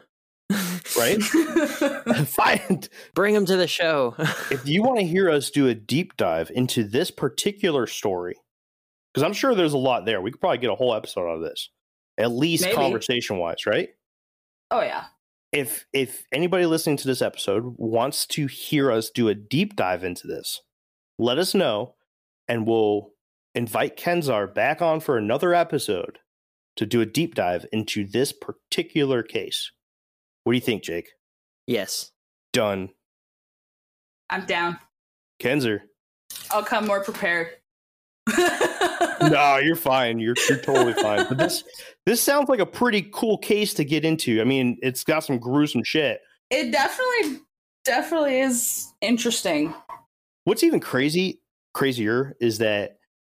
right? 0.98 1.22
Find 2.26 2.88
Bring 3.14 3.34
him 3.34 3.46
to 3.46 3.56
the 3.56 3.66
show. 3.68 4.14
if 4.50 4.66
you 4.66 4.82
want 4.82 4.98
to 4.98 5.06
hear 5.06 5.30
us 5.30 5.50
do 5.50 5.68
a 5.68 5.74
deep 5.74 6.16
dive 6.16 6.50
into 6.54 6.84
this 6.84 7.10
particular 7.10 7.86
story, 7.86 8.34
because 9.14 9.24
I'm 9.24 9.32
sure 9.32 9.54
there's 9.54 9.72
a 9.72 9.78
lot 9.78 10.04
there, 10.04 10.20
we 10.20 10.30
could 10.30 10.40
probably 10.40 10.58
get 10.58 10.70
a 10.70 10.74
whole 10.74 10.94
episode 10.94 11.28
out 11.30 11.36
of 11.36 11.42
this, 11.42 11.70
at 12.18 12.30
least 12.32 12.64
Maybe. 12.64 12.76
conversation 12.76 13.38
wise, 13.38 13.66
right? 13.66 13.90
oh 14.70 14.82
yeah, 14.82 15.04
If 15.52 15.86
if 15.94 16.26
anybody 16.32 16.66
listening 16.66 16.98
to 16.98 17.06
this 17.06 17.22
episode 17.22 17.62
wants 17.78 18.26
to 18.26 18.46
hear 18.48 18.92
us 18.92 19.08
do 19.08 19.28
a 19.28 19.34
deep 19.34 19.76
dive 19.76 20.04
into 20.04 20.26
this, 20.26 20.60
let 21.18 21.38
us 21.38 21.54
know, 21.54 21.94
and 22.48 22.66
we'll 22.66 23.12
invite 23.54 23.96
Kenzar 23.96 24.52
back 24.52 24.80
on 24.82 25.00
for 25.00 25.16
another 25.16 25.54
episode 25.54 26.18
to 26.76 26.86
do 26.86 27.00
a 27.00 27.06
deep 27.06 27.34
dive 27.34 27.66
into 27.72 28.06
this 28.06 28.32
particular 28.32 29.22
case. 29.22 29.72
What 30.44 30.52
do 30.52 30.56
you 30.56 30.62
think, 30.62 30.82
Jake? 30.82 31.10
yes. 31.66 32.12
Done. 32.52 32.88
I'm 34.30 34.46
down. 34.46 34.78
Kenzer. 35.40 35.80
I'll 36.50 36.62
come 36.62 36.86
more 36.86 37.02
prepared. 37.02 37.48
no, 39.20 39.58
you're 39.62 39.76
fine. 39.76 40.18
You're 40.18 40.34
you're 40.48 40.58
totally 40.58 40.94
fine. 40.94 41.26
But 41.28 41.38
this 41.38 41.64
this 42.06 42.20
sounds 42.20 42.48
like 42.48 42.58
a 42.58 42.66
pretty 42.66 43.08
cool 43.12 43.38
case 43.38 43.74
to 43.74 43.84
get 43.84 44.04
into. 44.04 44.40
I 44.40 44.44
mean, 44.44 44.78
it's 44.82 45.04
got 45.04 45.24
some 45.24 45.38
gruesome 45.38 45.84
shit. 45.84 46.20
It 46.50 46.72
definitely, 46.72 47.42
definitely 47.84 48.40
is 48.40 48.92
interesting. 49.00 49.74
What's 50.44 50.62
even 50.62 50.80
crazy 50.80 51.40
crazier 51.74 52.36
is 52.40 52.58
that 52.58 52.98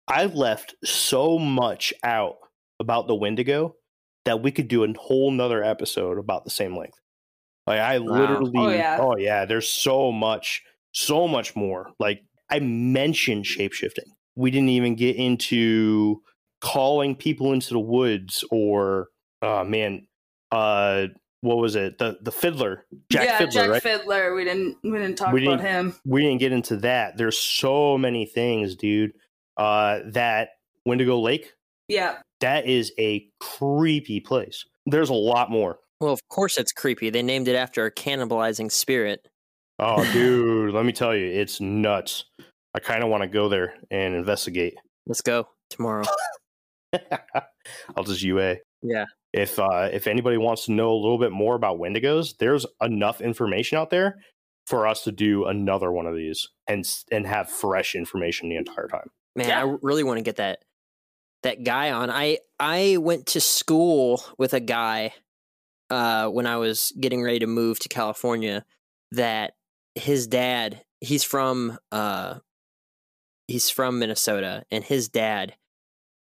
I 0.09 0.25
left 0.25 0.75
so 0.83 1.37
much 1.37 1.93
out 2.03 2.37
about 2.79 3.07
the 3.07 3.15
Wendigo 3.15 3.75
that 4.25 4.41
we 4.41 4.51
could 4.51 4.67
do 4.67 4.83
a 4.83 4.93
whole 4.97 5.31
nother 5.31 5.63
episode 5.63 6.17
about 6.17 6.43
the 6.43 6.49
same 6.49 6.75
length. 6.77 6.97
Like 7.67 7.79
I 7.79 7.99
Wow. 7.99 8.05
literally 8.19 8.51
Oh, 8.57 8.69
yeah. 8.69 8.97
oh 8.99 9.15
yeah, 9.17 9.45
there's 9.45 9.67
so 9.69 10.11
much, 10.11 10.63
so 10.93 11.27
much 11.27 11.55
more. 11.55 11.91
Like 11.99 12.21
I 12.49 12.59
mentioned 12.59 13.45
shapeshifting. 13.45 14.07
We 14.35 14.49
didn't 14.51 14.69
even 14.69 14.95
get 14.95 15.15
into 15.15 16.21
calling 16.61 17.15
people 17.15 17.53
into 17.53 17.69
the 17.73 17.79
woods 17.79 18.43
or 18.51 19.07
oh 19.41 19.63
man, 19.63 20.07
uh 20.51 21.07
what 21.41 21.57
was 21.57 21.75
it? 21.75 21.97
The 21.99 22.17
the 22.21 22.31
fiddler. 22.31 22.85
Jack 23.11 23.21
Fiddler. 23.21 23.31
yeah, 23.31 23.37
Fiddler, 23.37 23.51
Jack 23.61 23.69
right? 23.69 23.83
Fiddler. 23.83 24.33
We 24.35 24.43
didn't 24.43 24.77
we 24.83 24.91
didn't 24.97 25.15
talk 25.15 25.31
We 25.33 25.43
about 25.45 25.57
didn't- 25.61 25.69
him. 25.91 25.95
we 26.05 26.21
didn't 26.23 26.39
get 26.39 26.51
into 26.51 26.77
that. 26.77 27.17
There's 27.17 27.37
so 27.37 27.97
many 27.97 28.25
things, 28.25 28.75
dude. 28.75 29.11
Uh 29.59 29.99
that 30.07 30.49
Wendigo 30.85 31.19
Lake, 31.19 31.53
Yeah. 31.87 32.17
that 32.39 32.65
is 32.65 32.91
a 32.97 33.27
creepy 33.39 34.19
place. 34.19 34.63
There's 34.85 35.09
a 35.09 35.13
lot 35.13 35.51
more. 35.51 35.79
Well, 35.99 36.13
of 36.13 36.21
course 36.29 36.57
it's 36.57 36.71
creepy. 36.71 37.09
They 37.09 37.21
named 37.21 37.47
it 37.49 37.55
after 37.55 37.85
a 37.85 37.91
cannibalizing 37.91 38.71
spirit. 38.71 39.27
Oh, 39.79 40.03
dude, 40.13 40.73
let 40.73 40.85
me 40.85 40.91
tell 40.93 41.13
you, 41.15 41.25
it's 41.25 41.59
nuts. 41.61 42.25
I 42.73 42.79
kind 42.79 43.03
of 43.03 43.09
want 43.09 43.23
to 43.23 43.27
go 43.27 43.49
there 43.49 43.73
and 43.91 44.15
investigate. 44.15 44.75
Let's 45.05 45.21
go 45.21 45.47
tomorrow. 45.69 46.05
I'll 47.95 48.03
just 48.03 48.21
UA. 48.23 48.57
Yeah. 48.81 49.05
If 49.33 49.59
uh, 49.59 49.89
if 49.91 50.07
anybody 50.07 50.37
wants 50.37 50.65
to 50.65 50.71
know 50.71 50.91
a 50.91 50.95
little 50.97 51.19
bit 51.19 51.31
more 51.31 51.55
about 51.55 51.77
Wendigos, 51.77 52.37
there's 52.39 52.65
enough 52.81 53.21
information 53.21 53.77
out 53.77 53.89
there 53.91 54.19
for 54.65 54.87
us 54.87 55.03
to 55.03 55.11
do 55.11 55.45
another 55.45 55.91
one 55.91 56.07
of 56.07 56.15
these 56.15 56.47
and 56.67 56.83
and 57.11 57.27
have 57.27 57.49
fresh 57.49 57.93
information 57.93 58.49
the 58.49 58.55
entire 58.55 58.87
time. 58.87 59.09
Man, 59.35 59.47
Yeah. 59.49 59.63
I 59.63 59.77
really 59.81 60.03
want 60.03 60.17
to 60.17 60.23
get 60.23 60.37
that 60.37 60.63
that 61.43 61.63
guy 61.63 61.91
on. 61.91 62.09
I 62.09 62.39
I 62.59 62.97
went 62.99 63.27
to 63.27 63.41
school 63.41 64.23
with 64.37 64.53
a 64.53 64.59
guy 64.59 65.13
uh 65.89 66.27
when 66.27 66.45
I 66.45 66.57
was 66.57 66.91
getting 66.99 67.23
ready 67.23 67.39
to 67.39 67.47
move 67.47 67.79
to 67.79 67.89
California 67.89 68.65
that 69.11 69.53
his 69.95 70.27
dad, 70.27 70.83
he's 71.01 71.23
from 71.23 71.77
uh 71.91 72.39
he's 73.47 73.69
from 73.69 73.99
Minnesota 73.99 74.63
and 74.71 74.83
his 74.83 75.09
dad 75.09 75.55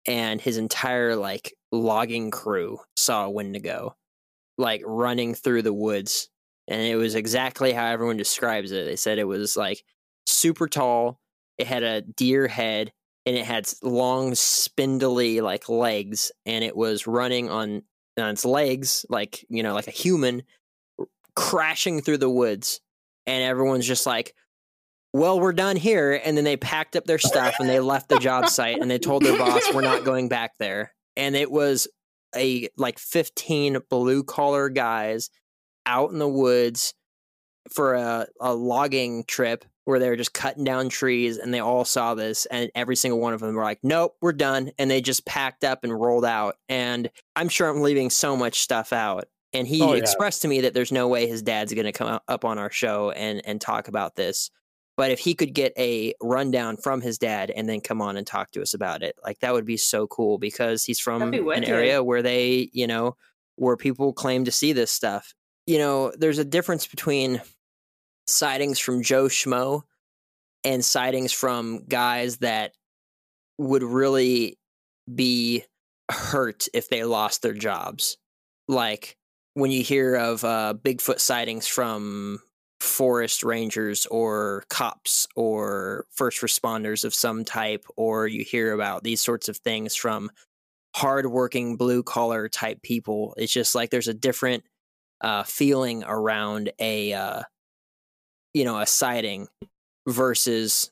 and 0.07 0.41
his 0.41 0.57
entire 0.57 1.15
like 1.15 1.53
logging 1.71 2.31
crew 2.31 2.79
saw 2.95 3.25
a 3.25 3.29
Wendigo 3.29 3.95
like 4.57 4.81
running 4.85 5.33
through 5.33 5.61
the 5.61 5.73
woods 5.73 6.29
and 6.67 6.81
it 6.81 6.95
was 6.95 7.15
exactly 7.15 7.73
how 7.73 7.85
everyone 7.85 8.17
describes 8.17 8.71
it. 8.71 8.85
They 8.85 8.95
said 8.95 9.19
it 9.19 9.25
was 9.25 9.57
like 9.57 9.83
super 10.25 10.67
tall, 10.67 11.19
it 11.57 11.67
had 11.67 11.83
a 11.83 12.01
deer 12.01 12.47
head 12.47 12.91
and 13.25 13.35
it 13.35 13.45
had 13.45 13.69
long 13.83 14.33
spindly 14.35 15.41
like 15.41 15.69
legs 15.69 16.31
and 16.45 16.63
it 16.63 16.75
was 16.75 17.07
running 17.07 17.49
on 17.49 17.83
on 18.19 18.29
its 18.29 18.45
legs 18.45 19.05
like, 19.09 19.45
you 19.49 19.63
know, 19.63 19.73
like 19.73 19.87
a 19.87 19.91
human 19.91 20.43
crashing 21.35 22.01
through 22.01 22.17
the 22.17 22.29
woods 22.29 22.81
and 23.25 23.43
everyone's 23.43 23.87
just 23.87 24.05
like 24.05 24.33
well, 25.13 25.39
we're 25.39 25.53
done 25.53 25.75
here. 25.75 26.21
And 26.23 26.37
then 26.37 26.45
they 26.45 26.57
packed 26.57 26.95
up 26.95 27.05
their 27.05 27.17
stuff 27.17 27.55
and 27.59 27.67
they 27.67 27.79
left 27.79 28.09
the 28.09 28.19
job 28.19 28.47
site 28.47 28.79
and 28.79 28.89
they 28.89 28.97
told 28.97 29.23
their 29.23 29.37
boss, 29.37 29.73
we're 29.73 29.81
not 29.81 30.05
going 30.05 30.29
back 30.29 30.53
there. 30.57 30.93
And 31.17 31.35
it 31.35 31.51
was 31.51 31.87
a 32.35 32.69
like 32.77 32.97
15 32.97 33.79
blue 33.89 34.23
collar 34.23 34.69
guys 34.69 35.29
out 35.85 36.11
in 36.11 36.19
the 36.19 36.29
woods 36.29 36.93
for 37.69 37.95
a, 37.95 38.27
a 38.39 38.53
logging 38.53 39.25
trip 39.27 39.65
where 39.85 39.99
they 39.99 40.09
were 40.09 40.15
just 40.15 40.33
cutting 40.33 40.63
down 40.63 40.89
trees 40.89 41.37
and 41.37 41.53
they 41.53 41.59
all 41.59 41.83
saw 41.85 42.13
this 42.15 42.45
and 42.47 42.69
every 42.75 42.95
single 42.95 43.19
one 43.19 43.33
of 43.33 43.39
them 43.39 43.55
were 43.55 43.63
like 43.63 43.79
nope 43.83 44.15
we're 44.21 44.31
done 44.33 44.71
and 44.77 44.89
they 44.91 45.01
just 45.01 45.25
packed 45.25 45.63
up 45.63 45.83
and 45.83 45.99
rolled 45.99 46.25
out 46.25 46.55
and 46.69 47.09
i'm 47.35 47.49
sure 47.49 47.67
i'm 47.69 47.81
leaving 47.81 48.09
so 48.09 48.35
much 48.37 48.59
stuff 48.61 48.93
out 48.93 49.25
and 49.53 49.67
he 49.67 49.81
Oh, 49.81 49.93
yeah. 49.93 49.99
expressed 49.99 50.43
to 50.43 50.47
me 50.47 50.61
that 50.61 50.73
there's 50.73 50.91
no 50.91 51.07
way 51.07 51.27
his 51.27 51.41
dad's 51.41 51.73
going 51.73 51.85
to 51.85 51.91
come 51.91 52.19
up 52.27 52.45
on 52.45 52.57
our 52.59 52.71
show 52.71 53.11
and 53.11 53.41
and 53.45 53.59
talk 53.59 53.87
about 53.87 54.15
this 54.15 54.49
but 54.97 55.09
if 55.09 55.19
he 55.19 55.33
could 55.33 55.53
get 55.55 55.73
a 55.77 56.13
rundown 56.21 56.77
from 56.77 57.01
his 57.01 57.17
dad 57.17 57.49
and 57.49 57.67
then 57.67 57.81
come 57.81 58.01
on 58.01 58.17
and 58.17 58.27
talk 58.27 58.51
to 58.51 58.61
us 58.61 58.73
about 58.73 59.01
it 59.01 59.15
like 59.23 59.39
that 59.39 59.53
would 59.53 59.65
be 59.65 59.77
so 59.77 60.05
cool 60.07 60.37
because 60.37 60.83
he's 60.83 60.99
from 60.99 61.31
be 61.31 61.37
an 61.39 61.63
area 61.63 62.03
where 62.03 62.21
they 62.21 62.69
you 62.71 62.85
know 62.87 63.15
where 63.55 63.77
people 63.77 64.13
claim 64.13 64.45
to 64.45 64.51
see 64.51 64.73
this 64.73 64.91
stuff 64.91 65.33
you 65.65 65.77
know 65.79 66.11
there's 66.17 66.37
a 66.39 66.45
difference 66.45 66.85
between 66.87 67.41
sightings 68.31 68.79
from 68.79 69.03
joe 69.03 69.25
schmo 69.25 69.83
and 70.63 70.83
sightings 70.83 71.31
from 71.31 71.83
guys 71.87 72.37
that 72.37 72.73
would 73.57 73.83
really 73.83 74.57
be 75.13 75.63
hurt 76.09 76.67
if 76.73 76.89
they 76.89 77.03
lost 77.03 77.41
their 77.41 77.53
jobs. 77.53 78.17
Like 78.67 79.17
when 79.53 79.71
you 79.71 79.83
hear 79.83 80.15
of 80.15 80.43
uh, 80.43 80.73
bigfoot 80.79 81.19
sightings 81.19 81.67
from 81.67 82.39
forest 82.79 83.43
rangers 83.43 84.05
or 84.07 84.63
cops 84.69 85.27
or 85.35 86.05
first 86.09 86.41
responders 86.41 87.05
of 87.05 87.13
some 87.13 87.45
type 87.45 87.85
or 87.95 88.27
you 88.27 88.43
hear 88.43 88.73
about 88.73 89.03
these 89.03 89.21
sorts 89.21 89.49
of 89.49 89.57
things 89.57 89.95
from 89.95 90.31
hardworking 90.95 91.77
blue 91.77 92.01
collar 92.01 92.49
type 92.49 92.81
people 92.81 93.35
it's 93.37 93.53
just 93.53 93.75
like 93.75 93.91
there's 93.91 94.07
a 94.07 94.15
different 94.15 94.63
uh, 95.21 95.43
feeling 95.43 96.03
around 96.05 96.71
a 96.79 97.13
uh, 97.13 97.43
you 98.53 98.65
know 98.65 98.79
a 98.79 98.85
sighting 98.85 99.47
versus 100.07 100.91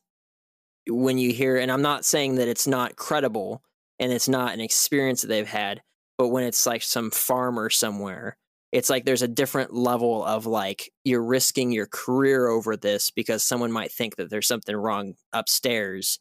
when 0.87 1.17
you 1.17 1.31
hear 1.31 1.57
and 1.57 1.71
i'm 1.71 1.81
not 1.81 2.05
saying 2.05 2.35
that 2.35 2.47
it's 2.47 2.67
not 2.67 2.95
credible 2.95 3.61
and 3.99 4.11
it's 4.11 4.29
not 4.29 4.53
an 4.53 4.61
experience 4.61 5.21
that 5.21 5.27
they've 5.27 5.47
had 5.47 5.81
but 6.17 6.29
when 6.29 6.43
it's 6.43 6.65
like 6.65 6.81
some 6.83 7.11
farmer 7.11 7.69
somewhere 7.69 8.37
it's 8.71 8.89
like 8.89 9.03
there's 9.03 9.23
a 9.23 9.27
different 9.27 9.73
level 9.73 10.23
of 10.23 10.45
like 10.45 10.91
you're 11.03 11.23
risking 11.23 11.71
your 11.71 11.87
career 11.87 12.47
over 12.47 12.77
this 12.77 13.09
because 13.11 13.43
someone 13.43 13.71
might 13.71 13.91
think 13.91 14.15
that 14.15 14.29
there's 14.29 14.47
something 14.47 14.75
wrong 14.75 15.13
upstairs 15.33 16.19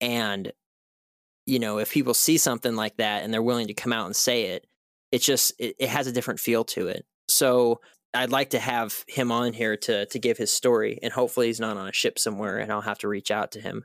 and 0.00 0.52
you 1.46 1.58
know 1.58 1.78
if 1.78 1.92
people 1.92 2.14
see 2.14 2.36
something 2.36 2.74
like 2.74 2.96
that 2.96 3.22
and 3.22 3.32
they're 3.32 3.42
willing 3.42 3.68
to 3.68 3.74
come 3.74 3.92
out 3.92 4.06
and 4.06 4.16
say 4.16 4.46
it 4.46 4.66
it's 5.14 5.24
just 5.24 5.52
it, 5.60 5.76
it 5.78 5.88
has 5.88 6.08
a 6.08 6.12
different 6.12 6.40
feel 6.40 6.64
to 6.64 6.88
it. 6.88 7.06
So 7.28 7.80
i'd 8.14 8.30
like 8.30 8.50
to 8.50 8.58
have 8.58 9.04
him 9.08 9.30
on 9.32 9.52
here 9.52 9.76
to 9.76 10.06
to 10.06 10.18
give 10.18 10.38
his 10.38 10.50
story 10.50 10.98
and 11.02 11.12
hopefully 11.12 11.46
he's 11.48 11.60
not 11.60 11.76
on 11.76 11.88
a 11.88 11.92
ship 11.92 12.18
somewhere 12.18 12.58
and 12.58 12.72
i'll 12.72 12.80
have 12.80 12.98
to 12.98 13.08
reach 13.08 13.30
out 13.30 13.52
to 13.52 13.60
him 13.60 13.84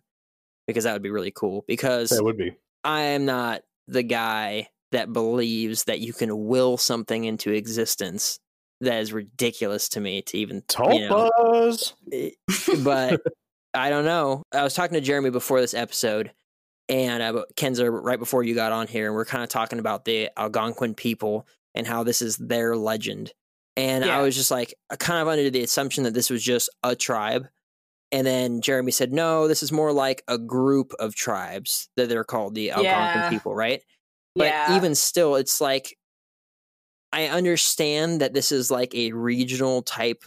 because 0.67 0.84
that 0.84 0.93
would 0.93 1.01
be 1.01 1.09
really 1.09 1.32
cool 1.32 1.63
because 1.67 2.11
That 2.11 2.23
would 2.23 2.38
be. 2.38 2.55
I 2.84 3.01
am 3.01 3.25
not 3.25 3.63
the 3.88 4.03
guy 4.03 4.67
that 4.91 5.11
believes 5.11 5.86
that 5.86 5.99
you 5.99 6.13
can 6.13 6.45
will 6.47 6.77
something 6.77 7.23
into 7.23 7.51
existence. 7.51 8.39
That 8.82 9.01
is 9.01 9.11
ridiculous 9.11 9.89
to 9.89 9.99
me 9.99 10.21
to 10.21 10.38
even 10.38 10.61
you 10.93 11.09
know, 11.09 11.30
it- 12.11 12.36
but 12.84 13.19
I 13.73 13.89
don't 13.89 14.05
know. 14.05 14.43
I 14.53 14.63
was 14.63 14.73
talking 14.75 14.93
to 14.93 15.01
Jeremy 15.01 15.32
before 15.32 15.59
this 15.59 15.73
episode, 15.73 16.32
and 16.88 17.21
uh, 17.21 17.43
Kenza 17.55 17.89
right 17.91 18.19
before 18.19 18.43
you 18.43 18.55
got 18.55 18.71
on 18.71 18.88
here, 18.88 19.07
and 19.07 19.15
we're 19.15 19.25
kind 19.25 19.43
of 19.43 19.49
talking 19.49 19.80
about 19.80 20.05
the 20.05 20.30
Algonquin 20.38 20.93
people 20.95 21.45
and 21.75 21.86
how 21.86 22.03
this 22.03 22.21
is 22.21 22.38
their 22.38 22.75
legend. 22.75 23.34
And 23.80 24.05
I 24.05 24.21
was 24.21 24.36
just 24.36 24.51
like, 24.51 24.73
I 24.89 24.95
kind 24.95 25.21
of 25.21 25.27
under 25.27 25.49
the 25.49 25.63
assumption 25.63 26.03
that 26.03 26.13
this 26.13 26.30
was 26.30 26.43
just 26.43 26.69
a 26.84 26.95
tribe. 26.95 27.47
And 28.11 28.25
then 28.25 28.61
Jeremy 28.61 28.91
said, 28.91 29.13
no, 29.13 29.47
this 29.47 29.61
is 29.61 29.71
more 29.71 29.93
like 29.93 30.23
a 30.27 30.38
group 30.38 30.93
of 30.99 31.15
tribes 31.15 31.89
that 31.95 32.09
they're 32.09 32.23
called 32.23 32.55
the 32.55 32.71
Algonquin 32.71 33.21
Yeah. 33.21 33.30
people, 33.30 33.53
right? 33.53 33.84
But 34.36 34.45
yeah. 34.45 34.75
even 34.75 34.95
still, 34.95 35.36
it's 35.36 35.61
like 35.61 35.95
I 37.11 37.27
understand 37.27 38.21
that 38.21 38.34
this 38.34 38.51
is 38.51 38.69
like 38.69 38.93
a 38.93 39.11
regional 39.11 39.82
type 39.82 40.23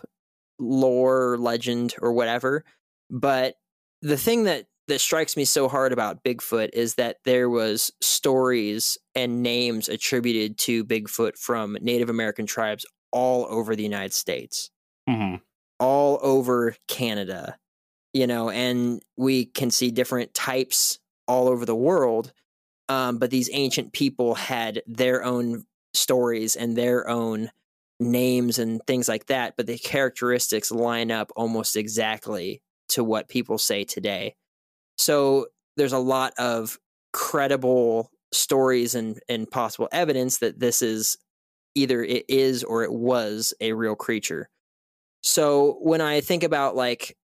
lore, 0.58 1.36
legend, 1.38 1.94
or 2.00 2.12
whatever. 2.12 2.64
But 3.10 3.54
the 4.00 4.16
thing 4.16 4.44
that 4.44 4.66
that 4.88 5.00
strikes 5.00 5.36
me 5.36 5.44
so 5.44 5.68
hard 5.68 5.92
about 5.92 6.24
Bigfoot 6.24 6.70
is 6.72 6.96
that 6.96 7.18
there 7.24 7.48
was 7.48 7.92
stories 8.00 8.98
and 9.14 9.42
names 9.42 9.88
attributed 9.88 10.58
to 10.58 10.84
Bigfoot 10.84 11.38
from 11.38 11.78
Native 11.80 12.10
American 12.10 12.46
tribes 12.46 12.84
all 13.12 13.46
over 13.48 13.76
the 13.76 13.82
United 13.82 14.12
States 14.12 14.70
hmm 15.08 15.36
all 15.82 16.20
over 16.22 16.76
Canada, 16.86 17.58
you 18.12 18.28
know, 18.28 18.50
and 18.50 19.02
we 19.16 19.46
can 19.46 19.68
see 19.68 19.90
different 19.90 20.32
types 20.32 21.00
all 21.26 21.48
over 21.48 21.66
the 21.66 21.74
world. 21.74 22.32
Um, 22.88 23.18
but 23.18 23.30
these 23.30 23.50
ancient 23.52 23.92
people 23.92 24.36
had 24.36 24.82
their 24.86 25.24
own 25.24 25.64
stories 25.92 26.54
and 26.54 26.76
their 26.76 27.08
own 27.08 27.50
names 27.98 28.60
and 28.60 28.80
things 28.86 29.08
like 29.08 29.26
that, 29.26 29.54
but 29.56 29.66
the 29.66 29.76
characteristics 29.76 30.70
line 30.70 31.10
up 31.10 31.32
almost 31.34 31.76
exactly 31.76 32.62
to 32.90 33.02
what 33.02 33.28
people 33.28 33.58
say 33.58 33.82
today. 33.82 34.36
So 34.98 35.46
there's 35.76 35.92
a 35.92 35.98
lot 35.98 36.32
of 36.38 36.78
credible 37.12 38.10
stories 38.32 38.94
and, 38.94 39.18
and 39.28 39.50
possible 39.50 39.88
evidence 39.90 40.38
that 40.38 40.60
this 40.60 40.80
is 40.80 41.18
either 41.74 42.02
it 42.02 42.24
is 42.28 42.64
or 42.64 42.82
it 42.84 42.92
was 42.92 43.54
a 43.60 43.72
real 43.72 43.94
creature. 43.94 44.48
So 45.22 45.78
when 45.80 46.00
I 46.00 46.20
think 46.20 46.42
about 46.42 46.76
like 46.76 47.16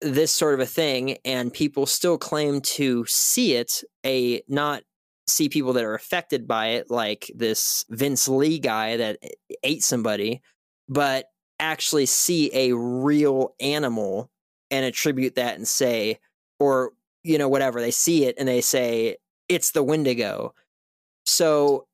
this 0.00 0.32
sort 0.32 0.54
of 0.54 0.60
a 0.60 0.66
thing 0.66 1.18
and 1.24 1.52
people 1.52 1.86
still 1.86 2.18
claim 2.18 2.60
to 2.60 3.04
see 3.06 3.54
it, 3.54 3.84
a 4.04 4.42
not 4.48 4.82
see 5.28 5.48
people 5.48 5.72
that 5.74 5.84
are 5.84 5.94
affected 5.94 6.48
by 6.48 6.68
it, 6.68 6.90
like 6.90 7.30
this 7.34 7.84
Vince 7.90 8.26
Li 8.28 8.58
guy 8.58 8.96
that 8.96 9.18
ate 9.62 9.82
somebody, 9.82 10.42
but 10.88 11.26
actually 11.60 12.06
see 12.06 12.50
a 12.52 12.74
real 12.74 13.54
animal 13.60 14.30
and 14.70 14.84
attribute 14.84 15.36
that 15.36 15.56
and 15.56 15.68
say, 15.68 16.18
or, 16.58 16.92
you 17.22 17.38
know, 17.38 17.48
whatever, 17.48 17.80
they 17.80 17.90
see 17.90 18.24
it 18.24 18.34
and 18.38 18.48
they 18.48 18.60
say, 18.60 19.16
it's 19.48 19.70
the 19.70 19.82
Wendigo. 19.82 20.54
So 21.24 21.86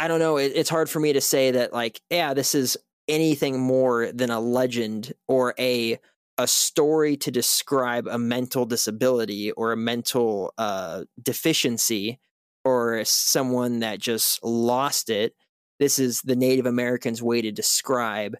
I 0.00 0.08
don't 0.08 0.18
know. 0.18 0.38
It, 0.38 0.52
it's 0.54 0.70
hard 0.70 0.88
for 0.88 0.98
me 0.98 1.12
to 1.12 1.20
say 1.20 1.50
that, 1.50 1.74
like, 1.74 2.00
yeah, 2.08 2.32
this 2.32 2.54
is 2.54 2.78
anything 3.06 3.60
more 3.60 4.10
than 4.12 4.30
a 4.30 4.40
legend 4.40 5.12
or 5.28 5.54
a 5.58 5.98
a 6.38 6.46
story 6.46 7.18
to 7.18 7.30
describe 7.30 8.06
a 8.06 8.18
mental 8.18 8.64
disability 8.64 9.50
or 9.52 9.72
a 9.72 9.76
mental 9.76 10.54
uh, 10.56 11.04
deficiency 11.22 12.18
or 12.64 13.04
someone 13.04 13.80
that 13.80 13.98
just 13.98 14.42
lost 14.42 15.10
it. 15.10 15.34
This 15.80 15.98
is 15.98 16.22
the 16.22 16.36
Native 16.36 16.64
Americans' 16.64 17.22
way 17.22 17.42
to 17.42 17.52
describe 17.52 18.38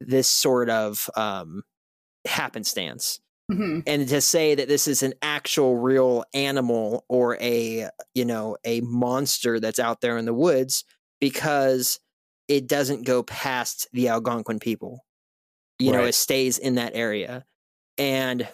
this 0.00 0.30
sort 0.30 0.70
of 0.70 1.10
um, 1.16 1.64
happenstance. 2.24 3.18
Mhm. 3.50 3.82
And 3.84 4.08
to 4.08 4.20
say 4.20 4.54
that 4.54 4.68
this 4.68 4.86
is 4.86 5.02
an 5.02 5.14
actual 5.20 5.76
real 5.76 6.22
animal 6.32 7.04
or 7.08 7.36
a 7.40 7.88
you 8.14 8.24
know 8.24 8.56
a 8.64 8.80
monster 8.82 9.58
that's 9.58 9.80
out 9.80 10.02
there 10.02 10.18
in 10.18 10.24
the 10.24 10.34
woods 10.34 10.84
because 11.20 12.00
it 12.48 12.66
doesn't 12.66 13.06
go 13.06 13.22
past 13.22 13.86
the 13.92 14.08
Algonquin 14.08 14.58
people. 14.58 15.04
You 15.78 15.92
know, 15.92 16.04
it 16.04 16.14
stays 16.14 16.58
in 16.58 16.74
that 16.74 16.92
area. 16.94 17.44
And 17.96 18.46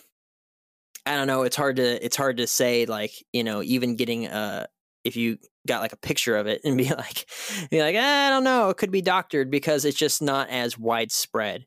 I 1.04 1.16
don't 1.16 1.26
know, 1.26 1.42
it's 1.42 1.56
hard 1.56 1.76
to 1.76 2.04
it's 2.04 2.16
hard 2.16 2.36
to 2.36 2.46
say 2.46 2.86
like, 2.86 3.12
you 3.32 3.42
know, 3.42 3.62
even 3.62 3.96
getting 3.96 4.26
uh 4.26 4.66
if 5.04 5.16
you 5.16 5.38
got 5.66 5.80
like 5.80 5.92
a 5.92 5.96
picture 5.96 6.36
of 6.36 6.46
it 6.46 6.60
and 6.64 6.76
be 6.76 6.88
like 6.90 7.28
be 7.70 7.80
like, 7.80 7.96
"Ah, 7.98 8.26
I 8.26 8.30
don't 8.30 8.44
know, 8.44 8.68
it 8.70 8.76
could 8.76 8.90
be 8.90 9.02
doctored 9.02 9.50
because 9.50 9.84
it's 9.84 9.98
just 9.98 10.20
not 10.20 10.50
as 10.50 10.78
widespread. 10.78 11.66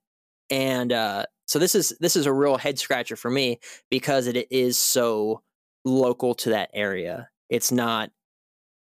And 0.50 0.94
uh 0.94 1.26
so 1.46 1.58
this 1.58 1.74
is 1.74 1.98
this 2.00 2.16
is 2.16 2.26
a 2.26 2.34
real 2.34 2.58
head 2.58 2.80
scratcher 2.80 3.16
for 3.16 3.32
me 3.32 3.60
because 3.90 4.28
it 4.28 4.48
is 4.52 4.78
so 4.78 5.42
local 5.84 6.36
to 6.36 6.52
that 6.52 6.70
area. 6.74 7.30
It's 7.50 7.72
not 7.72 8.12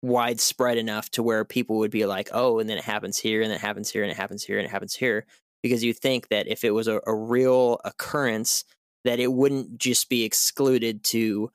widespread 0.06 0.78
enough 0.78 1.10
to 1.10 1.22
where 1.22 1.44
people 1.44 1.78
would 1.78 1.90
be 1.90 2.06
like, 2.06 2.28
oh, 2.32 2.58
and 2.58 2.68
then 2.68 2.78
it 2.78 2.84
happens 2.84 3.18
here, 3.18 3.42
and 3.42 3.52
it 3.52 3.60
happens 3.60 3.90
here, 3.90 4.02
and 4.02 4.10
it 4.10 4.16
happens 4.16 4.44
here, 4.44 4.58
and 4.58 4.66
it 4.66 4.70
happens 4.70 4.94
here. 4.94 5.26
Because 5.62 5.82
you 5.82 5.92
think 5.92 6.28
that 6.28 6.46
if 6.46 6.64
it 6.64 6.70
was 6.70 6.86
a, 6.86 7.00
a 7.06 7.14
real 7.14 7.80
occurrence, 7.84 8.64
that 9.04 9.20
it 9.20 9.32
wouldn't 9.32 9.78
just 9.78 10.08
be 10.08 10.24
excluded 10.24 11.02
to 11.04 11.50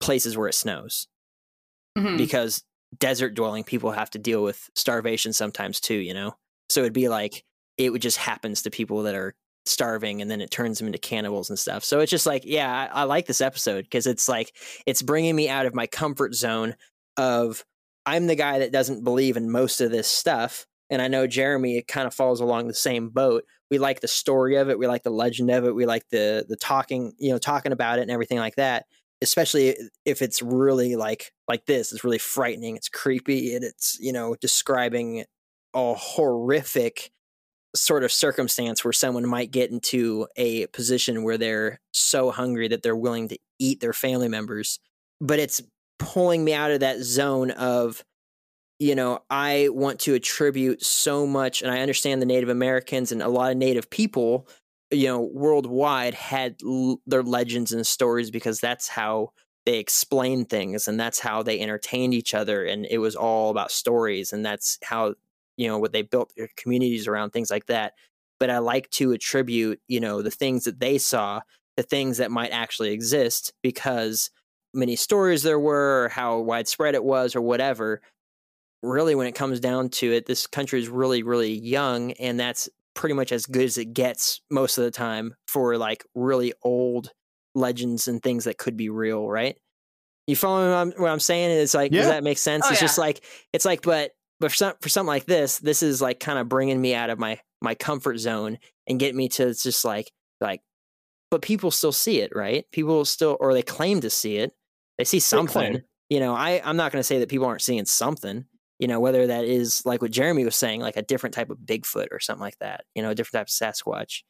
places 0.00 0.36
where 0.36 0.48
it 0.48 0.54
snows. 0.54 1.08
Mhm. 1.96 2.16
Because 2.16 2.62
desert 2.98 3.34
dwelling 3.34 3.64
people 3.64 3.90
have 3.90 4.10
to 4.10 4.18
deal 4.18 4.42
with 4.42 4.70
starvation 4.74 5.32
sometimes 5.32 5.80
too, 5.80 5.94
you 5.96 6.14
know? 6.14 6.36
So 6.68 6.80
it'd 6.80 6.92
be 6.92 7.08
like 7.08 7.44
it 7.76 7.90
would 7.90 8.02
just 8.02 8.16
happens 8.16 8.62
to 8.62 8.70
people 8.70 9.02
that 9.04 9.14
are 9.14 9.34
starving 9.66 10.22
and 10.22 10.30
then 10.30 10.40
it 10.40 10.50
turns 10.50 10.78
them 10.78 10.86
into 10.86 10.98
cannibals 10.98 11.50
and 11.50 11.58
stuff. 11.58 11.84
So 11.84 12.00
it's 12.00 12.10
just 12.10 12.26
like, 12.26 12.42
yeah, 12.44 12.88
I, 12.92 13.02
I 13.02 13.04
like 13.04 13.26
this 13.26 13.40
episode 13.40 13.84
because 13.84 14.06
it's 14.06 14.28
like 14.28 14.52
it's 14.86 15.02
bringing 15.02 15.36
me 15.36 15.48
out 15.48 15.66
of 15.66 15.74
my 15.74 15.86
comfort 15.86 16.34
zone 16.34 16.74
of 17.18 17.64
I'm 18.06 18.26
the 18.26 18.34
guy 18.34 18.60
that 18.60 18.72
doesn't 18.72 19.04
believe 19.04 19.36
in 19.36 19.50
most 19.50 19.82
of 19.82 19.90
this 19.90 20.08
stuff. 20.08 20.66
And 20.88 21.02
I 21.02 21.08
know 21.08 21.26
Jeremy 21.26 21.76
it 21.76 21.86
kind 21.86 22.06
of 22.06 22.14
falls 22.14 22.40
along 22.40 22.66
the 22.68 22.74
same 22.74 23.10
boat. 23.10 23.44
We 23.70 23.76
like 23.76 24.00
the 24.00 24.08
story 24.08 24.56
of 24.56 24.70
it, 24.70 24.78
we 24.78 24.86
like 24.86 25.02
the 25.02 25.10
legend 25.10 25.50
of 25.50 25.66
it, 25.66 25.74
we 25.74 25.84
like 25.84 26.08
the 26.10 26.46
the 26.48 26.56
talking, 26.56 27.12
you 27.18 27.30
know, 27.30 27.38
talking 27.38 27.72
about 27.72 27.98
it 27.98 28.02
and 28.02 28.10
everything 28.10 28.38
like 28.38 28.56
that. 28.56 28.86
Especially 29.20 29.76
if 30.06 30.22
it's 30.22 30.40
really 30.40 30.96
like 30.96 31.32
like 31.48 31.66
this, 31.66 31.92
it's 31.92 32.04
really 32.04 32.18
frightening, 32.18 32.76
it's 32.76 32.88
creepy, 32.88 33.54
and 33.54 33.64
it's, 33.64 33.98
you 34.00 34.12
know, 34.12 34.36
describing 34.40 35.24
a 35.74 35.94
horrific 35.94 37.10
sort 37.76 38.04
of 38.04 38.12
circumstance 38.12 38.84
where 38.84 38.92
someone 38.92 39.26
might 39.26 39.50
get 39.50 39.70
into 39.70 40.26
a 40.36 40.66
position 40.68 41.22
where 41.22 41.36
they're 41.36 41.80
so 41.92 42.30
hungry 42.30 42.68
that 42.68 42.82
they're 42.82 42.96
willing 42.96 43.28
to 43.28 43.38
eat 43.58 43.80
their 43.80 43.92
family 43.92 44.28
members. 44.28 44.80
But 45.20 45.38
it's 45.38 45.60
pulling 45.98 46.44
me 46.44 46.52
out 46.52 46.70
of 46.70 46.80
that 46.80 47.00
zone 47.00 47.50
of 47.52 48.04
you 48.78 48.94
know 48.94 49.20
i 49.30 49.68
want 49.72 49.98
to 50.00 50.14
attribute 50.14 50.82
so 50.84 51.26
much 51.26 51.62
and 51.62 51.70
i 51.70 51.80
understand 51.80 52.22
the 52.22 52.26
native 52.26 52.48
americans 52.48 53.12
and 53.12 53.22
a 53.22 53.28
lot 53.28 53.50
of 53.50 53.56
native 53.56 53.90
people 53.90 54.48
you 54.90 55.06
know 55.06 55.20
worldwide 55.20 56.14
had 56.14 56.56
l- 56.64 57.00
their 57.06 57.22
legends 57.22 57.72
and 57.72 57.86
stories 57.86 58.30
because 58.30 58.60
that's 58.60 58.88
how 58.88 59.30
they 59.66 59.78
explain 59.78 60.44
things 60.44 60.88
and 60.88 60.98
that's 60.98 61.18
how 61.18 61.42
they 61.42 61.60
entertained 61.60 62.14
each 62.14 62.32
other 62.34 62.64
and 62.64 62.86
it 62.90 62.98
was 62.98 63.14
all 63.14 63.50
about 63.50 63.70
stories 63.70 64.32
and 64.32 64.44
that's 64.44 64.78
how 64.82 65.14
you 65.56 65.66
know 65.68 65.78
what 65.78 65.92
they 65.92 66.02
built 66.02 66.32
their 66.36 66.48
communities 66.56 67.06
around 67.06 67.30
things 67.30 67.50
like 67.50 67.66
that. 67.66 67.92
But 68.40 68.48
i 68.50 68.58
like 68.58 68.88
to 68.90 69.12
attribute 69.12 69.80
you 69.88 70.00
know 70.00 70.22
the 70.22 70.30
things 70.30 70.64
that 70.64 70.80
they 70.80 70.96
saw 70.98 71.42
the 71.76 71.82
things 71.82 72.16
that 72.18 72.30
might 72.30 72.50
actually 72.50 72.92
exist 72.92 73.52
because 73.62 74.30
many 74.74 74.96
stories 74.96 75.42
there 75.42 75.58
were 75.58 76.04
or 76.04 76.08
how 76.08 76.38
widespread 76.38 76.94
it 76.94 77.04
was 77.04 77.34
or 77.34 77.40
whatever 77.40 78.00
really 78.82 79.14
when 79.14 79.26
it 79.26 79.34
comes 79.34 79.60
down 79.60 79.88
to 79.88 80.12
it 80.12 80.26
this 80.26 80.46
country 80.46 80.78
is 80.78 80.88
really 80.88 81.22
really 81.22 81.52
young 81.52 82.12
and 82.12 82.38
that's 82.38 82.68
pretty 82.94 83.14
much 83.14 83.32
as 83.32 83.46
good 83.46 83.64
as 83.64 83.78
it 83.78 83.92
gets 83.92 84.40
most 84.50 84.76
of 84.76 84.84
the 84.84 84.90
time 84.90 85.34
for 85.46 85.76
like 85.78 86.04
really 86.14 86.52
old 86.62 87.10
legends 87.54 88.08
and 88.08 88.22
things 88.22 88.44
that 88.44 88.58
could 88.58 88.76
be 88.76 88.88
real 88.88 89.28
right? 89.28 89.56
You 90.26 90.36
follow 90.36 90.68
what 90.68 90.76
I'm, 90.76 90.90
what 91.02 91.10
I'm 91.10 91.20
saying? 91.20 91.50
It's 91.50 91.74
like 91.74 91.92
Yeah. 91.92 92.00
does 92.00 92.10
that 92.10 92.24
make 92.24 92.38
sense? 92.38 92.64
Oh, 92.66 92.70
it's 92.70 92.80
just 92.80 92.98
like 92.98 93.24
it's 93.52 93.64
like 93.64 93.82
but 93.82 94.12
but 94.40 94.50
for, 94.50 94.56
some, 94.56 94.72
for 94.80 94.88
something 94.88 95.08
like 95.08 95.26
this 95.26 95.58
this 95.58 95.82
is 95.82 96.02
like 96.02 96.20
kind 96.20 96.38
of 96.38 96.48
bringing 96.48 96.80
me 96.80 96.94
out 96.94 97.10
of 97.10 97.18
my 97.18 97.40
my 97.62 97.74
comfort 97.74 98.18
zone 98.18 98.58
and 98.86 99.00
get 99.00 99.14
me 99.14 99.28
to 99.30 99.54
just 99.54 99.84
like 99.84 100.10
like 100.40 100.60
but 101.30 101.40
people 101.42 101.70
still 101.70 101.92
see 101.92 102.20
it 102.20 102.32
right? 102.34 102.66
People 102.72 103.04
still 103.04 103.36
or 103.40 103.54
they 103.54 103.62
claim 103.62 104.00
to 104.00 104.10
see 104.10 104.36
it 104.36 104.52
they 104.98 105.04
see 105.04 105.20
something 105.20 105.82
you 106.10 106.20
know 106.20 106.34
i 106.34 106.60
i'm 106.64 106.76
not 106.76 106.92
going 106.92 107.00
to 107.00 107.04
say 107.06 107.18
that 107.20 107.28
people 107.28 107.46
aren't 107.46 107.62
seeing 107.62 107.84
something 107.86 108.44
you 108.78 108.86
know 108.88 109.00
whether 109.00 109.26
that 109.26 109.44
is 109.44 109.82
like 109.86 110.02
what 110.02 110.10
jeremy 110.10 110.44
was 110.44 110.56
saying 110.56 110.80
like 110.80 110.96
a 110.96 111.02
different 111.02 111.34
type 111.34 111.50
of 111.50 111.58
bigfoot 111.58 112.08
or 112.12 112.20
something 112.20 112.42
like 112.42 112.58
that 112.58 112.84
you 112.94 113.02
know 113.02 113.10
a 113.10 113.14
different 113.14 113.48
type 113.48 113.68
of 113.68 113.74
sasquatch 113.74 114.22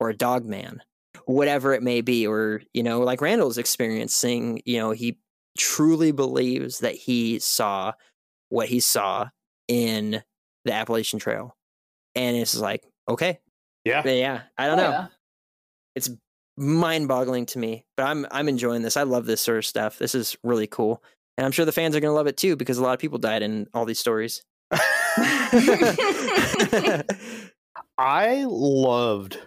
or 0.00 0.08
a 0.10 0.16
dog 0.16 0.44
man 0.44 0.82
whatever 1.24 1.72
it 1.72 1.82
may 1.82 2.00
be 2.00 2.26
or 2.26 2.62
you 2.74 2.82
know 2.82 3.00
like 3.00 3.20
randall's 3.20 3.58
experiencing 3.58 4.60
you 4.64 4.78
know 4.78 4.90
he 4.90 5.18
truly 5.58 6.12
believes 6.12 6.80
that 6.80 6.94
he 6.94 7.38
saw 7.38 7.92
what 8.50 8.68
he 8.68 8.78
saw 8.80 9.26
in 9.68 10.22
the 10.64 10.72
appalachian 10.72 11.18
trail 11.18 11.56
and 12.14 12.36
it's 12.36 12.56
like 12.56 12.84
okay 13.08 13.38
Yeah. 13.84 14.02
but 14.02 14.14
yeah 14.16 14.42
i 14.58 14.66
don't 14.66 14.78
Oh, 14.78 14.82
know 14.82 14.90
yeah. 14.90 15.06
it's 15.94 16.10
mind-boggling 16.56 17.44
to 17.44 17.58
me 17.58 17.84
but 17.96 18.04
i'm 18.04 18.26
i'm 18.30 18.48
enjoying 18.48 18.82
this 18.82 18.96
i 18.96 19.02
love 19.02 19.26
this 19.26 19.40
sort 19.40 19.58
of 19.58 19.66
stuff 19.66 19.98
this 19.98 20.14
is 20.14 20.36
really 20.42 20.66
cool 20.66 21.02
and 21.36 21.44
i'm 21.44 21.52
sure 21.52 21.64
the 21.64 21.72
fans 21.72 21.94
are 21.94 22.00
going 22.00 22.10
to 22.10 22.16
love 22.16 22.26
it 22.26 22.36
too 22.36 22.56
because 22.56 22.78
a 22.78 22.82
lot 22.82 22.94
of 22.94 22.98
people 22.98 23.18
died 23.18 23.42
in 23.42 23.66
all 23.74 23.84
these 23.84 23.98
stories 23.98 24.42
I 27.98 28.44
loved, 28.46 29.38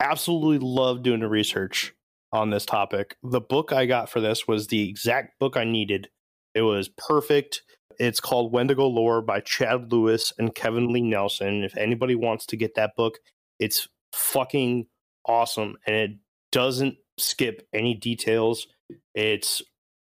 absolutely 0.00 0.66
loved 0.66 1.02
doing 1.02 1.20
the 1.20 1.28
research 1.28 1.94
on 2.32 2.50
this 2.50 2.64
topic. 2.64 3.16
The 3.22 3.40
book 3.40 3.72
I 3.72 3.86
got 3.86 4.10
for 4.10 4.20
this 4.20 4.46
was 4.48 4.68
the 4.68 4.88
exact 4.88 5.38
book 5.38 5.56
I 5.56 5.64
needed. 5.64 6.08
It 6.54 6.62
was 6.62 6.88
perfect. 6.88 7.62
It's 7.98 8.20
called 8.20 8.52
Wendigo 8.52 8.86
Lore 8.86 9.22
by 9.22 9.40
Chad 9.40 9.92
Lewis 9.92 10.32
and 10.38 10.54
Kevin 10.54 10.92
Lee 10.92 11.02
Nelson. 11.02 11.62
If 11.62 11.76
anybody 11.76 12.14
wants 12.14 12.46
to 12.46 12.56
get 12.56 12.74
that 12.74 12.96
book, 12.96 13.18
it's 13.58 13.88
fucking 14.12 14.86
awesome 15.26 15.76
and 15.86 15.96
it 15.96 16.10
doesn't 16.54 16.96
skip 17.18 17.66
any 17.74 17.94
details. 17.94 18.68
It's 19.14 19.60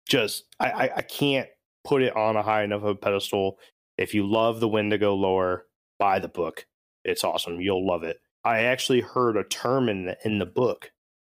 just 0.09 0.45
I, 0.59 0.70
I, 0.70 0.91
I 0.97 1.03
can't 1.03 1.49
put 1.84 2.03
it 2.03 2.16
on 2.16 2.36
a 2.36 2.43
high 2.43 2.64
enough 2.64 2.82
of 2.82 2.88
a 2.88 2.95
pedestal. 2.95 3.59
If 3.99 4.14
you 4.14 4.26
love 4.26 4.59
the 4.59 4.68
Wendigo 4.68 5.14
lore, 5.14 5.66
buy 5.99 6.18
the 6.18 6.28
book. 6.28 6.66
It's 7.05 7.22
awesome. 7.22 7.61
You'll 7.61 7.86
love 7.86 8.03
it. 8.03 8.16
I 8.43 8.61
actually 8.61 9.03
heard 9.03 9.36
a 9.36 9.45
term 9.45 9.91
in 9.91 10.07
the, 10.07 10.16
in 10.24 10.38
the 10.38 10.47
book 10.47 10.91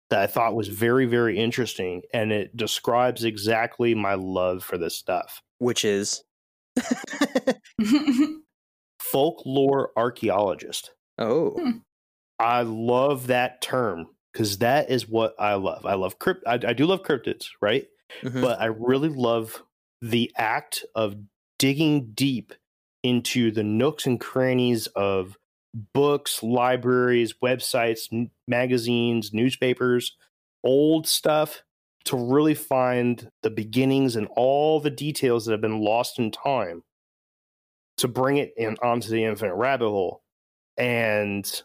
that 0.09 0.19
I 0.19 0.27
thought 0.27 0.55
was 0.55 0.67
very, 0.67 1.05
very 1.05 1.37
interesting, 1.39 2.01
and 2.13 2.33
it 2.33 2.55
describes 2.55 3.23
exactly 3.23 3.95
my 3.95 4.15
love 4.15 4.63
for 4.63 4.77
this 4.77 4.95
stuff. 4.97 5.41
which 5.59 5.85
is 5.85 6.23
Folklore 8.99 9.91
archaeologist. 9.97 10.91
oh 11.17 11.51
Hmm. 11.51 11.77
I 12.39 12.61
love 12.61 13.27
that 13.27 13.61
term 13.61 14.07
because 14.37 14.59
that 14.59 14.91
is 14.91 15.09
what 15.09 15.33
I 15.39 15.55
love. 15.55 15.83
I 15.85 15.95
love 15.95 16.19
crypt. 16.19 16.43
I, 16.45 16.53
I 16.53 16.73
do 16.73 16.85
love 16.85 17.01
cryptids, 17.01 17.47
right? 17.59 17.87
Mhm. 18.23 18.41
But 18.41 18.61
I 18.61 18.65
really 18.65 19.09
love 19.09 19.63
the 20.01 20.31
act 20.37 20.85
of 20.93 21.15
digging 21.57 22.11
deep 22.13 22.53
into 23.01 23.49
the 23.49 23.63
nooks 23.63 24.05
and 24.05 24.19
crannies 24.19 24.85
of 24.87 25.37
books, 25.93 26.43
libraries, 26.43 27.33
websites, 27.43 28.07
n- 28.13 28.29
magazines, 28.47 29.33
newspapers, 29.33 30.15
old 30.63 31.07
stuff 31.07 31.63
to 32.05 32.15
really 32.15 32.53
find 32.53 33.31
the 33.41 33.49
beginnings 33.49 34.15
and 34.15 34.27
all 34.35 34.79
the 34.79 34.91
details 34.91 35.45
that 35.45 35.51
have 35.51 35.61
been 35.61 35.81
lost 35.81 36.19
in 36.19 36.29
time 36.31 36.83
to 37.97 38.07
bring 38.07 38.37
it 38.37 38.53
in 38.55 38.77
onto 38.83 39.09
the 39.09 39.23
infinite 39.23 39.55
rabbit 39.55 39.89
hole. 39.89 40.21
and 40.77 41.63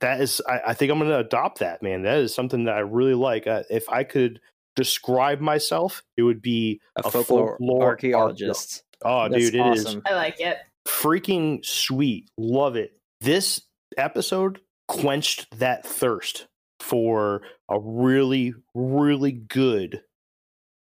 that 0.00 0.20
is 0.20 0.40
I, 0.48 0.60
I 0.68 0.74
think 0.74 0.90
I'm 0.90 0.98
going 0.98 1.10
to 1.10 1.18
adopt 1.18 1.58
that. 1.60 1.82
Man, 1.82 2.02
that 2.02 2.18
is 2.18 2.34
something 2.34 2.64
that 2.64 2.74
I 2.74 2.80
really 2.80 3.14
like. 3.14 3.46
Uh, 3.46 3.62
if 3.70 3.88
I 3.88 4.04
could 4.04 4.40
describe 4.76 5.40
myself, 5.40 6.02
it 6.16 6.22
would 6.22 6.42
be 6.42 6.80
A 6.96 7.10
folklore, 7.10 7.58
archaeologist. 7.82 8.82
Oh, 9.04 9.28
That's 9.28 9.50
dude, 9.50 9.54
it 9.54 9.66
is 9.74 9.86
awesome. 9.86 10.02
I 10.06 10.14
like 10.14 10.40
it. 10.40 10.58
freaking 10.88 11.64
sweet. 11.64 12.28
Love 12.38 12.76
it. 12.76 12.96
This 13.20 13.62
episode 13.96 14.60
quenched 14.88 15.46
that 15.58 15.86
thirst 15.86 16.46
for 16.80 17.42
a 17.70 17.78
really, 17.78 18.54
really 18.74 19.32
good 19.32 20.02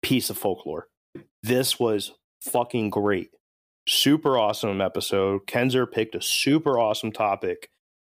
piece 0.03 0.31
of 0.31 0.39
folklore. 0.39 0.89
This 1.43 1.79
was 1.79 2.13
fucking 2.43 2.91
great. 2.91 3.31
Super 3.87 4.39
awesome 4.39 4.81
episode. 4.81 5.47
Kenzer 5.47 5.91
picked 5.91 6.15
a 6.15 6.23
super 6.23 6.79
awesome 6.79 7.13
topic. 7.13 7.69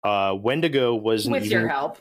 Uh, 0.05 0.35
Wendigo 0.35 0.93
wasn't 0.93 1.33
With 1.33 1.45
even 1.45 1.61
your 1.61 1.67
help. 1.67 1.97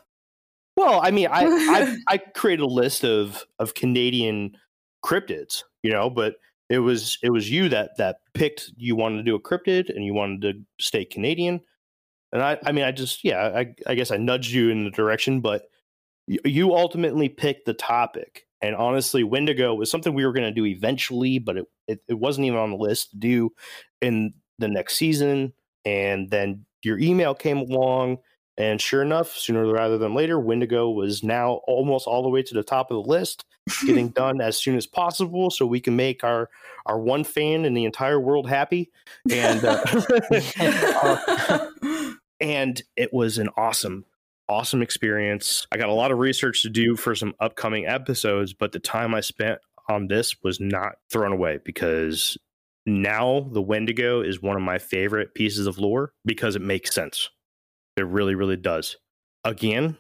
well, 0.77 1.01
I 1.03 1.11
mean, 1.11 1.29
I, 1.29 1.47
I 1.47 1.97
I 2.15 2.19
created 2.19 2.63
a 2.63 2.67
list 2.67 3.03
of 3.03 3.45
of 3.59 3.75
Canadian 3.75 4.57
cryptids, 5.03 5.63
you 5.83 5.91
know, 5.91 6.11
but 6.11 6.35
it 6.69 6.81
was 6.81 7.17
it 7.23 7.31
was 7.31 7.51
you 7.51 7.71
that 7.71 7.97
that 7.97 8.17
picked 8.35 8.71
you 8.77 8.95
wanted 8.95 9.17
to 9.19 9.23
do 9.23 9.35
a 9.35 9.41
cryptid 9.41 9.89
and 9.89 10.05
you 10.05 10.13
wanted 10.13 10.43
to 10.43 10.85
stay 10.85 11.07
Canadian, 11.07 11.63
and 12.31 12.43
I 12.43 12.59
I 12.67 12.73
mean 12.73 12.85
I 12.85 12.93
just 12.93 13.25
yeah 13.25 13.43
I 13.55 13.75
I 13.87 13.95
guess 13.95 14.11
I 14.11 14.19
nudged 14.19 14.53
you 14.53 14.69
in 14.69 14.85
the 14.85 14.91
direction, 14.91 15.41
but 15.41 15.63
you 16.27 16.75
ultimately 16.75 17.31
picked 17.31 17.65
the 17.65 17.75
topic, 17.75 18.47
and 18.61 18.77
honestly, 18.77 19.25
Wendigo 19.25 19.75
was 19.75 19.91
something 19.91 20.13
we 20.13 20.27
were 20.27 20.33
going 20.33 20.47
to 20.47 20.61
do 20.61 20.67
eventually, 20.67 21.39
but 21.39 21.57
it, 21.57 21.67
it 21.89 22.01
it 22.09 22.19
wasn't 22.19 22.47
even 22.47 22.59
on 22.59 22.71
the 22.71 22.77
list 22.77 23.13
to 23.13 23.17
do 23.17 23.51
in 24.03 24.35
the 24.59 24.69
next 24.69 24.97
season, 24.99 25.55
and 25.87 26.31
then 26.31 26.67
your 26.85 26.99
email 26.99 27.35
came 27.35 27.59
along 27.59 28.19
and 28.57 28.81
sure 28.81 29.03
enough, 29.03 29.33
sooner 29.33 29.67
rather 29.67 29.99
than 29.99 30.15
later, 30.15 30.39
Wendigo 30.39 30.89
was 30.89 31.25
now 31.25 31.61
almost 31.67 32.07
all 32.07 32.23
the 32.23 32.29
way 32.29 32.43
to 32.43 32.55
the 32.55 32.63
top 32.63 32.91
of 32.91 33.03
the 33.03 33.11
list, 33.11 33.45
getting 33.85 34.09
done 34.11 34.41
as 34.41 34.57
soon 34.57 34.77
as 34.77 34.87
possible, 34.87 35.51
so 35.51 35.67
we 35.67 35.81
can 35.81 35.97
make 35.97 36.23
our 36.23 36.49
our 36.87 37.01
one 37.01 37.25
fan 37.25 37.65
in 37.65 37.75
the 37.75 37.85
entire 37.85 38.21
world 38.21 38.49
happy. 38.49 38.93
And 39.31 39.65
uh, 39.65 39.83
and 42.41 42.81
it 42.97 43.13
was 43.13 43.39
an 43.39 43.49
awesome, 43.57 44.05
awesome 44.49 44.83
experience. 44.83 45.67
I 45.73 45.77
got 45.77 45.89
a 45.89 45.95
lot 45.95 46.13
of 46.13 46.19
research 46.19 46.63
to 46.63 46.71
do 46.71 46.95
for 46.95 47.17
some 47.17 47.35
upcoming 47.41 47.87
episodes, 47.87 48.53
but 48.53 48.71
the 48.71 48.79
time 48.79 49.17
I 49.17 49.21
spent 49.21 49.59
on 49.89 50.07
this 50.07 50.37
was 50.45 50.61
not 50.61 50.93
thrown 51.11 51.33
away 51.33 51.59
because 51.65 52.39
now 52.87 53.49
the 53.53 53.63
Wendigo 53.63 54.21
is 54.21 54.43
one 54.43 54.57
of 54.57 54.63
my 54.63 54.79
favorite 54.79 55.35
pieces 55.35 55.67
of 55.67 55.79
lore 55.79 56.13
because 56.25 56.57
it 56.57 56.63
makes 56.63 56.95
sense. 56.95 57.31
It 57.97 58.07
really, 58.07 58.35
really 58.35 58.57
does. 58.57 58.97
Again, 59.45 59.97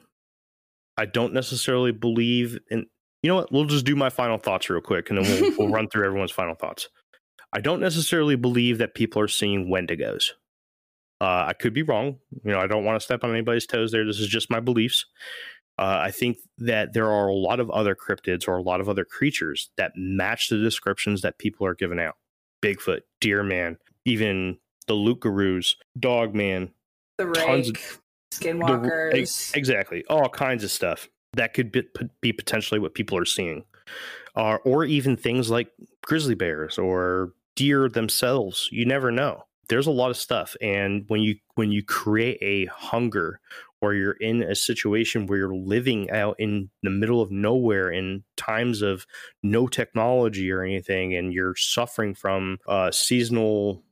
I 0.97 1.07
don't 1.07 1.32
necessarily 1.32 1.93
believe 1.93 2.59
in. 2.70 2.87
You 3.22 3.28
know 3.28 3.37
what? 3.37 3.53
We'll 3.53 3.64
just 3.64 3.87
do 3.87 3.97
my 3.97 4.11
final 4.11 4.37
thoughts 4.37 4.68
real 4.68 4.82
quick, 4.82 5.09
and 5.09 5.18
then 5.18 5.24
we'll, 5.24 5.59
we'll 5.59 5.68
run 5.74 5.89
through 5.89 6.05
everyone's 6.05 6.30
final 6.30 6.55
thoughts. 6.55 6.89
I 7.55 7.61
don't 7.61 7.80
necessarily 7.80 8.37
believe 8.37 8.78
that 8.78 8.95
people 8.95 9.22
are 9.22 9.28
seeing 9.28 9.68
Wendigos. 9.68 10.32
Uh, 11.20 11.47
I 11.49 11.53
could 11.55 11.72
be 11.72 11.82
wrong. 11.82 12.18
You 12.45 12.53
know, 12.53 12.59
I 12.59 12.66
don't 12.66 12.85
want 12.85 13.01
to 13.01 13.05
step 13.05 13.24
on 13.24 13.30
anybody's 13.30 13.66
toes 13.66 13.93
there. 13.93 14.05
This 14.05 14.18
is 14.18 14.28
just 14.28 14.51
my 14.51 14.61
beliefs. 14.61 15.07
Uh, 15.78 16.01
I 16.03 16.11
think 16.11 16.39
that 16.59 16.93
there 16.93 17.11
are 17.11 17.28
a 17.28 17.35
lot 17.35 17.61
of 17.61 17.70
other 17.70 17.97
cryptids 17.97 18.47
or 18.47 18.57
a 18.57 18.62
lot 18.62 18.80
of 18.80 18.89
other 18.89 19.05
creatures 19.05 19.70
that 19.76 19.93
match 19.97 20.49
the 20.49 20.59
descriptions 20.59 21.22
that 21.22 21.39
people 21.39 21.66
are 21.66 21.74
giving 21.74 21.99
out. 21.99 22.16
Bigfoot, 22.65 23.01
Deer 23.21 23.43
Man, 23.43 23.79
even 24.05 24.59
the 24.87 24.95
Lukaroos, 24.95 25.77
Dog 25.99 26.35
Man, 26.35 26.71
the 27.19 27.27
rake, 27.27 27.69
of- 27.79 28.01
skinwalkers. 28.33 29.12
the- 29.12 29.19
ex- 29.21 29.55
exactly, 29.55 30.05
all 30.09 30.29
kinds 30.29 30.65
of 30.65 30.71
stuff 30.71 31.09
that 31.35 31.53
could 31.55 31.71
be, 31.73 31.83
be 32.21 32.33
potentially 32.33 32.81
what 32.81 32.95
people 32.95 33.19
are 33.19 33.25
seeing, 33.25 33.65
uh, 34.37 34.57
or 34.65 34.85
even 34.85 35.17
things 35.17 35.51
like 35.51 35.71
grizzly 36.03 36.35
bears 36.35 36.79
or 36.79 37.33
deer 37.57 37.89
themselves. 37.89 38.69
You 38.73 38.85
never 38.87 39.11
know. 39.11 39.45
There's 39.69 39.87
a 39.87 39.93
lot 39.93 40.11
of 40.11 40.17
stuff, 40.17 40.57
and 40.61 41.05
when 41.09 41.21
you 41.21 41.37
when 41.55 41.73
you 41.73 41.83
create 41.83 42.39
a 42.41 42.67
hunger, 42.67 43.41
or 43.81 43.95
you're 43.95 44.12
in 44.12 44.43
a 44.43 44.55
situation 44.55 45.27
where 45.27 45.39
you're 45.39 45.55
living 45.55 46.11
out 46.11 46.37
in 46.39 46.71
the 46.83 46.91
middle 46.91 47.21
of 47.21 47.31
nowhere 47.31 47.91
in 47.91 48.25
times 48.37 48.83
of 48.83 49.07
no 49.43 49.67
technology 49.67 50.51
or 50.51 50.62
anything, 50.62 51.15
and 51.15 51.33
you're 51.33 51.57
suffering 51.57 52.15
from 52.15 52.59
uh, 52.69 52.91
seasonal, 52.91 53.83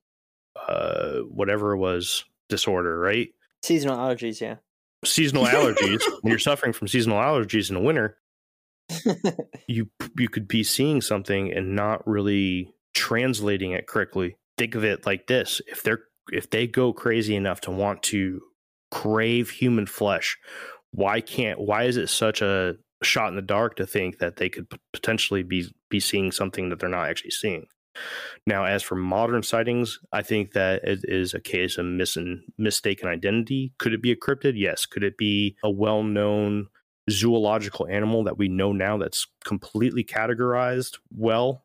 uh, 0.68 1.18
whatever 1.20 1.72
it 1.72 1.78
was 1.78 2.24
disorder, 2.48 2.98
right? 2.98 3.30
Seasonal 3.62 3.96
allergies, 3.96 4.40
yeah. 4.40 4.56
seasonal 5.04 5.44
allergies 5.44 6.02
when 6.22 6.30
you're 6.30 6.38
suffering 6.38 6.72
from 6.72 6.88
seasonal 6.88 7.18
allergies 7.18 7.68
in 7.68 7.76
the 7.76 7.80
winter 7.80 8.18
you 9.66 9.88
you 10.18 10.28
could 10.28 10.48
be 10.48 10.62
seeing 10.62 11.00
something 11.00 11.52
and 11.52 11.74
not 11.74 12.06
really 12.06 12.74
translating 12.94 13.72
it 13.72 13.86
correctly 13.86 14.36
think 14.62 14.74
of 14.76 14.84
it 14.84 15.04
like 15.06 15.26
this 15.26 15.60
if 15.66 15.82
they're 15.82 16.04
if 16.30 16.50
they 16.50 16.66
go 16.66 16.92
crazy 16.92 17.34
enough 17.34 17.60
to 17.60 17.70
want 17.70 18.02
to 18.02 18.40
crave 18.90 19.50
human 19.50 19.86
flesh 19.86 20.38
why 20.92 21.20
can't 21.20 21.58
why 21.58 21.84
is 21.84 21.96
it 21.96 22.08
such 22.08 22.40
a 22.42 22.74
shot 23.02 23.28
in 23.28 23.36
the 23.36 23.42
dark 23.42 23.76
to 23.76 23.86
think 23.86 24.18
that 24.18 24.36
they 24.36 24.48
could 24.48 24.66
potentially 24.92 25.42
be 25.42 25.66
be 25.90 25.98
seeing 25.98 26.30
something 26.30 26.68
that 26.68 26.78
they're 26.78 26.88
not 26.88 27.08
actually 27.08 27.30
seeing? 27.30 27.66
Now 28.46 28.64
as 28.64 28.82
for 28.82 28.94
modern 28.94 29.42
sightings 29.42 29.98
i 30.12 30.22
think 30.22 30.52
that 30.52 30.84
it 30.84 31.00
is 31.04 31.34
a 31.34 31.40
case 31.40 31.76
of 31.78 31.86
missing 31.86 32.42
mistaken 32.56 33.08
identity. 33.08 33.72
Could 33.78 33.92
it 33.92 34.02
be 34.02 34.12
a 34.12 34.16
cryptid? 34.16 34.52
Yes. 34.56 34.86
Could 34.86 35.02
it 35.02 35.18
be 35.18 35.56
a 35.64 35.70
well-known 35.70 36.68
zoological 37.10 37.86
animal 37.88 38.24
that 38.24 38.38
we 38.38 38.48
know 38.48 38.72
now 38.72 38.96
that's 38.96 39.26
completely 39.44 40.04
categorized 40.04 40.98
well? 41.10 41.64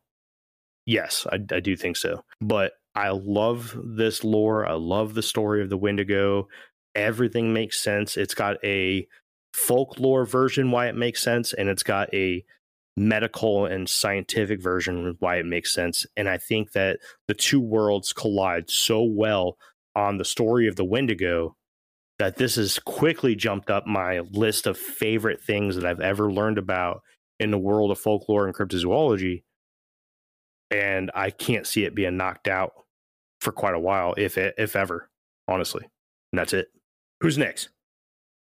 Yes 0.84 1.26
I, 1.30 1.36
I 1.54 1.60
do 1.60 1.76
think 1.76 1.96
so. 1.96 2.24
But 2.40 2.72
i 2.98 3.10
love 3.10 3.78
this 3.84 4.24
lore 4.24 4.66
i 4.66 4.72
love 4.72 5.14
the 5.14 5.22
story 5.22 5.62
of 5.62 5.70
the 5.70 5.76
wendigo 5.76 6.48
everything 6.94 7.52
makes 7.52 7.80
sense 7.80 8.16
it's 8.16 8.34
got 8.34 8.56
a 8.64 9.06
folklore 9.54 10.24
version 10.24 10.70
why 10.70 10.88
it 10.88 10.96
makes 10.96 11.22
sense 11.22 11.52
and 11.52 11.68
it's 11.68 11.82
got 11.82 12.12
a 12.12 12.44
medical 12.96 13.66
and 13.66 13.88
scientific 13.88 14.60
version 14.60 15.16
why 15.20 15.36
it 15.36 15.46
makes 15.46 15.72
sense 15.72 16.04
and 16.16 16.28
i 16.28 16.36
think 16.36 16.72
that 16.72 16.98
the 17.28 17.34
two 17.34 17.60
worlds 17.60 18.12
collide 18.12 18.68
so 18.68 19.02
well 19.02 19.56
on 19.94 20.18
the 20.18 20.24
story 20.24 20.66
of 20.66 20.76
the 20.76 20.84
wendigo 20.84 21.54
that 22.18 22.36
this 22.36 22.56
has 22.56 22.78
quickly 22.80 23.36
jumped 23.36 23.70
up 23.70 23.86
my 23.86 24.20
list 24.32 24.66
of 24.66 24.76
favorite 24.76 25.40
things 25.40 25.76
that 25.76 25.84
I've 25.84 26.00
ever 26.00 26.30
learned 26.30 26.58
about 26.58 27.02
in 27.38 27.50
the 27.50 27.58
world 27.58 27.90
of 27.90 27.98
folklore 27.98 28.46
and 28.46 28.54
cryptozoology. 28.54 29.44
And 30.70 31.10
I 31.14 31.30
can't 31.30 31.66
see 31.66 31.84
it 31.84 31.94
being 31.94 32.16
knocked 32.16 32.48
out 32.48 32.72
for 33.40 33.52
quite 33.52 33.74
a 33.74 33.78
while, 33.80 34.14
if 34.16 34.36
if 34.36 34.76
ever, 34.76 35.08
honestly. 35.46 35.84
And 36.32 36.38
that's 36.38 36.52
it. 36.52 36.68
Who's 37.20 37.38
next? 37.38 37.70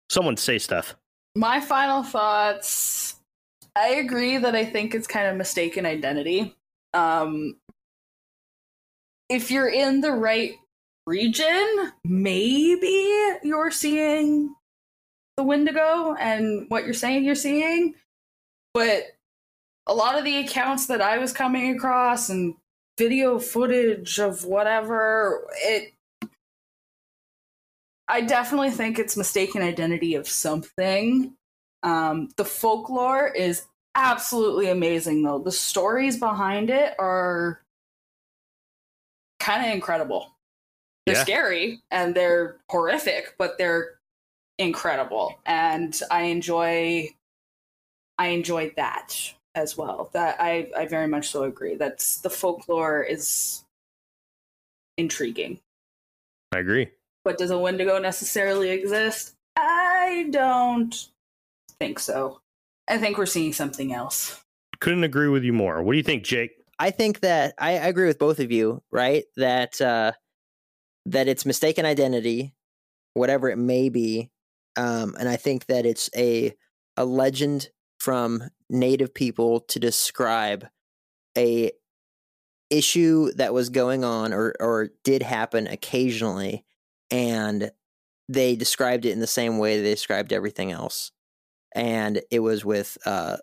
Someone 0.09 0.37
say 0.37 0.57
stuff. 0.57 0.95
My 1.35 1.59
final 1.59 2.03
thoughts. 2.03 3.15
I 3.75 3.89
agree 3.95 4.37
that 4.37 4.55
I 4.55 4.65
think 4.65 4.93
it's 4.93 5.07
kind 5.07 5.27
of 5.27 5.37
mistaken 5.37 5.85
identity. 5.85 6.55
Um, 6.93 7.55
if 9.29 9.49
you're 9.49 9.69
in 9.69 10.01
the 10.01 10.11
right 10.11 10.55
region, 11.07 11.93
maybe 12.03 13.09
you're 13.43 13.71
seeing 13.71 14.53
the 15.37 15.43
Wendigo 15.43 16.15
and 16.19 16.65
what 16.67 16.83
you're 16.83 16.93
saying 16.93 17.23
you're 17.23 17.35
seeing. 17.35 17.95
But 18.73 19.05
a 19.87 19.93
lot 19.93 20.17
of 20.17 20.25
the 20.25 20.37
accounts 20.37 20.87
that 20.87 21.01
I 21.01 21.17
was 21.17 21.31
coming 21.33 21.75
across 21.75 22.29
and 22.29 22.55
video 23.01 23.39
footage 23.39 24.19
of 24.19 24.45
whatever, 24.45 25.47
it 25.55 25.93
I 28.07 28.21
definitely 28.21 28.69
think 28.69 28.99
it's 28.99 29.17
mistaken 29.17 29.63
identity 29.63 30.13
of 30.13 30.27
something. 30.27 31.33
Um, 31.81 32.29
the 32.37 32.45
folklore 32.45 33.29
is 33.29 33.65
absolutely 33.95 34.69
amazing, 34.69 35.23
though. 35.23 35.39
The 35.39 35.51
stories 35.51 36.19
behind 36.19 36.69
it 36.69 36.93
are 36.99 37.63
kind 39.39 39.65
of 39.65 39.73
incredible. 39.73 40.35
They're 41.07 41.15
Yeah. 41.15 41.23
scary 41.23 41.81
and 41.89 42.13
they're 42.13 42.59
horrific, 42.69 43.33
but 43.39 43.57
they're 43.57 43.99
incredible, 44.59 45.39
and 45.47 45.99
I 46.11 46.23
enjoy. 46.23 47.15
I 48.19 48.27
enjoyed 48.27 48.75
that 48.75 49.33
as 49.55 49.77
well. 49.77 50.09
That 50.13 50.37
I 50.39 50.69
I 50.77 50.85
very 50.85 51.07
much 51.07 51.29
so 51.29 51.43
agree. 51.43 51.75
That's 51.75 52.17
the 52.17 52.29
folklore 52.29 53.03
is 53.03 53.63
intriguing. 54.97 55.59
I 56.53 56.59
agree. 56.59 56.89
But 57.23 57.37
does 57.37 57.51
a 57.51 57.57
Wendigo 57.57 57.99
necessarily 57.99 58.69
exist? 58.71 59.35
I 59.55 60.27
don't 60.31 61.07
think 61.79 61.99
so. 61.99 62.41
I 62.87 62.97
think 62.97 63.17
we're 63.17 63.25
seeing 63.25 63.53
something 63.53 63.93
else. 63.93 64.43
Couldn't 64.79 65.03
agree 65.03 65.27
with 65.27 65.43
you 65.43 65.53
more. 65.53 65.83
What 65.83 65.93
do 65.93 65.97
you 65.97 66.03
think, 66.03 66.23
Jake? 66.23 66.51
I 66.79 66.89
think 66.89 67.19
that 67.19 67.53
I, 67.59 67.71
I 67.73 67.87
agree 67.87 68.07
with 68.07 68.17
both 68.17 68.39
of 68.39 68.51
you, 68.51 68.81
right? 68.91 69.23
That 69.37 69.79
uh, 69.79 70.13
that 71.05 71.27
it's 71.27 71.45
mistaken 71.45 71.85
identity, 71.85 72.53
whatever 73.13 73.49
it 73.49 73.57
may 73.57 73.89
be. 73.89 74.31
Um, 74.75 75.15
and 75.19 75.29
I 75.29 75.35
think 75.35 75.67
that 75.67 75.85
it's 75.85 76.09
a 76.15 76.53
a 76.97 77.05
legend 77.05 77.69
from 78.01 78.49
native 78.67 79.13
people 79.13 79.59
to 79.59 79.79
describe 79.79 80.67
a 81.37 81.71
issue 82.71 83.31
that 83.33 83.53
was 83.53 83.69
going 83.69 84.03
on 84.03 84.33
or 84.33 84.55
or 84.59 84.89
did 85.03 85.21
happen 85.21 85.67
occasionally 85.67 86.65
and 87.11 87.69
they 88.27 88.55
described 88.55 89.05
it 89.05 89.11
in 89.11 89.19
the 89.19 89.27
same 89.27 89.59
way 89.59 89.77
they 89.77 89.91
described 89.91 90.33
everything 90.33 90.71
else. 90.71 91.11
And 91.75 92.21
it 92.31 92.39
was 92.39 92.65
with 92.65 92.97
uh 93.05 93.37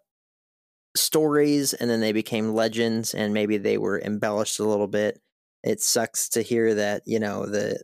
stories 0.96 1.72
and 1.72 1.88
then 1.88 2.00
they 2.00 2.12
became 2.12 2.52
legends 2.52 3.14
and 3.14 3.32
maybe 3.32 3.58
they 3.58 3.78
were 3.78 4.00
embellished 4.00 4.58
a 4.58 4.64
little 4.64 4.88
bit. 4.88 5.20
It 5.62 5.80
sucks 5.80 6.30
to 6.30 6.42
hear 6.42 6.74
that 6.74 7.02
you 7.06 7.20
know 7.20 7.46
the 7.46 7.80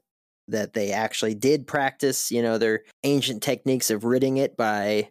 that 0.49 0.72
they 0.72 0.91
actually 0.91 1.37
did 1.37 1.68
practice 1.68 2.33
you 2.33 2.43
know 2.43 2.59
their 2.59 2.83
ancient 3.05 3.45
techniques 3.45 3.91
of 3.91 4.03
ridding 4.03 4.39
it 4.39 4.57
by 4.57 5.11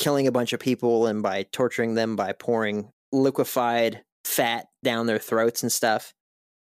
killing 0.00 0.26
a 0.26 0.32
bunch 0.32 0.52
of 0.54 0.58
people 0.58 1.06
and 1.06 1.22
by 1.22 1.44
torturing 1.52 1.94
them 1.94 2.16
by 2.16 2.32
pouring 2.32 2.90
liquefied 3.12 4.02
fat 4.24 4.66
down 4.82 5.06
their 5.06 5.18
throats 5.18 5.62
and 5.62 5.70
stuff. 5.70 6.14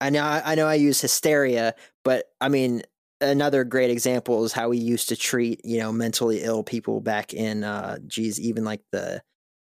I 0.01 0.09
know 0.09 0.23
I 0.23 0.55
know 0.55 0.65
I 0.65 0.75
use 0.75 0.99
hysteria, 0.99 1.75
but 2.03 2.25
I 2.41 2.49
mean 2.49 2.81
another 3.21 3.63
great 3.63 3.91
example 3.91 4.43
is 4.45 4.53
how 4.53 4.69
we 4.69 4.77
used 4.77 5.09
to 5.09 5.15
treat, 5.15 5.61
you 5.63 5.77
know, 5.77 5.91
mentally 5.91 6.41
ill 6.41 6.63
people 6.63 7.01
back 7.01 7.33
in 7.33 7.63
uh 7.63 7.99
geez, 8.07 8.39
even 8.39 8.63
like 8.65 8.81
the 8.91 9.21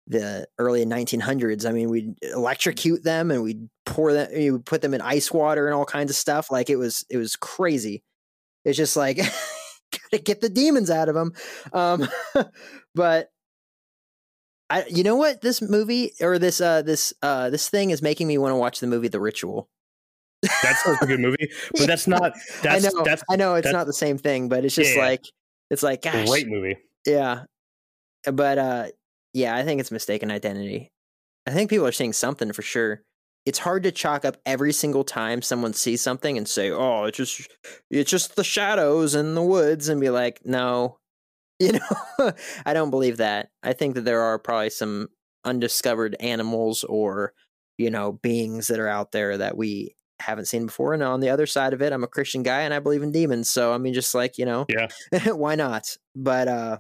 the 0.09 0.47
early 0.59 0.85
1900s. 0.85 1.69
I 1.69 1.73
mean, 1.73 1.89
we'd 1.91 2.15
electrocute 2.23 3.05
them 3.05 3.31
and 3.31 3.43
we'd 3.43 3.69
pour 3.87 4.13
them, 4.13 4.29
we 4.35 4.51
would 4.51 4.67
put 4.67 4.83
them 4.83 4.95
in 4.95 5.01
ice 5.01 5.31
water 5.31 5.67
and 5.67 5.75
all 5.75 5.87
kinds 5.87 6.11
of 6.11 6.17
stuff. 6.17 6.51
Like 6.51 6.69
it 6.69 6.77
was, 6.77 7.07
it 7.09 7.17
was 7.17 7.37
crazy. 7.37 8.03
It's 8.65 8.77
just 8.77 8.97
like, 8.97 9.17
gotta 10.11 10.23
get 10.23 10.41
the 10.41 10.49
demons 10.49 10.91
out 10.91 11.09
of 11.09 11.15
them. 11.15 11.33
Um, 11.73 12.09
but 12.95 13.31
I, 14.71 14.85
you 14.89 15.03
know 15.05 15.17
what? 15.17 15.41
This 15.43 15.61
movie 15.61 16.13
or 16.21 16.39
this 16.39 16.61
uh 16.61 16.83
this 16.83 17.13
uh 17.23 17.51
this 17.51 17.69
thing 17.69 17.91
is 17.91 18.01
making 18.03 18.27
me 18.27 18.39
want 18.39 18.53
to 18.53 18.57
watch 18.57 18.81
the 18.81 18.87
movie 18.87 19.09
The 19.09 19.21
Ritual. 19.21 19.69
That's 20.63 20.87
a 21.03 21.07
good 21.07 21.21
movie, 21.21 21.51
but 21.73 21.87
that's 21.87 22.07
not. 22.07 22.33
That's 22.63 22.85
I 22.85 22.89
know. 22.91 23.03
that's 23.05 23.23
I 23.31 23.37
know 23.37 23.55
it's 23.55 23.73
not 23.73 23.87
the 23.87 23.93
same 23.93 24.19
thing, 24.19 24.49
but 24.49 24.65
it's 24.65 24.75
just 24.75 24.91
Yeah, 24.91 24.97
yeah. 25.03 25.09
like 25.09 25.25
it's 25.71 25.83
like 25.83 26.03
gosh, 26.03 26.29
great 26.29 26.49
movie. 26.49 26.77
yeah. 27.07 27.45
But 28.31 28.59
uh, 28.59 28.87
yeah, 29.33 29.55
I 29.57 29.65
think 29.65 29.81
it's 29.81 29.91
mistaken 29.91 30.31
identity. 30.31 30.91
I 31.47 31.51
think 31.51 31.69
people 31.71 31.87
are 31.87 31.93
seeing 31.93 32.13
something 32.15 32.53
for 32.53 32.63
sure. 32.63 33.03
It's 33.47 33.59
hard 33.59 33.83
to 33.83 33.93
chalk 33.93 34.25
up 34.25 34.39
every 34.47 34.73
single 34.73 35.05
time 35.05 35.43
someone 35.43 35.75
sees 35.75 36.01
something 36.01 36.39
and 36.39 36.49
say, 36.49 36.71
"Oh, 36.71 37.05
it's 37.05 37.19
just 37.19 37.49
it's 37.91 38.11
just 38.11 38.37
the 38.37 38.45
shadows 38.45 39.15
in 39.15 39.35
the 39.35 39.43
woods," 39.43 39.89
and 39.91 40.01
be 40.01 40.09
like, 40.11 40.41
"No." 40.45 40.97
You 41.61 41.73
know, 41.73 42.33
I 42.67 42.75
don't 42.75 42.91
believe 42.91 43.19
that. 43.19 43.51
I 43.63 43.73
think 43.75 43.95
that 43.95 44.05
there 44.05 44.21
are 44.21 44.39
probably 44.39 44.71
some 44.71 45.09
undiscovered 45.45 46.17
animals 46.19 46.83
or, 46.85 47.33
you 47.79 47.91
know, 47.91 48.13
beings 48.13 48.67
that 48.69 48.81
are 48.81 48.89
out 48.89 49.13
there 49.13 49.39
that 49.39 49.57
we 49.57 49.95
haven't 50.21 50.47
seen 50.47 50.67
before. 50.67 50.95
And 50.95 51.03
on 51.03 51.21
the 51.21 51.29
other 51.31 51.47
side 51.47 51.73
of 51.73 51.81
it, 51.81 51.93
I'm 51.93 52.03
a 52.05 52.09
Christian 52.09 52.43
guy 52.43 52.63
and 52.63 52.75
I 52.75 52.81
believe 52.81 53.03
in 53.05 53.13
demons. 53.13 53.51
So, 53.51 53.73
I 53.73 53.79
mean, 53.79 53.95
just 53.95 54.15
like, 54.15 54.37
you 54.37 54.47
know, 54.47 54.67
Yeah. 54.69 54.89
why 55.27 55.55
not? 55.55 55.97
But 56.17 56.49
uh 56.49 56.79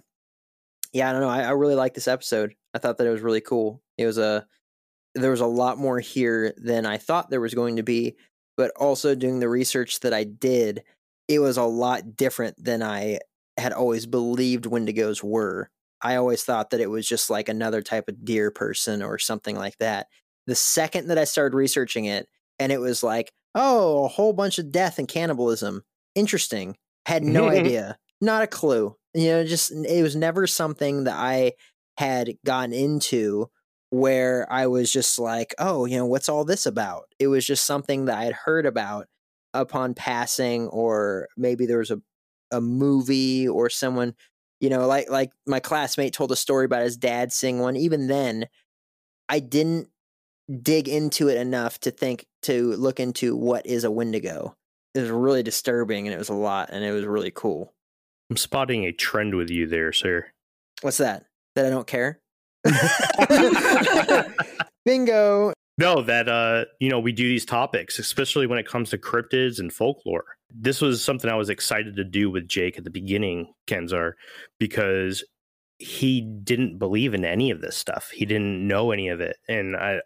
yeah, 0.92 1.08
I 1.08 1.12
don't 1.12 1.22
know. 1.22 1.28
I, 1.28 1.42
I 1.42 1.50
really 1.50 1.74
like 1.74 1.94
this 1.94 2.08
episode. 2.08 2.54
I 2.72 2.78
thought 2.78 2.98
that 2.98 3.06
it 3.06 3.10
was 3.10 3.20
really 3.20 3.40
cool. 3.40 3.82
It 3.98 4.06
was 4.06 4.18
a 4.18 4.46
there 5.14 5.30
was 5.30 5.40
a 5.40 5.46
lot 5.46 5.78
more 5.78 6.00
here 6.00 6.54
than 6.56 6.86
I 6.86 6.98
thought 6.98 7.30
there 7.30 7.40
was 7.40 7.54
going 7.54 7.76
to 7.76 7.82
be, 7.82 8.16
but 8.56 8.72
also 8.76 9.14
doing 9.14 9.40
the 9.40 9.48
research 9.48 10.00
that 10.00 10.12
I 10.12 10.24
did, 10.24 10.82
it 11.28 11.38
was 11.38 11.56
a 11.56 11.64
lot 11.64 12.16
different 12.16 12.62
than 12.62 12.82
I 12.82 13.20
had 13.57 13.72
always 13.72 14.07
believed 14.07 14.64
Wendigos 14.64 15.22
were. 15.22 15.70
I 16.02 16.16
always 16.16 16.42
thought 16.42 16.70
that 16.70 16.80
it 16.80 16.90
was 16.90 17.09
just 17.09 17.30
like 17.30 17.48
another 17.48 17.80
type 17.80 18.09
of 18.09 18.24
deer 18.24 18.50
person 18.50 19.02
or 19.02 19.18
something 19.18 19.57
like 19.57 19.78
that. 19.78 20.09
The 20.46 20.55
second 20.55 21.09
that 21.09 21.18
I 21.18 21.24
started 21.24 21.57
researching 21.57 22.05
it, 22.05 22.28
and 22.59 22.70
it 22.70 22.80
was 22.80 23.02
like, 23.02 23.32
oh, 23.55 24.05
a 24.05 24.09
whole 24.09 24.32
bunch 24.32 24.59
of 24.59 24.70
death 24.70 24.98
and 24.98 25.09
cannibalism. 25.09 25.82
Interesting. 26.14 26.76
Had 27.07 27.24
no 27.24 27.48
idea. 27.50 27.98
Not 28.20 28.42
a 28.42 28.46
clue. 28.46 28.96
You 29.14 29.28
know, 29.28 29.44
just 29.44 29.72
it 29.72 30.02
was 30.02 30.16
never 30.16 30.46
something 30.46 31.05
that 31.05 31.16
I 31.16 31.52
had 31.96 32.34
gotten 32.44 32.72
into 32.72 33.48
where 33.90 34.50
I 34.52 34.66
was 34.66 34.90
just 34.92 35.18
like, 35.18 35.55
oh, 35.59 35.84
you 35.84 35.96
know, 35.96 36.07
what's 36.07 36.28
all 36.28 36.44
this 36.44 36.66
about? 36.66 37.05
It 37.20 37.28
was 37.28 37.46
just 37.46 37.64
something 37.64 38.07
that 38.07 38.18
I 38.18 38.24
had 38.24 38.34
heard 38.34 38.66
about 38.66 39.07
upon 39.52 39.94
passing, 39.94 40.66
or 40.68 41.28
maybe 41.36 41.64
there 41.64 41.78
was 41.78 41.92
a 41.92 42.02
a 42.51 42.61
movie 42.61 43.49
or 43.49 43.70
someone, 43.70 44.14
you 44.61 44.70
know, 44.70 44.86
like 44.86 45.11
like 45.11 45.32
my 45.47 45.61
classmate 45.61 46.12
told 46.12 46.32
a 46.32 46.36
story 46.36 46.64
about 46.64 46.82
his 46.82 46.97
dad 46.97 47.32
seeing 47.32 47.59
one. 47.59 47.76
Even 47.76 48.07
then, 48.07 48.47
I 49.28 49.40
didn't 49.40 49.88
dig 50.62 50.88
into 50.88 51.28
it 51.28 51.36
enough 51.36 51.80
to 51.80 51.90
think 51.90 52.26
to 52.42 52.74
look 52.76 53.01
into 53.01 53.36
what 53.36 53.66
is 53.66 53.84
a 53.84 53.90
Wendigo. 53.90 54.57
It 54.95 55.01
was 55.01 55.11
really 55.11 55.42
disturbing 55.42 56.07
and 56.07 56.14
it 56.14 56.18
was 56.18 56.28
a 56.28 56.34
lot 56.34 56.70
and 56.72 56.84
it 56.84 56.92
was 56.92 57.05
really 57.05 57.32
cool. 57.32 57.72
I'm 58.30 58.36
spotting 58.36 58.84
a 58.84 58.92
trend 58.92 59.34
with 59.34 59.51
you 59.51 59.66
there, 59.66 59.92
sir. 59.92 60.26
What's 60.82 60.99
that? 60.99 61.24
That 61.57 61.66
I 61.66 61.70
don't 61.70 61.86
care? 61.86 62.20
Bingo. 64.84 65.53
No, 65.76 66.02
that 66.02 66.28
uh, 66.28 66.66
you 66.80 66.88
know, 66.88 67.00
we 67.00 67.12
do 67.12 67.28
these 67.28 67.44
topics, 67.44 67.98
especially 67.98 68.46
when 68.46 68.58
it 68.58 68.66
comes 68.68 68.90
to 68.90 68.98
cryptids 68.98 69.58
and 69.58 69.72
folklore. 69.72 70.24
This 70.56 70.80
was 70.80 71.02
something 71.02 71.28
I 71.30 71.34
was 71.34 71.50
excited 71.50 71.96
to 71.96 72.04
do 72.04 72.30
with 72.30 72.46
Jake 72.46 72.78
at 72.78 72.84
the 72.84 72.90
beginning, 72.90 73.52
Kenzar, 73.66 74.12
because 74.60 75.24
he 75.78 76.20
didn't 76.20 76.78
believe 76.78 77.12
in 77.12 77.24
any 77.24 77.50
of 77.50 77.60
this 77.60 77.76
stuff. 77.76 78.10
He 78.10 78.24
didn't 78.24 78.66
know 78.66 78.92
any 78.92 79.08
of 79.08 79.20
it, 79.20 79.36
and 79.48 79.74
I, 79.76 79.98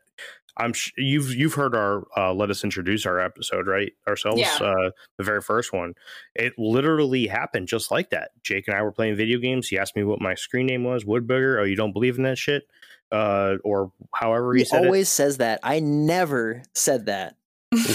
I'm 0.56 0.72
sh- 0.72 0.92
you've 0.96 1.34
you've 1.34 1.52
heard 1.52 1.74
our 1.74 2.04
uh, 2.16 2.32
let 2.32 2.48
us 2.50 2.64
introduce 2.64 3.04
our 3.04 3.20
episode, 3.20 3.66
right? 3.66 3.92
Ourselves, 4.08 4.40
Yeah. 4.40 4.54
uh, 4.60 4.90
the 5.18 5.24
very 5.24 5.42
first 5.42 5.74
one. 5.74 5.92
It 6.34 6.54
literally 6.56 7.26
happened 7.26 7.68
just 7.68 7.90
like 7.90 8.08
that. 8.10 8.30
Jake 8.42 8.66
and 8.68 8.76
I 8.76 8.82
were 8.82 8.90
playing 8.92 9.16
video 9.16 9.38
games. 9.38 9.68
He 9.68 9.78
asked 9.78 9.94
me 9.96 10.02
what 10.04 10.20
my 10.22 10.34
screen 10.34 10.66
name 10.66 10.84
was, 10.84 11.04
Woodburger. 11.04 11.60
Oh, 11.60 11.64
you 11.64 11.76
don't 11.76 11.92
believe 11.92 12.16
in 12.16 12.22
that 12.24 12.38
shit? 12.38 12.62
Uh, 13.10 13.56
or 13.64 13.90
however 14.14 14.54
he, 14.54 14.60
He 14.60 14.64
said 14.66 14.84
always 14.84 15.08
says 15.08 15.38
that. 15.38 15.60
I 15.62 15.80
never 15.80 16.62
said 16.74 17.06
that. 17.06 17.36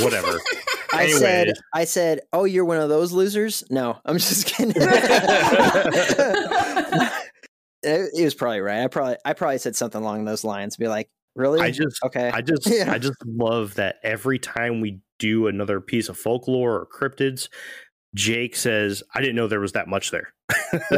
Whatever. 0.01 0.39
I 0.93 1.07
said, 1.07 1.53
I 1.74 1.86
said, 1.86 2.20
oh, 2.32 2.43
you're 2.43 2.66
one 2.66 2.78
of 2.78 2.89
those 2.89 3.11
losers. 3.11 3.64
No, 3.70 3.99
I'm 4.05 4.20
just 4.20 4.45
kidding. 4.45 4.70
it, 4.78 4.84
it 7.84 8.24
was 8.24 8.36
probably 8.36 8.61
right. 8.61 8.84
I 8.84 8.88
probably, 8.88 9.18
I 9.26 9.34
probably 9.34 9.57
said 9.57 9.76
something 9.76 10.01
along 10.01 10.26
those 10.26 10.43
lines. 10.43 10.78
Be 10.78 10.88
like, 10.88 11.09
really? 11.36 11.61
I 11.61 11.72
just 11.72 11.97
okay. 12.05 12.30
I 12.32 12.41
just 12.41 12.68
Yeah. 12.68 12.91
I 12.91 12.99
just 12.99 13.18
love 13.26 13.74
that 13.76 13.95
every 14.03 14.39
time 14.39 14.82
we 14.82 14.99
do 15.20 15.47
another 15.47 15.82
piece 15.82 16.09
of 16.09 16.18
folklore 16.18 16.76
or 16.76 16.86
cryptids, 16.86 17.49
Jake 18.16 18.55
says, 18.55 19.03
I 19.16 19.22
didn't 19.22 19.36
know 19.36 19.47
there 19.47 19.59
was 19.59 19.72
that 19.74 19.88
much 19.88 20.11
there. 20.11 20.34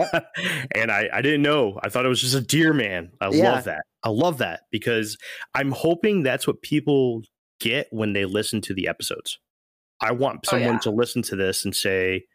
and 0.76 0.92
I, 0.92 1.10
I 1.14 1.22
didn't 1.22 1.42
know. 1.42 1.80
I 1.84 1.90
thought 1.90 2.06
it 2.06 2.10
was 2.10 2.22
just 2.22 2.36
a 2.36 2.42
deer 2.42 2.74
man. 2.74 3.12
I 3.22 3.30
Yeah. 3.30 3.52
love 3.52 3.64
that. 3.66 3.84
I 4.04 4.10
love 4.10 4.40
that 4.40 4.62
because 4.72 5.18
I'm 5.54 5.72
hoping 5.72 6.24
that's 6.24 6.46
what 6.46 6.62
people 6.62 7.22
get 7.60 7.88
when 7.92 8.14
they 8.14 8.26
listen 8.26 8.62
to 8.62 8.74
the 8.74 8.88
episodes. 8.88 9.40
I 10.02 10.12
want 10.12 10.42
Oh, 10.48 10.50
someone 10.52 10.76
yeah. 10.76 10.80
to 10.82 10.92
listen 10.92 11.22
to 11.24 11.36
this 11.36 11.64
and 11.66 11.76
say, 11.76 12.26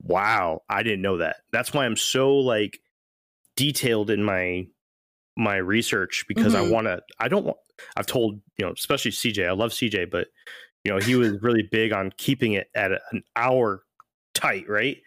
Wow, 0.00 0.60
I 0.70 0.84
didn't 0.84 1.02
know 1.02 1.16
that. 1.18 1.38
That's 1.50 1.72
why 1.74 1.84
I'm 1.84 1.96
so 1.96 2.36
like 2.36 2.78
detailed 3.56 4.10
in 4.10 4.22
my 4.22 4.66
my 5.36 5.56
research 5.56 6.24
because 6.28 6.54
I 6.54 6.60
Mhm. 6.60 6.70
want 6.70 6.86
to 6.86 7.00
I 7.18 7.28
don't 7.28 7.44
want 7.44 7.58
I've 7.96 8.06
told, 8.06 8.40
you 8.56 8.64
know, 8.66 8.72
especially 8.72 9.10
CJ, 9.12 9.46
I 9.48 9.52
love 9.52 9.72
CJ, 9.72 10.10
but 10.10 10.28
you 10.84 10.92
know, 10.92 10.98
he 10.98 11.14
was 11.16 11.32
really 11.42 11.64
big 11.70 11.92
on 11.92 12.12
keeping 12.18 12.52
it 12.52 12.68
at 12.74 12.92
an 13.12 13.22
hour 13.36 13.82
tight, 14.38 14.68
right? 14.68 14.98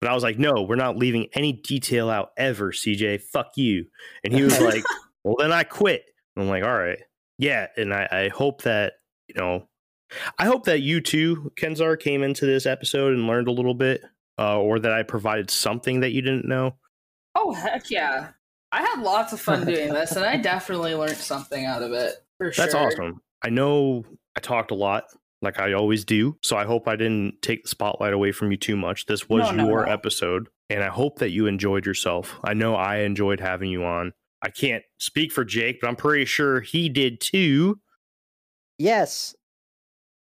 But 0.00 0.10
I 0.10 0.14
was 0.14 0.22
like, 0.22 0.38
no, 0.38 0.62
we're 0.62 0.76
not 0.76 0.96
leaving 0.96 1.26
any 1.34 1.52
detail 1.52 2.08
out 2.08 2.30
ever, 2.36 2.70
CJ. 2.70 3.22
Fuck 3.22 3.52
you. 3.56 3.86
And 4.24 4.32
he 4.32 4.42
was 4.42 4.60
like, 4.60 4.84
well, 5.24 5.36
then 5.38 5.52
I 5.52 5.64
quit. 5.64 6.04
And 6.36 6.44
I'm 6.44 6.48
like, 6.48 6.64
all 6.64 6.78
right. 6.78 6.98
Yeah. 7.38 7.66
And 7.76 7.92
I, 7.92 8.08
I 8.10 8.28
hope 8.28 8.62
that, 8.62 8.94
you 9.26 9.34
know, 9.36 9.68
I 10.38 10.46
hope 10.46 10.64
that 10.64 10.80
you 10.80 11.00
too, 11.00 11.52
Kenzar, 11.56 11.98
came 11.98 12.22
into 12.22 12.46
this 12.46 12.64
episode 12.64 13.12
and 13.12 13.26
learned 13.26 13.48
a 13.48 13.52
little 13.52 13.74
bit, 13.74 14.02
uh, 14.38 14.58
or 14.58 14.78
that 14.78 14.92
I 14.92 15.02
provided 15.02 15.50
something 15.50 16.00
that 16.00 16.12
you 16.12 16.22
didn't 16.22 16.48
know. 16.48 16.76
Oh 17.34 17.52
heck 17.52 17.90
yeah! 17.90 18.30
I 18.72 18.82
had 18.82 19.02
lots 19.02 19.32
of 19.32 19.40
fun 19.40 19.66
doing 19.66 19.92
this, 19.92 20.12
and 20.12 20.24
I 20.24 20.36
definitely 20.42 20.94
learned 20.94 21.16
something 21.16 21.64
out 21.64 21.82
of 21.82 21.92
it. 21.92 22.14
For 22.38 22.50
That's 22.56 22.72
sure. 22.72 22.86
awesome. 22.86 23.20
I 23.42 23.50
know 23.50 24.04
I 24.36 24.40
talked 24.40 24.70
a 24.70 24.74
lot, 24.74 25.04
like 25.42 25.58
I 25.60 25.72
always 25.72 26.04
do. 26.04 26.36
So 26.42 26.56
I 26.56 26.64
hope 26.64 26.88
I 26.88 26.96
didn't 26.96 27.40
take 27.42 27.62
the 27.62 27.68
spotlight 27.68 28.12
away 28.12 28.32
from 28.32 28.50
you 28.50 28.56
too 28.56 28.76
much. 28.76 29.06
This 29.06 29.28
was 29.28 29.42
No, 29.50 29.50
no, 29.52 29.68
your 29.68 29.86
no. 29.86 29.92
episode, 29.92 30.48
and 30.70 30.82
I 30.82 30.88
hope 30.88 31.18
that 31.20 31.30
you 31.30 31.46
enjoyed 31.46 31.86
yourself. 31.86 32.38
I 32.44 32.54
know 32.54 32.74
I 32.74 32.98
enjoyed 32.98 33.40
having 33.40 33.70
you 33.70 33.84
on. 33.84 34.12
I 34.42 34.50
can't 34.50 34.82
speak 34.98 35.32
for 35.32 35.44
Jake, 35.44 35.80
but 35.80 35.88
I'm 35.88 35.96
pretty 35.96 36.24
sure 36.24 36.60
he 36.60 36.88
did 36.88 37.20
too. 37.20 37.80
yes. 38.78 39.34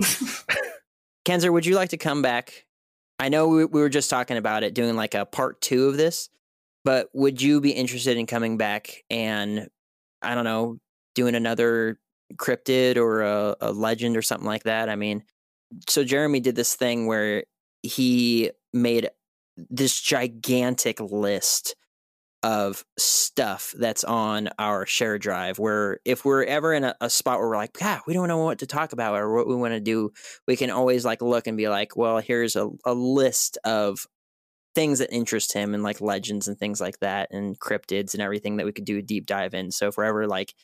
Kenzer, 1.24 1.53
would 1.53 1.66
you 1.66 1.74
like 1.74 1.90
to 1.90 1.96
come 1.96 2.22
back 2.22 2.64
I 3.20 3.28
know 3.30 3.49
we, 3.49 3.64
we 3.64 3.80
were 3.80 3.88
just 3.88 4.11
talking 4.11 4.36
about 4.36 4.62
it, 4.62 4.74
doing 4.74 4.94
like 4.94 5.14
a 5.14 5.26
part 5.26 5.61
two 5.61 5.88
of 5.88 5.96
this, 5.96 6.28
but 6.84 7.09
would 7.12 7.42
you 7.42 7.61
be 7.61 7.72
interested 7.72 8.16
in 8.16 8.26
coming 8.26 8.57
back 8.57 9.03
and 9.11 9.68
I 10.22 10.36
don't 10.36 10.44
know, 10.44 10.78
doing 11.16 11.34
another 11.34 11.99
cryptid 12.37 12.97
or 12.97 13.22
a, 13.22 13.57
a 13.61 13.72
legend 13.72 14.16
or 14.16 14.22
something 14.22 14.47
like 14.47 14.64
that? 14.64 14.89
I 14.89 14.97
mean, 14.97 15.24
so 15.89 16.05
Jeremy 16.05 16.41
did 16.41 16.57
this 16.57 16.74
thing 16.74 17.07
where 17.07 17.45
he 17.83 18.51
made 18.72 19.09
this 19.57 20.01
gigantic 20.01 21.01
list 21.01 21.74
of 22.45 22.85
stuff 22.97 23.74
that's 23.76 24.05
on 24.05 24.49
our 24.61 24.87
share 24.87 25.18
drive 25.18 25.59
where 25.59 25.99
if 26.05 26.24
we're 26.24 26.45
ever 26.45 26.72
in 26.72 26.85
a, 26.85 26.95
a, 27.01 27.11
spot 27.11 27.41
where 27.41 27.49
we're 27.49 27.57
like 27.57 27.72
god 27.72 28.01
we 28.07 28.14
don't 28.14 28.29
know 28.29 28.39
what 28.39 28.61
to 28.61 28.66
talk 28.66 28.93
about 28.93 29.16
or 29.16 29.35
what 29.35 29.49
we 29.49 29.57
want 29.57 29.74
to 29.74 29.81
do 29.81 30.12
we 30.47 30.55
can 30.55 30.70
always 30.70 31.05
like 31.05 31.20
look 31.20 31.49
and 31.49 31.57
be 31.57 31.68
like 31.68 31.97
well 31.97 32.18
here's 32.18 32.55
a, 32.55 32.68
a 32.85 32.95
list 32.95 33.59
of 33.64 34.07
things 34.76 35.01
that 35.01 35.12
interest 35.12 35.53
him 35.53 35.74
and 35.74 35.83
like 35.83 36.01
legends 36.01 36.47
and 36.47 36.57
things 36.59 36.81
like 36.81 37.01
that 37.01 37.29
and 37.33 37.59
cryptids 37.59 38.14
and 38.14 38.22
everything 38.22 38.57
that 38.57 38.66
we 38.66 38.72
could 38.72 38.85
do 38.85 38.99
a 38.99 39.03
deep 39.03 39.26
dive 39.26 39.53
in 39.53 39.72
so 39.72 39.89
if 39.89 39.97
we're 39.97 40.05
ever 40.05 40.29
like 40.29 40.55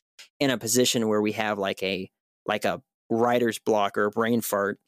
in 0.41 0.51
a 0.51 0.59
position 0.59 1.09
where 1.09 1.23
we 1.23 1.33
have 1.33 1.59
like 1.59 1.83
a 1.83 2.11
like 2.47 2.65
a 2.65 2.83
writer's 3.11 3.59
block 3.59 3.97
or 3.97 4.07
a 4.07 4.11
brain 4.11 4.41
fart 4.41 4.79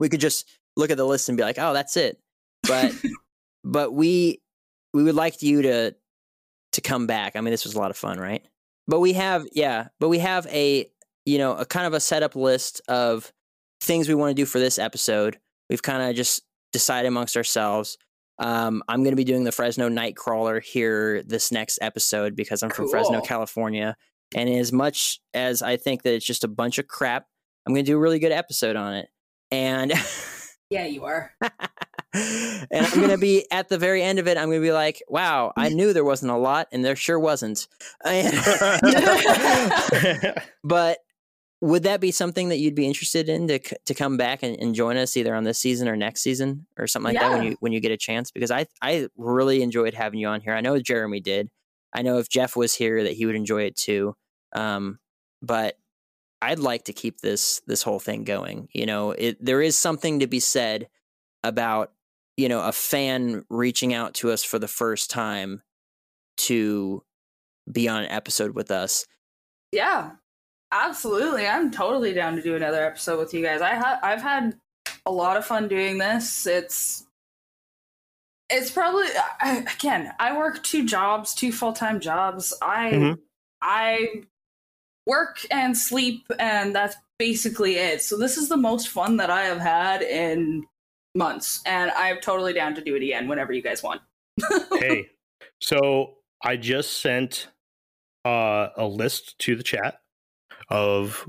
we 0.00 0.08
could 0.08 0.20
just 0.20 0.48
look 0.76 0.90
at 0.90 0.96
the 0.96 1.06
list 1.06 1.28
and 1.28 1.38
be 1.38 1.44
like 1.44 1.58
oh 1.58 1.72
that's 1.72 1.96
it 1.96 2.18
but 2.66 2.92
but 3.64 3.92
we 3.92 4.40
we 4.94 5.02
would 5.02 5.14
like 5.14 5.42
you 5.42 5.62
to 5.62 5.94
to 6.76 6.80
come 6.80 7.06
back. 7.06 7.36
I 7.36 7.40
mean, 7.40 7.50
this 7.50 7.64
was 7.64 7.74
a 7.74 7.78
lot 7.78 7.90
of 7.90 7.96
fun, 7.96 8.18
right? 8.18 8.46
But 8.86 9.00
we 9.00 9.14
have, 9.14 9.46
yeah, 9.52 9.88
but 9.98 10.08
we 10.08 10.18
have 10.20 10.46
a 10.46 10.88
you 11.24 11.38
know 11.38 11.56
a 11.56 11.66
kind 11.66 11.86
of 11.86 11.92
a 11.92 12.00
setup 12.00 12.36
list 12.36 12.80
of 12.88 13.32
things 13.80 14.08
we 14.08 14.14
want 14.14 14.30
to 14.30 14.40
do 14.40 14.46
for 14.46 14.58
this 14.58 14.78
episode. 14.78 15.38
We've 15.68 15.82
kind 15.82 16.08
of 16.08 16.14
just 16.14 16.42
decided 16.72 17.08
amongst 17.08 17.36
ourselves. 17.36 17.98
Um, 18.38 18.82
I'm 18.88 19.00
going 19.00 19.12
to 19.12 19.16
be 19.16 19.24
doing 19.24 19.44
the 19.44 19.52
Fresno 19.52 19.88
Nightcrawler 19.88 20.62
here 20.62 21.22
this 21.22 21.50
next 21.50 21.78
episode 21.80 22.36
because 22.36 22.62
I'm 22.62 22.70
cool. 22.70 22.84
from 22.84 22.90
Fresno, 22.90 23.20
California. 23.22 23.96
And 24.34 24.48
as 24.48 24.72
much 24.72 25.20
as 25.34 25.62
I 25.62 25.76
think 25.76 26.02
that 26.02 26.14
it's 26.14 26.26
just 26.26 26.44
a 26.44 26.48
bunch 26.48 26.78
of 26.78 26.88
crap, 26.88 27.26
I'm 27.66 27.74
going 27.74 27.84
to 27.84 27.90
do 27.90 27.96
a 27.96 28.00
really 28.00 28.18
good 28.18 28.32
episode 28.32 28.76
on 28.76 28.94
it. 28.94 29.08
And 29.50 29.92
yeah, 30.70 30.86
you 30.86 31.04
are. 31.04 31.32
and 31.40 32.86
I'm 32.86 32.98
going 32.98 33.10
to 33.10 33.18
be 33.18 33.46
at 33.52 33.68
the 33.68 33.78
very 33.78 34.02
end 34.02 34.18
of 34.18 34.26
it. 34.26 34.36
I'm 34.36 34.46
going 34.46 34.60
to 34.60 34.66
be 34.66 34.72
like, 34.72 35.02
wow, 35.08 35.52
I 35.56 35.68
knew 35.68 35.92
there 35.92 36.04
wasn't 36.04 36.32
a 36.32 36.36
lot, 36.36 36.68
and 36.72 36.84
there 36.84 36.96
sure 36.96 37.18
wasn't. 37.18 37.66
but 40.64 40.98
would 41.62 41.84
that 41.84 42.00
be 42.00 42.10
something 42.10 42.50
that 42.50 42.58
you'd 42.58 42.74
be 42.74 42.86
interested 42.86 43.28
in 43.28 43.48
to 43.48 43.58
to 43.58 43.94
come 43.94 44.16
back 44.16 44.42
and, 44.42 44.56
and 44.60 44.74
join 44.74 44.96
us 44.96 45.16
either 45.16 45.34
on 45.34 45.44
this 45.44 45.58
season 45.58 45.88
or 45.88 45.96
next 45.96 46.22
season 46.22 46.66
or 46.78 46.86
something 46.86 47.14
like 47.14 47.22
yeah. 47.22 47.30
that 47.30 47.38
when 47.38 47.46
you 47.46 47.56
when 47.60 47.72
you 47.72 47.80
get 47.80 47.92
a 47.92 47.96
chance? 47.96 48.30
Because 48.30 48.50
I 48.50 48.66
I 48.82 49.08
really 49.16 49.62
enjoyed 49.62 49.94
having 49.94 50.20
you 50.20 50.28
on 50.28 50.40
here. 50.40 50.54
I 50.54 50.60
know 50.60 50.78
Jeremy 50.78 51.20
did. 51.20 51.50
I 51.96 52.02
know 52.02 52.18
if 52.18 52.28
Jeff 52.28 52.54
was 52.54 52.74
here 52.74 53.02
that 53.04 53.14
he 53.14 53.24
would 53.24 53.34
enjoy 53.34 53.62
it 53.62 53.74
too. 53.74 54.14
Um, 54.54 54.98
but 55.40 55.76
I'd 56.42 56.58
like 56.58 56.84
to 56.84 56.92
keep 56.92 57.20
this 57.20 57.62
this 57.66 57.82
whole 57.82 57.98
thing 57.98 58.24
going. 58.24 58.68
You 58.72 58.84
know, 58.84 59.12
it, 59.12 59.42
there 59.42 59.62
is 59.62 59.76
something 59.76 60.20
to 60.20 60.26
be 60.26 60.38
said 60.38 60.88
about 61.42 61.92
you 62.36 62.48
know 62.50 62.60
a 62.62 62.72
fan 62.72 63.44
reaching 63.48 63.94
out 63.94 64.14
to 64.14 64.30
us 64.30 64.44
for 64.44 64.58
the 64.58 64.68
first 64.68 65.10
time 65.10 65.62
to 66.36 67.02
be 67.70 67.88
on 67.88 68.02
an 68.02 68.10
episode 68.10 68.54
with 68.54 68.70
us. 68.70 69.06
Yeah, 69.72 70.12
absolutely. 70.70 71.46
I'm 71.46 71.70
totally 71.70 72.12
down 72.12 72.36
to 72.36 72.42
do 72.42 72.56
another 72.56 72.84
episode 72.84 73.18
with 73.18 73.32
you 73.32 73.42
guys. 73.42 73.62
I 73.62 73.74
ha- 73.74 74.00
I've 74.02 74.22
had 74.22 74.58
a 75.06 75.10
lot 75.10 75.38
of 75.38 75.46
fun 75.46 75.66
doing 75.66 75.96
this. 75.96 76.46
It's 76.46 77.06
it's 78.48 78.70
probably 78.70 79.06
again. 79.42 80.12
I 80.18 80.36
work 80.36 80.62
two 80.62 80.86
jobs, 80.86 81.34
two 81.34 81.52
full 81.52 81.72
time 81.72 82.00
jobs. 82.00 82.54
I 82.62 82.92
mm-hmm. 82.92 83.20
I 83.60 84.22
work 85.06 85.38
and 85.50 85.76
sleep, 85.76 86.26
and 86.38 86.74
that's 86.74 86.96
basically 87.18 87.76
it. 87.76 88.02
So 88.02 88.16
this 88.16 88.36
is 88.36 88.48
the 88.48 88.56
most 88.56 88.88
fun 88.88 89.16
that 89.16 89.30
I 89.30 89.42
have 89.44 89.58
had 89.58 90.02
in 90.02 90.64
months, 91.14 91.62
and 91.66 91.90
I'm 91.92 92.20
totally 92.20 92.52
down 92.52 92.74
to 92.76 92.80
do 92.80 92.94
it 92.94 93.02
again 93.02 93.28
whenever 93.28 93.52
you 93.52 93.62
guys 93.62 93.82
want. 93.82 94.00
hey, 94.72 95.08
so 95.60 96.14
I 96.42 96.56
just 96.56 97.00
sent 97.00 97.48
uh, 98.24 98.68
a 98.76 98.86
list 98.86 99.38
to 99.40 99.56
the 99.56 99.62
chat 99.62 100.00
of 100.68 101.28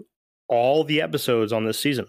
all 0.50 0.84
the 0.84 1.02
episodes 1.02 1.54
on 1.54 1.66
this 1.66 1.80
season. 1.80 2.08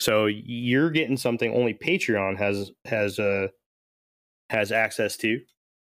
So 0.00 0.26
you're 0.26 0.90
getting 0.90 1.16
something 1.16 1.54
only 1.54 1.72
Patreon 1.74 2.38
has 2.38 2.70
has 2.84 3.18
uh 3.18 3.48
has 4.50 4.72
access 4.72 5.16
to, 5.18 5.40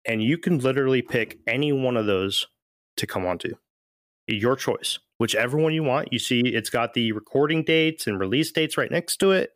and 0.05 0.23
you 0.23 0.39
can 0.39 0.59
literally 0.59 1.03
pick 1.03 1.39
any 1.47 1.73
one 1.73 1.97
of 1.97 2.07
those 2.07 2.47
to 2.97 3.07
come 3.07 3.27
onto. 3.27 3.55
Your 4.27 4.57
choice, 4.57 4.99
whichever 5.19 5.57
one 5.57 5.73
you 5.73 5.85
want. 5.85 6.13
You 6.13 6.19
see, 6.19 6.41
it's 6.41 6.71
got 6.71 6.95
the 6.95 7.13
recording 7.13 7.63
dates 7.63 8.07
and 8.07 8.19
release 8.19 8.51
dates 8.51 8.77
right 8.77 8.91
next 8.91 9.19
to 9.19 9.33
it. 9.33 9.53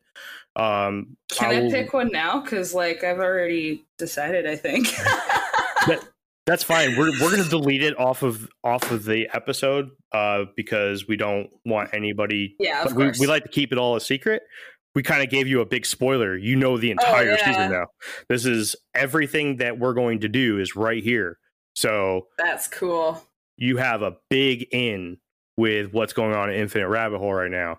Um, 0.56 1.16
Can 1.30 1.50
I, 1.50 1.60
will, 1.60 1.68
I 1.68 1.70
pick 1.70 1.92
one 1.92 2.10
now? 2.12 2.40
Because 2.40 2.74
like 2.74 3.02
I've 3.04 3.18
already 3.18 3.84
decided. 3.98 4.46
I 4.46 4.56
think. 4.56 4.88
that, 5.86 6.06
that's 6.46 6.62
fine. 6.62 6.96
We're 6.96 7.12
we're 7.20 7.30
gonna 7.30 7.48
delete 7.48 7.82
it 7.82 7.98
off 7.98 8.22
of 8.22 8.48
off 8.64 8.90
of 8.90 9.04
the 9.04 9.28
episode 9.32 9.90
uh, 10.12 10.44
because 10.56 11.06
we 11.06 11.16
don't 11.16 11.50
want 11.64 11.90
anybody. 11.94 12.56
Yeah, 12.58 12.92
we, 12.92 13.12
we 13.20 13.26
like 13.26 13.44
to 13.44 13.48
keep 13.48 13.72
it 13.72 13.78
all 13.78 13.96
a 13.96 14.00
secret. 14.00 14.42
We 14.94 15.02
kind 15.02 15.22
of 15.22 15.30
gave 15.30 15.46
you 15.46 15.60
a 15.60 15.66
big 15.66 15.86
spoiler. 15.86 16.36
You 16.36 16.56
know 16.56 16.76
the 16.76 16.88
oh, 16.88 16.92
entire 16.92 17.30
oh, 17.30 17.36
yeah. 17.36 17.46
season 17.46 17.70
now. 17.70 17.86
This 18.28 18.44
is 18.44 18.76
everything 18.94 19.56
that 19.58 19.78
we're 19.78 19.94
going 19.94 20.20
to 20.20 20.28
do 20.28 20.58
is 20.58 20.74
right 20.74 21.02
here. 21.02 21.38
So 21.74 22.26
that's 22.38 22.66
cool. 22.66 23.22
You 23.56 23.76
have 23.76 24.02
a 24.02 24.16
big 24.28 24.66
in 24.72 25.18
with 25.56 25.92
what's 25.92 26.12
going 26.12 26.34
on 26.34 26.50
in 26.50 26.56
Infinite 26.56 26.88
Rabbit 26.88 27.18
Hole 27.18 27.34
right 27.34 27.50
now 27.50 27.78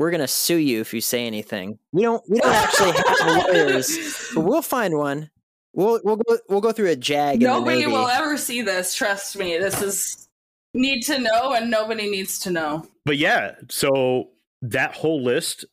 we're 0.00 0.10
gonna 0.10 0.26
sue 0.26 0.56
you 0.56 0.80
if 0.80 0.94
you 0.94 1.02
say 1.02 1.26
anything. 1.26 1.78
We 1.92 2.02
don't 2.02 2.24
we 2.28 2.40
don't 2.40 2.54
actually 2.54 2.92
have 2.92 3.46
lawyers, 3.46 4.30
but 4.34 4.40
we'll 4.40 4.62
find 4.62 4.96
one. 4.96 5.30
We'll 5.74 6.00
we'll 6.02 6.16
go 6.16 6.38
we'll 6.48 6.62
go 6.62 6.72
through 6.72 6.88
a 6.88 6.96
jag. 6.96 7.42
Nobody 7.42 7.86
will 7.86 8.08
ever 8.08 8.38
see 8.38 8.62
this. 8.62 8.94
Trust 8.94 9.36
me. 9.36 9.58
This 9.58 9.82
is 9.82 10.28
need 10.72 11.02
to 11.02 11.18
know, 11.18 11.52
and 11.52 11.70
nobody 11.70 12.10
needs 12.10 12.38
to 12.40 12.50
know. 12.50 12.86
But 13.04 13.18
yeah, 13.18 13.56
so 13.68 14.30
that 14.62 14.94
whole 14.94 15.22
list, 15.22 15.66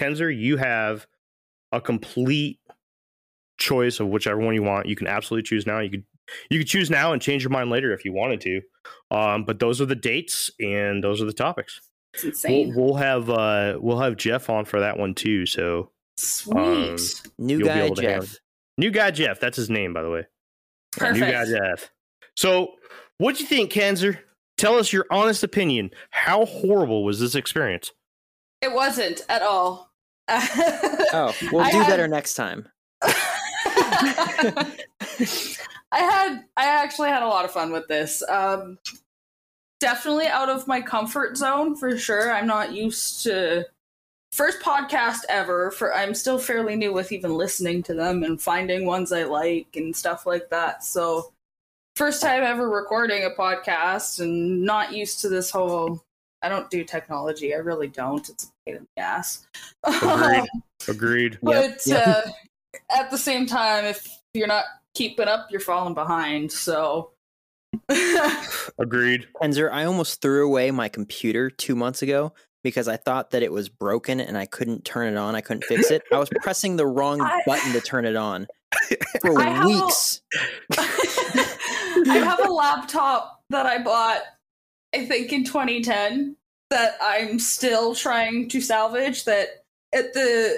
Kenzer, 0.00 0.34
you 0.36 0.56
have 0.56 1.06
a 1.72 1.80
complete 1.80 2.58
choice 3.58 4.00
of 4.00 4.08
whichever 4.08 4.40
one 4.40 4.54
you 4.54 4.62
want. 4.62 4.86
You 4.86 4.96
can 4.96 5.06
absolutely 5.06 5.46
choose 5.46 5.66
now. 5.66 5.80
You 5.80 5.90
could 5.90 6.04
you 6.48 6.58
could 6.58 6.68
choose 6.68 6.90
now 6.90 7.12
and 7.12 7.20
change 7.20 7.42
your 7.42 7.50
mind 7.50 7.70
later 7.70 7.92
if 7.92 8.04
you 8.04 8.12
wanted 8.12 8.40
to. 8.42 8.60
Um, 9.10 9.44
but 9.44 9.58
those 9.58 9.80
are 9.80 9.86
the 9.86 9.96
dates 9.96 10.50
and 10.60 11.02
those 11.02 11.20
are 11.20 11.24
the 11.24 11.32
topics. 11.32 11.80
It's 12.14 12.24
insane. 12.24 12.74
We'll, 12.74 12.86
we'll 12.86 12.94
have 12.94 13.30
uh, 13.30 13.78
we'll 13.80 13.98
have 13.98 14.16
Jeff 14.16 14.48
on 14.48 14.64
for 14.64 14.80
that 14.80 14.98
one 14.98 15.14
too. 15.14 15.46
So 15.46 15.90
sweet 16.16 16.56
um, 16.56 16.96
new 17.38 17.64
guy 17.64 17.90
Jeff. 17.90 18.22
Have, 18.22 18.38
new 18.78 18.90
guy 18.90 19.10
Jeff. 19.10 19.38
That's 19.40 19.56
his 19.56 19.70
name, 19.70 19.92
by 19.92 20.02
the 20.02 20.10
way. 20.10 20.26
Perfect. 20.92 21.20
New 21.20 21.30
guy 21.30 21.44
Jeff. 21.44 21.90
So, 22.36 22.72
what 23.18 23.36
do 23.36 23.42
you 23.42 23.48
think, 23.48 23.72
Kanzer? 23.72 24.18
Tell 24.56 24.76
us 24.76 24.92
your 24.92 25.06
honest 25.10 25.42
opinion. 25.42 25.90
How 26.10 26.44
horrible 26.44 27.04
was 27.04 27.20
this 27.20 27.34
experience? 27.34 27.92
It 28.60 28.72
wasn't 28.72 29.24
at 29.28 29.42
all. 29.42 29.89
oh, 31.12 31.34
we'll 31.50 31.68
do 31.70 31.78
had... 31.78 31.88
better 31.88 32.08
next 32.08 32.34
time. 32.34 32.68
I 35.92 35.98
had 35.98 36.44
I 36.56 36.66
actually 36.66 37.08
had 37.08 37.22
a 37.22 37.28
lot 37.28 37.44
of 37.44 37.50
fun 37.50 37.72
with 37.72 37.88
this. 37.88 38.22
Um, 38.28 38.78
definitely 39.80 40.26
out 40.26 40.48
of 40.48 40.68
my 40.68 40.80
comfort 40.80 41.36
zone 41.36 41.74
for 41.74 41.98
sure. 41.98 42.30
I'm 42.32 42.46
not 42.46 42.72
used 42.72 43.24
to 43.24 43.66
first 44.32 44.60
podcast 44.60 45.20
ever 45.28 45.72
for 45.72 45.92
I'm 45.92 46.14
still 46.14 46.38
fairly 46.38 46.76
new 46.76 46.92
with 46.92 47.10
even 47.10 47.36
listening 47.36 47.82
to 47.84 47.94
them 47.94 48.22
and 48.22 48.40
finding 48.40 48.86
ones 48.86 49.10
I 49.10 49.24
like 49.24 49.74
and 49.74 49.96
stuff 49.96 50.26
like 50.26 50.50
that. 50.50 50.84
So 50.84 51.32
first 51.96 52.22
time 52.22 52.44
ever 52.44 52.68
recording 52.68 53.24
a 53.24 53.30
podcast 53.30 54.20
and 54.20 54.62
not 54.62 54.92
used 54.94 55.20
to 55.22 55.28
this 55.28 55.50
whole 55.50 56.04
I 56.42 56.48
don't 56.48 56.70
do 56.70 56.84
technology. 56.84 57.54
I 57.54 57.58
really 57.58 57.88
don't. 57.88 58.28
It's 58.28 58.44
a 58.44 58.48
pain 58.66 58.76
in 58.76 58.86
the 58.96 59.02
ass. 59.02 59.46
Agreed. 59.84 60.48
Agreed. 60.88 61.38
But 61.42 61.86
yep. 61.86 62.06
Uh, 62.06 62.30
at 62.96 63.10
the 63.10 63.18
same 63.18 63.46
time, 63.46 63.84
if 63.84 64.06
you're 64.32 64.46
not 64.46 64.64
keeping 64.94 65.28
up, 65.28 65.48
you're 65.50 65.60
falling 65.60 65.94
behind. 65.94 66.50
So 66.50 67.10
Agreed. 68.78 69.26
Kenzer, 69.42 69.70
I 69.70 69.84
almost 69.84 70.20
threw 70.20 70.46
away 70.46 70.70
my 70.70 70.88
computer 70.88 71.50
two 71.50 71.76
months 71.76 72.02
ago 72.02 72.32
because 72.62 72.88
I 72.88 72.96
thought 72.96 73.30
that 73.30 73.42
it 73.42 73.52
was 73.52 73.68
broken 73.68 74.20
and 74.20 74.36
I 74.36 74.46
couldn't 74.46 74.84
turn 74.84 75.12
it 75.12 75.16
on. 75.16 75.34
I 75.34 75.40
couldn't 75.40 75.64
fix 75.64 75.90
it. 75.90 76.02
I 76.12 76.18
was 76.18 76.28
pressing 76.42 76.76
the 76.76 76.86
wrong 76.86 77.20
I, 77.22 77.42
button 77.46 77.72
to 77.72 77.80
turn 77.80 78.04
it 78.04 78.16
on 78.16 78.46
for 79.20 79.40
I 79.40 79.66
weeks. 79.66 80.22
A, 80.76 80.80
I 82.08 82.18
have 82.18 82.44
a 82.44 82.50
laptop 82.50 83.42
that 83.50 83.66
I 83.66 83.82
bought, 83.82 84.22
I 84.94 85.06
think, 85.06 85.32
in 85.32 85.44
2010 85.44 86.36
that 86.70 86.96
I'm 87.00 87.38
still 87.38 87.94
trying 87.94 88.48
to 88.48 88.60
salvage. 88.60 89.24
That 89.24 89.64
at 89.92 90.12
the 90.14 90.56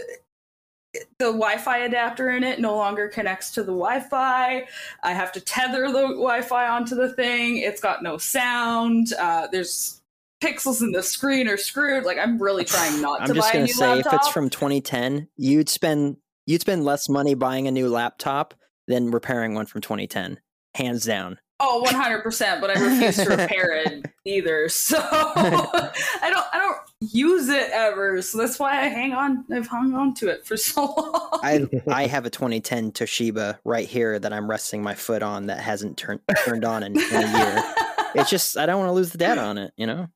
the 1.18 1.26
Wi-Fi 1.26 1.78
adapter 1.78 2.30
in 2.30 2.44
it 2.44 2.60
no 2.60 2.76
longer 2.76 3.08
connects 3.08 3.50
to 3.52 3.62
the 3.62 3.72
Wi-Fi. 3.72 4.66
I 5.02 5.12
have 5.12 5.32
to 5.32 5.40
tether 5.40 5.86
the 5.86 6.08
Wi-Fi 6.08 6.68
onto 6.68 6.94
the 6.94 7.12
thing. 7.14 7.58
It's 7.58 7.80
got 7.80 8.02
no 8.02 8.18
sound. 8.18 9.14
Uh, 9.18 9.48
there's 9.50 10.02
pixels 10.42 10.82
in 10.82 10.92
the 10.92 11.02
screen 11.02 11.48
are 11.48 11.56
screwed. 11.56 12.04
Like 12.04 12.18
I'm 12.18 12.40
really 12.40 12.64
trying 12.64 13.00
not 13.00 13.22
I'm 13.22 13.28
to 13.28 13.34
just 13.34 13.46
buy 13.46 13.50
a 13.50 13.52
gonna 13.54 13.66
new 13.66 13.72
say, 13.72 13.94
laptop. 13.94 14.12
if 14.12 14.20
it's 14.20 14.28
from 14.28 14.50
2010, 14.50 15.28
you'd 15.36 15.68
spend 15.68 16.16
you'd 16.46 16.60
spend 16.60 16.84
less 16.84 17.08
money 17.08 17.34
buying 17.34 17.68
a 17.68 17.70
new 17.70 17.88
laptop 17.88 18.52
than 18.88 19.10
repairing 19.10 19.54
one 19.54 19.66
from 19.66 19.80
2010, 19.80 20.40
hands 20.74 21.04
down. 21.04 21.38
Oh, 21.64 21.84
100%, 21.86 22.60
but 22.60 22.76
I 22.76 22.80
refuse 22.80 23.16
to 23.18 23.30
repair 23.30 23.84
it 23.84 24.06
either. 24.24 24.68
So 24.68 24.98
I 25.00 26.28
don't 26.28 26.46
I 26.52 26.58
don't 26.58 26.76
use 27.00 27.48
it 27.48 27.70
ever. 27.70 28.20
So 28.20 28.38
that's 28.38 28.58
why 28.58 28.80
I 28.80 28.86
hang 28.88 29.12
on 29.12 29.44
I've 29.52 29.68
hung 29.68 29.94
on 29.94 30.12
to 30.14 30.28
it 30.28 30.44
for 30.44 30.56
so 30.56 30.86
long. 30.86 31.40
I 31.40 31.68
I 31.86 32.06
have 32.06 32.26
a 32.26 32.30
2010 32.30 32.90
Toshiba 32.90 33.58
right 33.64 33.88
here 33.88 34.18
that 34.18 34.32
I'm 34.32 34.50
resting 34.50 34.82
my 34.82 34.94
foot 34.94 35.22
on 35.22 35.46
that 35.46 35.60
hasn't 35.60 35.96
turned 35.96 36.20
turned 36.44 36.64
on 36.64 36.82
in, 36.82 36.98
in 36.98 37.14
a 37.14 37.38
year. 37.38 37.74
It's 38.16 38.28
just 38.28 38.58
I 38.58 38.66
don't 38.66 38.80
want 38.80 38.88
to 38.88 38.94
lose 38.94 39.10
the 39.10 39.18
data 39.18 39.40
on 39.40 39.56
it, 39.56 39.72
you 39.76 39.86
know. 39.86 40.08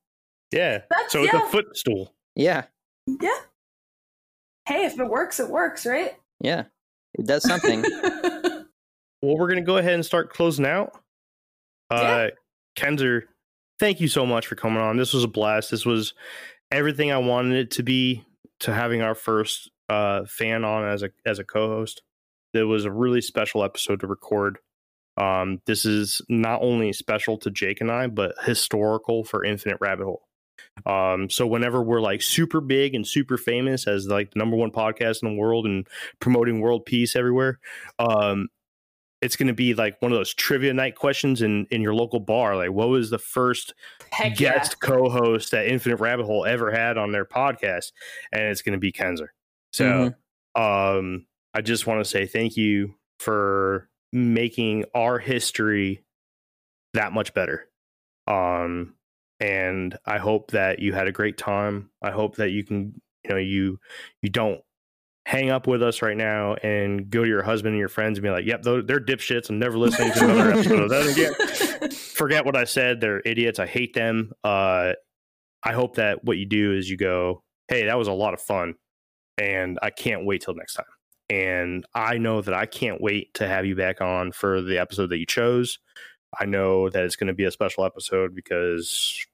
Yeah. 0.51 0.79
That's- 0.89 1.11
so 1.13 1.23
it's 1.23 1.33
yeah. 1.33 1.47
a 1.47 1.49
footstool. 1.49 2.13
Yeah, 2.35 2.65
yeah. 3.07 3.39
Hey, 4.65 4.85
if 4.85 4.99
it 4.99 5.07
works, 5.07 5.39
it 5.39 5.49
works, 5.49 5.85
right? 5.85 6.13
yeah, 6.41 6.65
it 7.13 7.25
does 7.25 7.43
something. 7.43 7.85
Well, 9.21 9.35
we're 9.37 9.47
gonna 9.47 9.61
go 9.61 9.77
ahead 9.77 9.93
and 9.93 10.05
start 10.05 10.31
closing 10.31 10.65
out. 10.65 10.93
Uh. 11.89 12.29
Kenzer, 12.77 13.23
thank 13.79 13.99
you 13.99 14.07
so 14.07 14.25
much 14.25 14.47
for 14.47 14.55
coming 14.55 14.81
on. 14.81 14.97
This 14.97 15.13
was 15.13 15.23
a 15.23 15.27
blast. 15.27 15.71
This 15.71 15.85
was 15.85 16.13
everything 16.71 17.11
I 17.11 17.17
wanted 17.17 17.57
it 17.57 17.71
to 17.71 17.83
be 17.83 18.23
to 18.61 18.73
having 18.73 19.01
our 19.01 19.15
first 19.15 19.71
uh 19.89 20.25
fan 20.25 20.63
on 20.63 20.85
as 20.85 21.03
a 21.03 21.09
as 21.25 21.39
a 21.39 21.43
co-host. 21.43 22.01
It 22.53 22.63
was 22.63 22.85
a 22.85 22.91
really 22.91 23.21
special 23.21 23.63
episode 23.63 24.01
to 24.01 24.07
record. 24.07 24.59
Um 25.15 25.61
this 25.65 25.85
is 25.85 26.21
not 26.29 26.61
only 26.61 26.93
special 26.93 27.37
to 27.39 27.51
Jake 27.51 27.81
and 27.81 27.91
I, 27.91 28.07
but 28.07 28.35
historical 28.43 29.23
for 29.23 29.43
Infinite 29.43 29.77
Rabbit 29.79 30.05
Hole. 30.05 30.27
Um 30.85 31.29
so 31.29 31.47
whenever 31.47 31.81
we're 31.81 32.01
like 32.01 32.21
super 32.21 32.61
big 32.61 32.95
and 32.95 33.07
super 33.07 33.37
famous 33.37 33.87
as 33.87 34.07
like 34.07 34.31
the 34.31 34.39
number 34.39 34.57
one 34.57 34.71
podcast 34.71 35.23
in 35.23 35.29
the 35.29 35.39
world 35.39 35.65
and 35.65 35.87
promoting 36.19 36.59
world 36.59 36.85
peace 36.85 37.15
everywhere, 37.15 37.59
um 37.97 38.49
it's 39.21 39.35
going 39.35 39.47
to 39.47 39.53
be 39.53 39.73
like 39.73 39.99
one 40.01 40.11
of 40.11 40.17
those 40.17 40.33
trivia 40.33 40.73
night 40.73 40.95
questions 40.95 41.41
in 41.41 41.65
in 41.71 41.81
your 41.81 41.93
local 41.95 42.19
bar. 42.19 42.55
Like 42.55 42.71
what 42.71 42.89
was 42.89 43.09
the 43.09 43.17
first 43.19 43.73
Heck 44.11 44.35
guest 44.37 44.79
co-host 44.79 45.51
that 45.51 45.67
infinite 45.67 45.97
rabbit 45.97 46.25
hole 46.25 46.45
ever 46.45 46.71
had 46.71 46.97
on 46.97 47.11
their 47.11 47.25
podcast? 47.25 47.91
And 48.31 48.43
it's 48.43 48.61
going 48.61 48.73
to 48.73 48.79
be 48.79 48.91
kenzer. 48.91 49.29
So 49.73 50.13
Mhm. 50.55 50.61
um 50.61 51.25
i 51.53 51.61
just 51.61 51.85
want 51.87 51.99
to 52.03 52.05
say 52.09 52.25
thank 52.25 52.57
you 52.57 52.95
for 53.19 53.89
making 54.13 54.85
our 54.95 55.19
history 55.19 56.03
that 56.93 57.11
much 57.13 57.33
better. 57.33 57.67
Um 58.27 58.93
and 59.39 59.97
i 60.05 60.17
hope 60.17 60.51
that 60.51 60.79
you 60.79 60.93
had 60.93 61.07
a 61.07 61.11
great 61.11 61.37
time. 61.37 61.89
I 62.01 62.11
hope 62.11 62.35
that 62.37 62.49
you 62.51 62.63
can 62.63 62.99
you 63.23 63.29
know 63.31 63.37
you 63.37 63.79
you 64.21 64.29
don't 64.29 64.61
hang 65.27 65.49
up 65.49 65.67
with 65.67 65.83
us 65.83 66.01
right 66.01 66.15
now 66.15 66.53
and 66.63 67.09
go 67.09 67.23
to 67.23 67.29
your 67.29 67.43
husband 67.43 67.73
and 67.73 67.79
your 67.79 67.89
friends 67.89 68.17
and 68.17 68.23
be 68.23 68.29
like 68.29 68.45
yep 68.45 68.61
they're, 68.63 68.81
they're 68.81 68.99
dipshits 68.99 69.49
i'm 69.49 69.59
never 69.59 69.77
listening 69.77 70.11
to 70.13 70.23
another 70.23 70.51
episode 70.51 70.79
of 70.79 70.89
that 70.89 71.05
again 71.05 71.91
forget 72.17 72.45
what 72.45 72.55
I 72.55 72.65
said. 72.65 72.99
They're 72.99 73.21
idiots. 73.23 73.59
I 73.59 73.67
hate 73.67 73.93
them. 73.93 74.31
Uh, 74.43 74.93
I 75.63 75.73
hope 75.73 75.95
that 75.95 76.23
what 76.23 76.37
you 76.37 76.45
do 76.45 76.73
is 76.73 76.89
you 76.89 76.97
go, 76.97 77.43
hey, 77.67 77.85
that 77.85 77.97
was 77.97 78.07
a 78.07 78.13
lot 78.13 78.33
of 78.33 78.41
fun, 78.41 78.75
and 79.37 79.79
I 79.81 79.91
can't 79.91 80.25
wait 80.25 80.41
till 80.41 80.55
next 80.55 80.73
time. 80.73 80.85
And 81.29 81.85
I 81.93 82.17
know 82.17 82.41
that 82.41 82.53
I 82.53 82.65
can't 82.65 83.01
wait 83.01 83.33
to 83.35 83.47
have 83.47 83.65
you 83.65 83.75
back 83.75 84.01
on 84.01 84.31
for 84.31 84.61
the 84.61 84.79
episode 84.79 85.09
that 85.09 85.19
you 85.19 85.25
chose. 85.25 85.77
I 86.37 86.45
know 86.45 86.89
that 86.89 87.03
it's 87.03 87.15
going 87.15 87.27
to 87.27 87.33
be 87.33 87.45
a 87.45 87.51
special 87.51 87.85
episode 87.85 88.33
because 88.33 89.25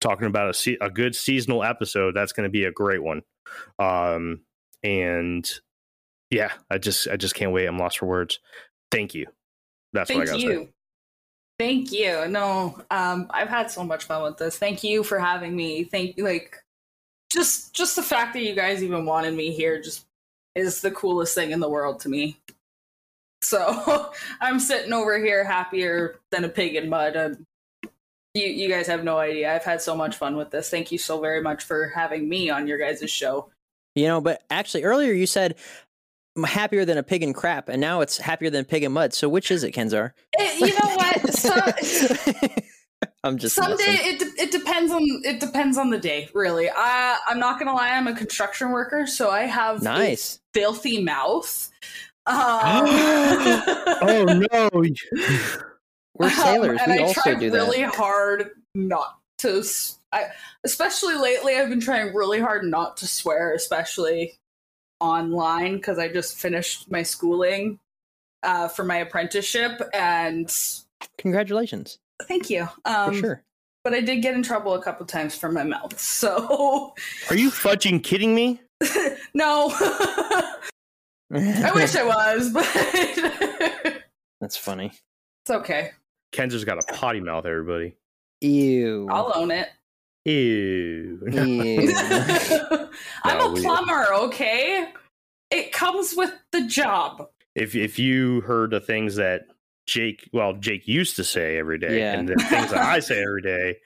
talking 0.00 0.26
about 0.26 0.50
a, 0.50 0.54
se- 0.54 0.78
a 0.80 0.90
good 0.90 1.14
seasonal 1.14 1.62
episode, 1.62 2.14
that's 2.14 2.32
going 2.32 2.48
to 2.48 2.52
be 2.52 2.64
a 2.64 2.72
great 2.72 3.02
one. 3.02 3.22
Um, 3.78 4.40
and 4.84 5.50
yeah, 6.30 6.52
I 6.70 6.78
just 6.78 7.08
I 7.08 7.16
just 7.16 7.34
can't 7.34 7.52
wait. 7.52 7.66
I'm 7.66 7.78
lost 7.78 7.98
for 7.98 8.06
words. 8.06 8.38
Thank 8.92 9.14
you. 9.14 9.26
That's 9.92 10.10
what 10.10 10.22
I 10.22 10.26
got 10.26 10.34
to 10.34 10.40
say. 10.40 10.46
you. 10.46 10.68
Thank 11.58 11.92
you. 11.92 12.26
No, 12.28 12.80
um, 12.90 13.28
I've 13.30 13.48
had 13.48 13.70
so 13.70 13.84
much 13.84 14.04
fun 14.04 14.22
with 14.22 14.38
this. 14.38 14.58
Thank 14.58 14.84
you 14.84 15.02
for 15.04 15.18
having 15.18 15.54
me. 15.56 15.84
Thank 15.84 16.16
you. 16.16 16.24
Like, 16.24 16.56
just 17.32 17.72
just 17.74 17.96
the 17.96 18.02
fact 18.02 18.34
that 18.34 18.42
you 18.42 18.54
guys 18.54 18.82
even 18.82 19.06
wanted 19.06 19.34
me 19.34 19.52
here 19.52 19.80
just 19.80 20.06
is 20.54 20.80
the 20.80 20.90
coolest 20.90 21.34
thing 21.34 21.50
in 21.50 21.60
the 21.60 21.68
world 21.68 22.00
to 22.00 22.08
me. 22.08 22.36
So 23.42 24.12
I'm 24.40 24.60
sitting 24.60 24.92
over 24.92 25.18
here 25.18 25.44
happier 25.44 26.20
than 26.30 26.44
a 26.44 26.48
pig 26.48 26.74
in 26.74 26.88
mud. 26.88 27.16
Um, 27.16 27.46
you 28.34 28.46
you 28.46 28.68
guys 28.68 28.88
have 28.88 29.04
no 29.04 29.18
idea. 29.18 29.54
I've 29.54 29.64
had 29.64 29.80
so 29.80 29.94
much 29.94 30.16
fun 30.16 30.36
with 30.36 30.50
this. 30.50 30.68
Thank 30.68 30.90
you 30.90 30.98
so 30.98 31.20
very 31.20 31.40
much 31.40 31.62
for 31.62 31.88
having 31.88 32.28
me 32.28 32.50
on 32.50 32.66
your 32.66 32.78
guys' 32.78 33.08
show. 33.10 33.50
You 33.94 34.06
know, 34.06 34.20
but 34.20 34.42
actually 34.50 34.84
earlier 34.84 35.12
you 35.12 35.26
said 35.26 35.56
I'm 36.36 36.42
happier 36.44 36.84
than 36.84 36.98
a 36.98 37.02
pig 37.02 37.22
in 37.22 37.32
crap, 37.32 37.68
and 37.68 37.80
now 37.80 38.00
it's 38.00 38.18
happier 38.18 38.50
than 38.50 38.62
a 38.62 38.64
pig 38.64 38.82
in 38.82 38.92
mud. 38.92 39.14
So 39.14 39.28
which 39.28 39.50
is 39.50 39.62
it, 39.62 39.72
Kenzer? 39.72 40.10
Eh, 40.38 40.56
you 40.58 40.66
know 40.72 40.96
what? 40.96 41.32
So, 41.32 41.52
I'm 43.22 43.38
just 43.38 43.54
Someday 43.54 43.84
messing. 43.86 44.12
it 44.14 44.18
de- 44.18 44.42
it 44.42 44.50
depends 44.50 44.90
on 44.92 45.02
it 45.24 45.38
depends 45.40 45.78
on 45.78 45.90
the 45.90 45.98
day, 45.98 46.28
really. 46.34 46.68
I 46.74 47.18
I'm 47.28 47.38
not 47.38 47.58
gonna 47.58 47.74
lie, 47.74 47.90
I'm 47.90 48.06
a 48.08 48.14
construction 48.16 48.70
worker, 48.70 49.06
so 49.06 49.30
I 49.30 49.42
have 49.42 49.80
a 49.80 49.84
nice. 49.84 50.40
filthy 50.52 51.02
mouth. 51.02 51.70
Um, 52.26 52.86
oh 52.88 54.24
no! 54.50 54.70
We're 56.14 56.30
sailors. 56.30 56.80
Um, 56.80 56.90
and 56.90 56.92
we 56.92 56.98
I 57.00 57.06
also 57.06 57.20
try 57.20 57.34
do 57.34 57.52
really 57.52 57.82
that. 57.82 57.94
hard 57.94 58.50
not 58.74 59.18
to. 59.38 59.62
S- 60.14 60.20
I 60.30 60.32
especially 60.64 61.14
lately, 61.16 61.56
I've 61.56 61.68
been 61.68 61.80
trying 61.80 62.14
really 62.14 62.40
hard 62.40 62.64
not 62.64 62.96
to 62.98 63.06
swear, 63.06 63.54
especially 63.54 64.34
online, 65.00 65.76
because 65.76 65.98
I 65.98 66.08
just 66.08 66.36
finished 66.38 66.90
my 66.90 67.02
schooling 67.02 67.78
uh, 68.42 68.68
for 68.68 68.84
my 68.84 68.96
apprenticeship, 68.98 69.80
and 69.92 70.54
Congratulations, 71.18 71.98
thank 72.22 72.48
you. 72.50 72.66
for 72.84 72.90
Um, 72.90 73.14
sure. 73.20 73.42
But 73.82 73.92
I 73.94 74.00
did 74.00 74.22
get 74.22 74.34
in 74.34 74.42
trouble 74.42 74.72
a 74.74 74.82
couple 74.82 75.04
times 75.06 75.34
for 75.36 75.52
my 75.52 75.62
mouth, 75.64 75.98
so 76.00 76.94
Are 77.30 77.36
you 77.36 77.50
fudging 77.50 78.02
kidding 78.02 78.34
me? 78.34 78.60
no. 79.34 79.70
I 81.32 81.72
wish 81.74 81.94
I 81.96 82.04
was, 82.34 82.50
but 82.50 84.02
That's 84.40 84.56
funny. 84.56 84.92
It's 85.44 85.50
okay. 85.50 85.90
Kenzer's 86.32 86.64
got 86.64 86.78
a 86.78 86.92
potty 86.94 87.20
mouth. 87.20 87.44
Everybody. 87.46 87.96
Ew. 88.40 89.06
I'll 89.10 89.32
own 89.34 89.50
it. 89.50 89.68
Ew. 90.24 91.20
Ew. 91.30 91.92
I'm 93.24 93.56
a 93.56 93.60
plumber, 93.60 94.06
okay? 94.14 94.88
It 95.50 95.72
comes 95.72 96.14
with 96.16 96.32
the 96.52 96.66
job. 96.66 97.28
if 97.54 97.74
if 97.74 97.98
you 97.98 98.40
heard 98.42 98.70
the 98.70 98.80
things 98.80 99.16
that 99.16 99.42
Jake, 99.86 100.28
well, 100.32 100.54
Jake 100.54 100.88
used 100.88 101.14
to 101.16 101.24
say 101.24 101.58
every 101.58 101.78
day, 101.78 101.98
Yeah. 101.98 102.14
and 102.18 102.28
the 102.28 102.36
things 102.36 102.70
that 102.70 102.78
I 102.78 103.00
say 103.00 103.22
every 103.26 103.42
day, 103.42 103.76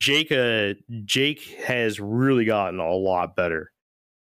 Jake, 0.00 0.32
uh, 0.32 0.72
Jake 1.04 1.42
has 1.66 2.00
really 2.00 2.46
gotten 2.46 2.80
a 2.80 2.90
lot 2.92 3.36
better. 3.36 3.70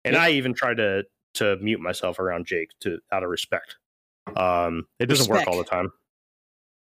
And 0.04 0.16
Yeah. 0.16 0.24
I 0.24 0.30
even 0.32 0.54
tried 0.56 0.78
to 0.78 1.04
to 1.36 1.56
mute 1.58 1.80
myself 1.80 2.20
around 2.20 2.46
Jake 2.48 2.70
to 2.82 3.00
out 3.12 3.24
of 3.24 3.30
respect. 3.30 3.78
Um, 4.36 4.88
it 5.00 5.06
doesn't 5.06 5.32
work 5.34 5.48
all 5.48 5.58
the 5.58 5.64
time, 5.64 5.92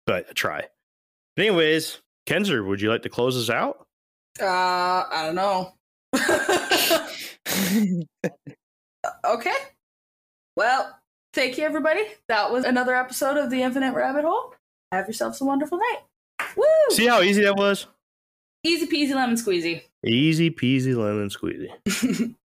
but 0.06 0.26
I 0.28 0.32
try. 0.32 0.64
But 1.36 1.46
anyways, 1.46 2.00
Kenzer, 2.26 2.66
would 2.66 2.80
you 2.80 2.90
like 2.90 3.02
to 3.02 3.08
close 3.08 3.36
us 3.36 3.48
out? 3.54 3.83
Uh, 4.40 5.04
I 5.10 5.26
don't 5.26 5.36
know. 5.36 5.72
okay. 9.24 9.54
Well, 10.56 10.98
thank 11.32 11.58
you, 11.58 11.64
everybody. 11.64 12.02
That 12.28 12.50
was 12.50 12.64
another 12.64 12.94
episode 12.94 13.36
of 13.36 13.50
The 13.50 13.62
Infinite 13.62 13.94
Rabbit 13.94 14.24
Hole. 14.24 14.54
Have 14.92 15.06
yourselves 15.06 15.40
a 15.40 15.44
wonderful 15.44 15.78
night. 15.78 16.00
Woo! 16.56 16.64
See 16.90 17.06
how 17.06 17.22
easy 17.22 17.42
that 17.42 17.56
was? 17.56 17.86
Easy 18.64 18.86
peasy 18.86 19.14
lemon 19.14 19.36
squeezy. 19.36 19.82
Easy 20.04 20.50
peasy 20.50 20.96
lemon 20.96 21.28
squeezy. 21.28 22.34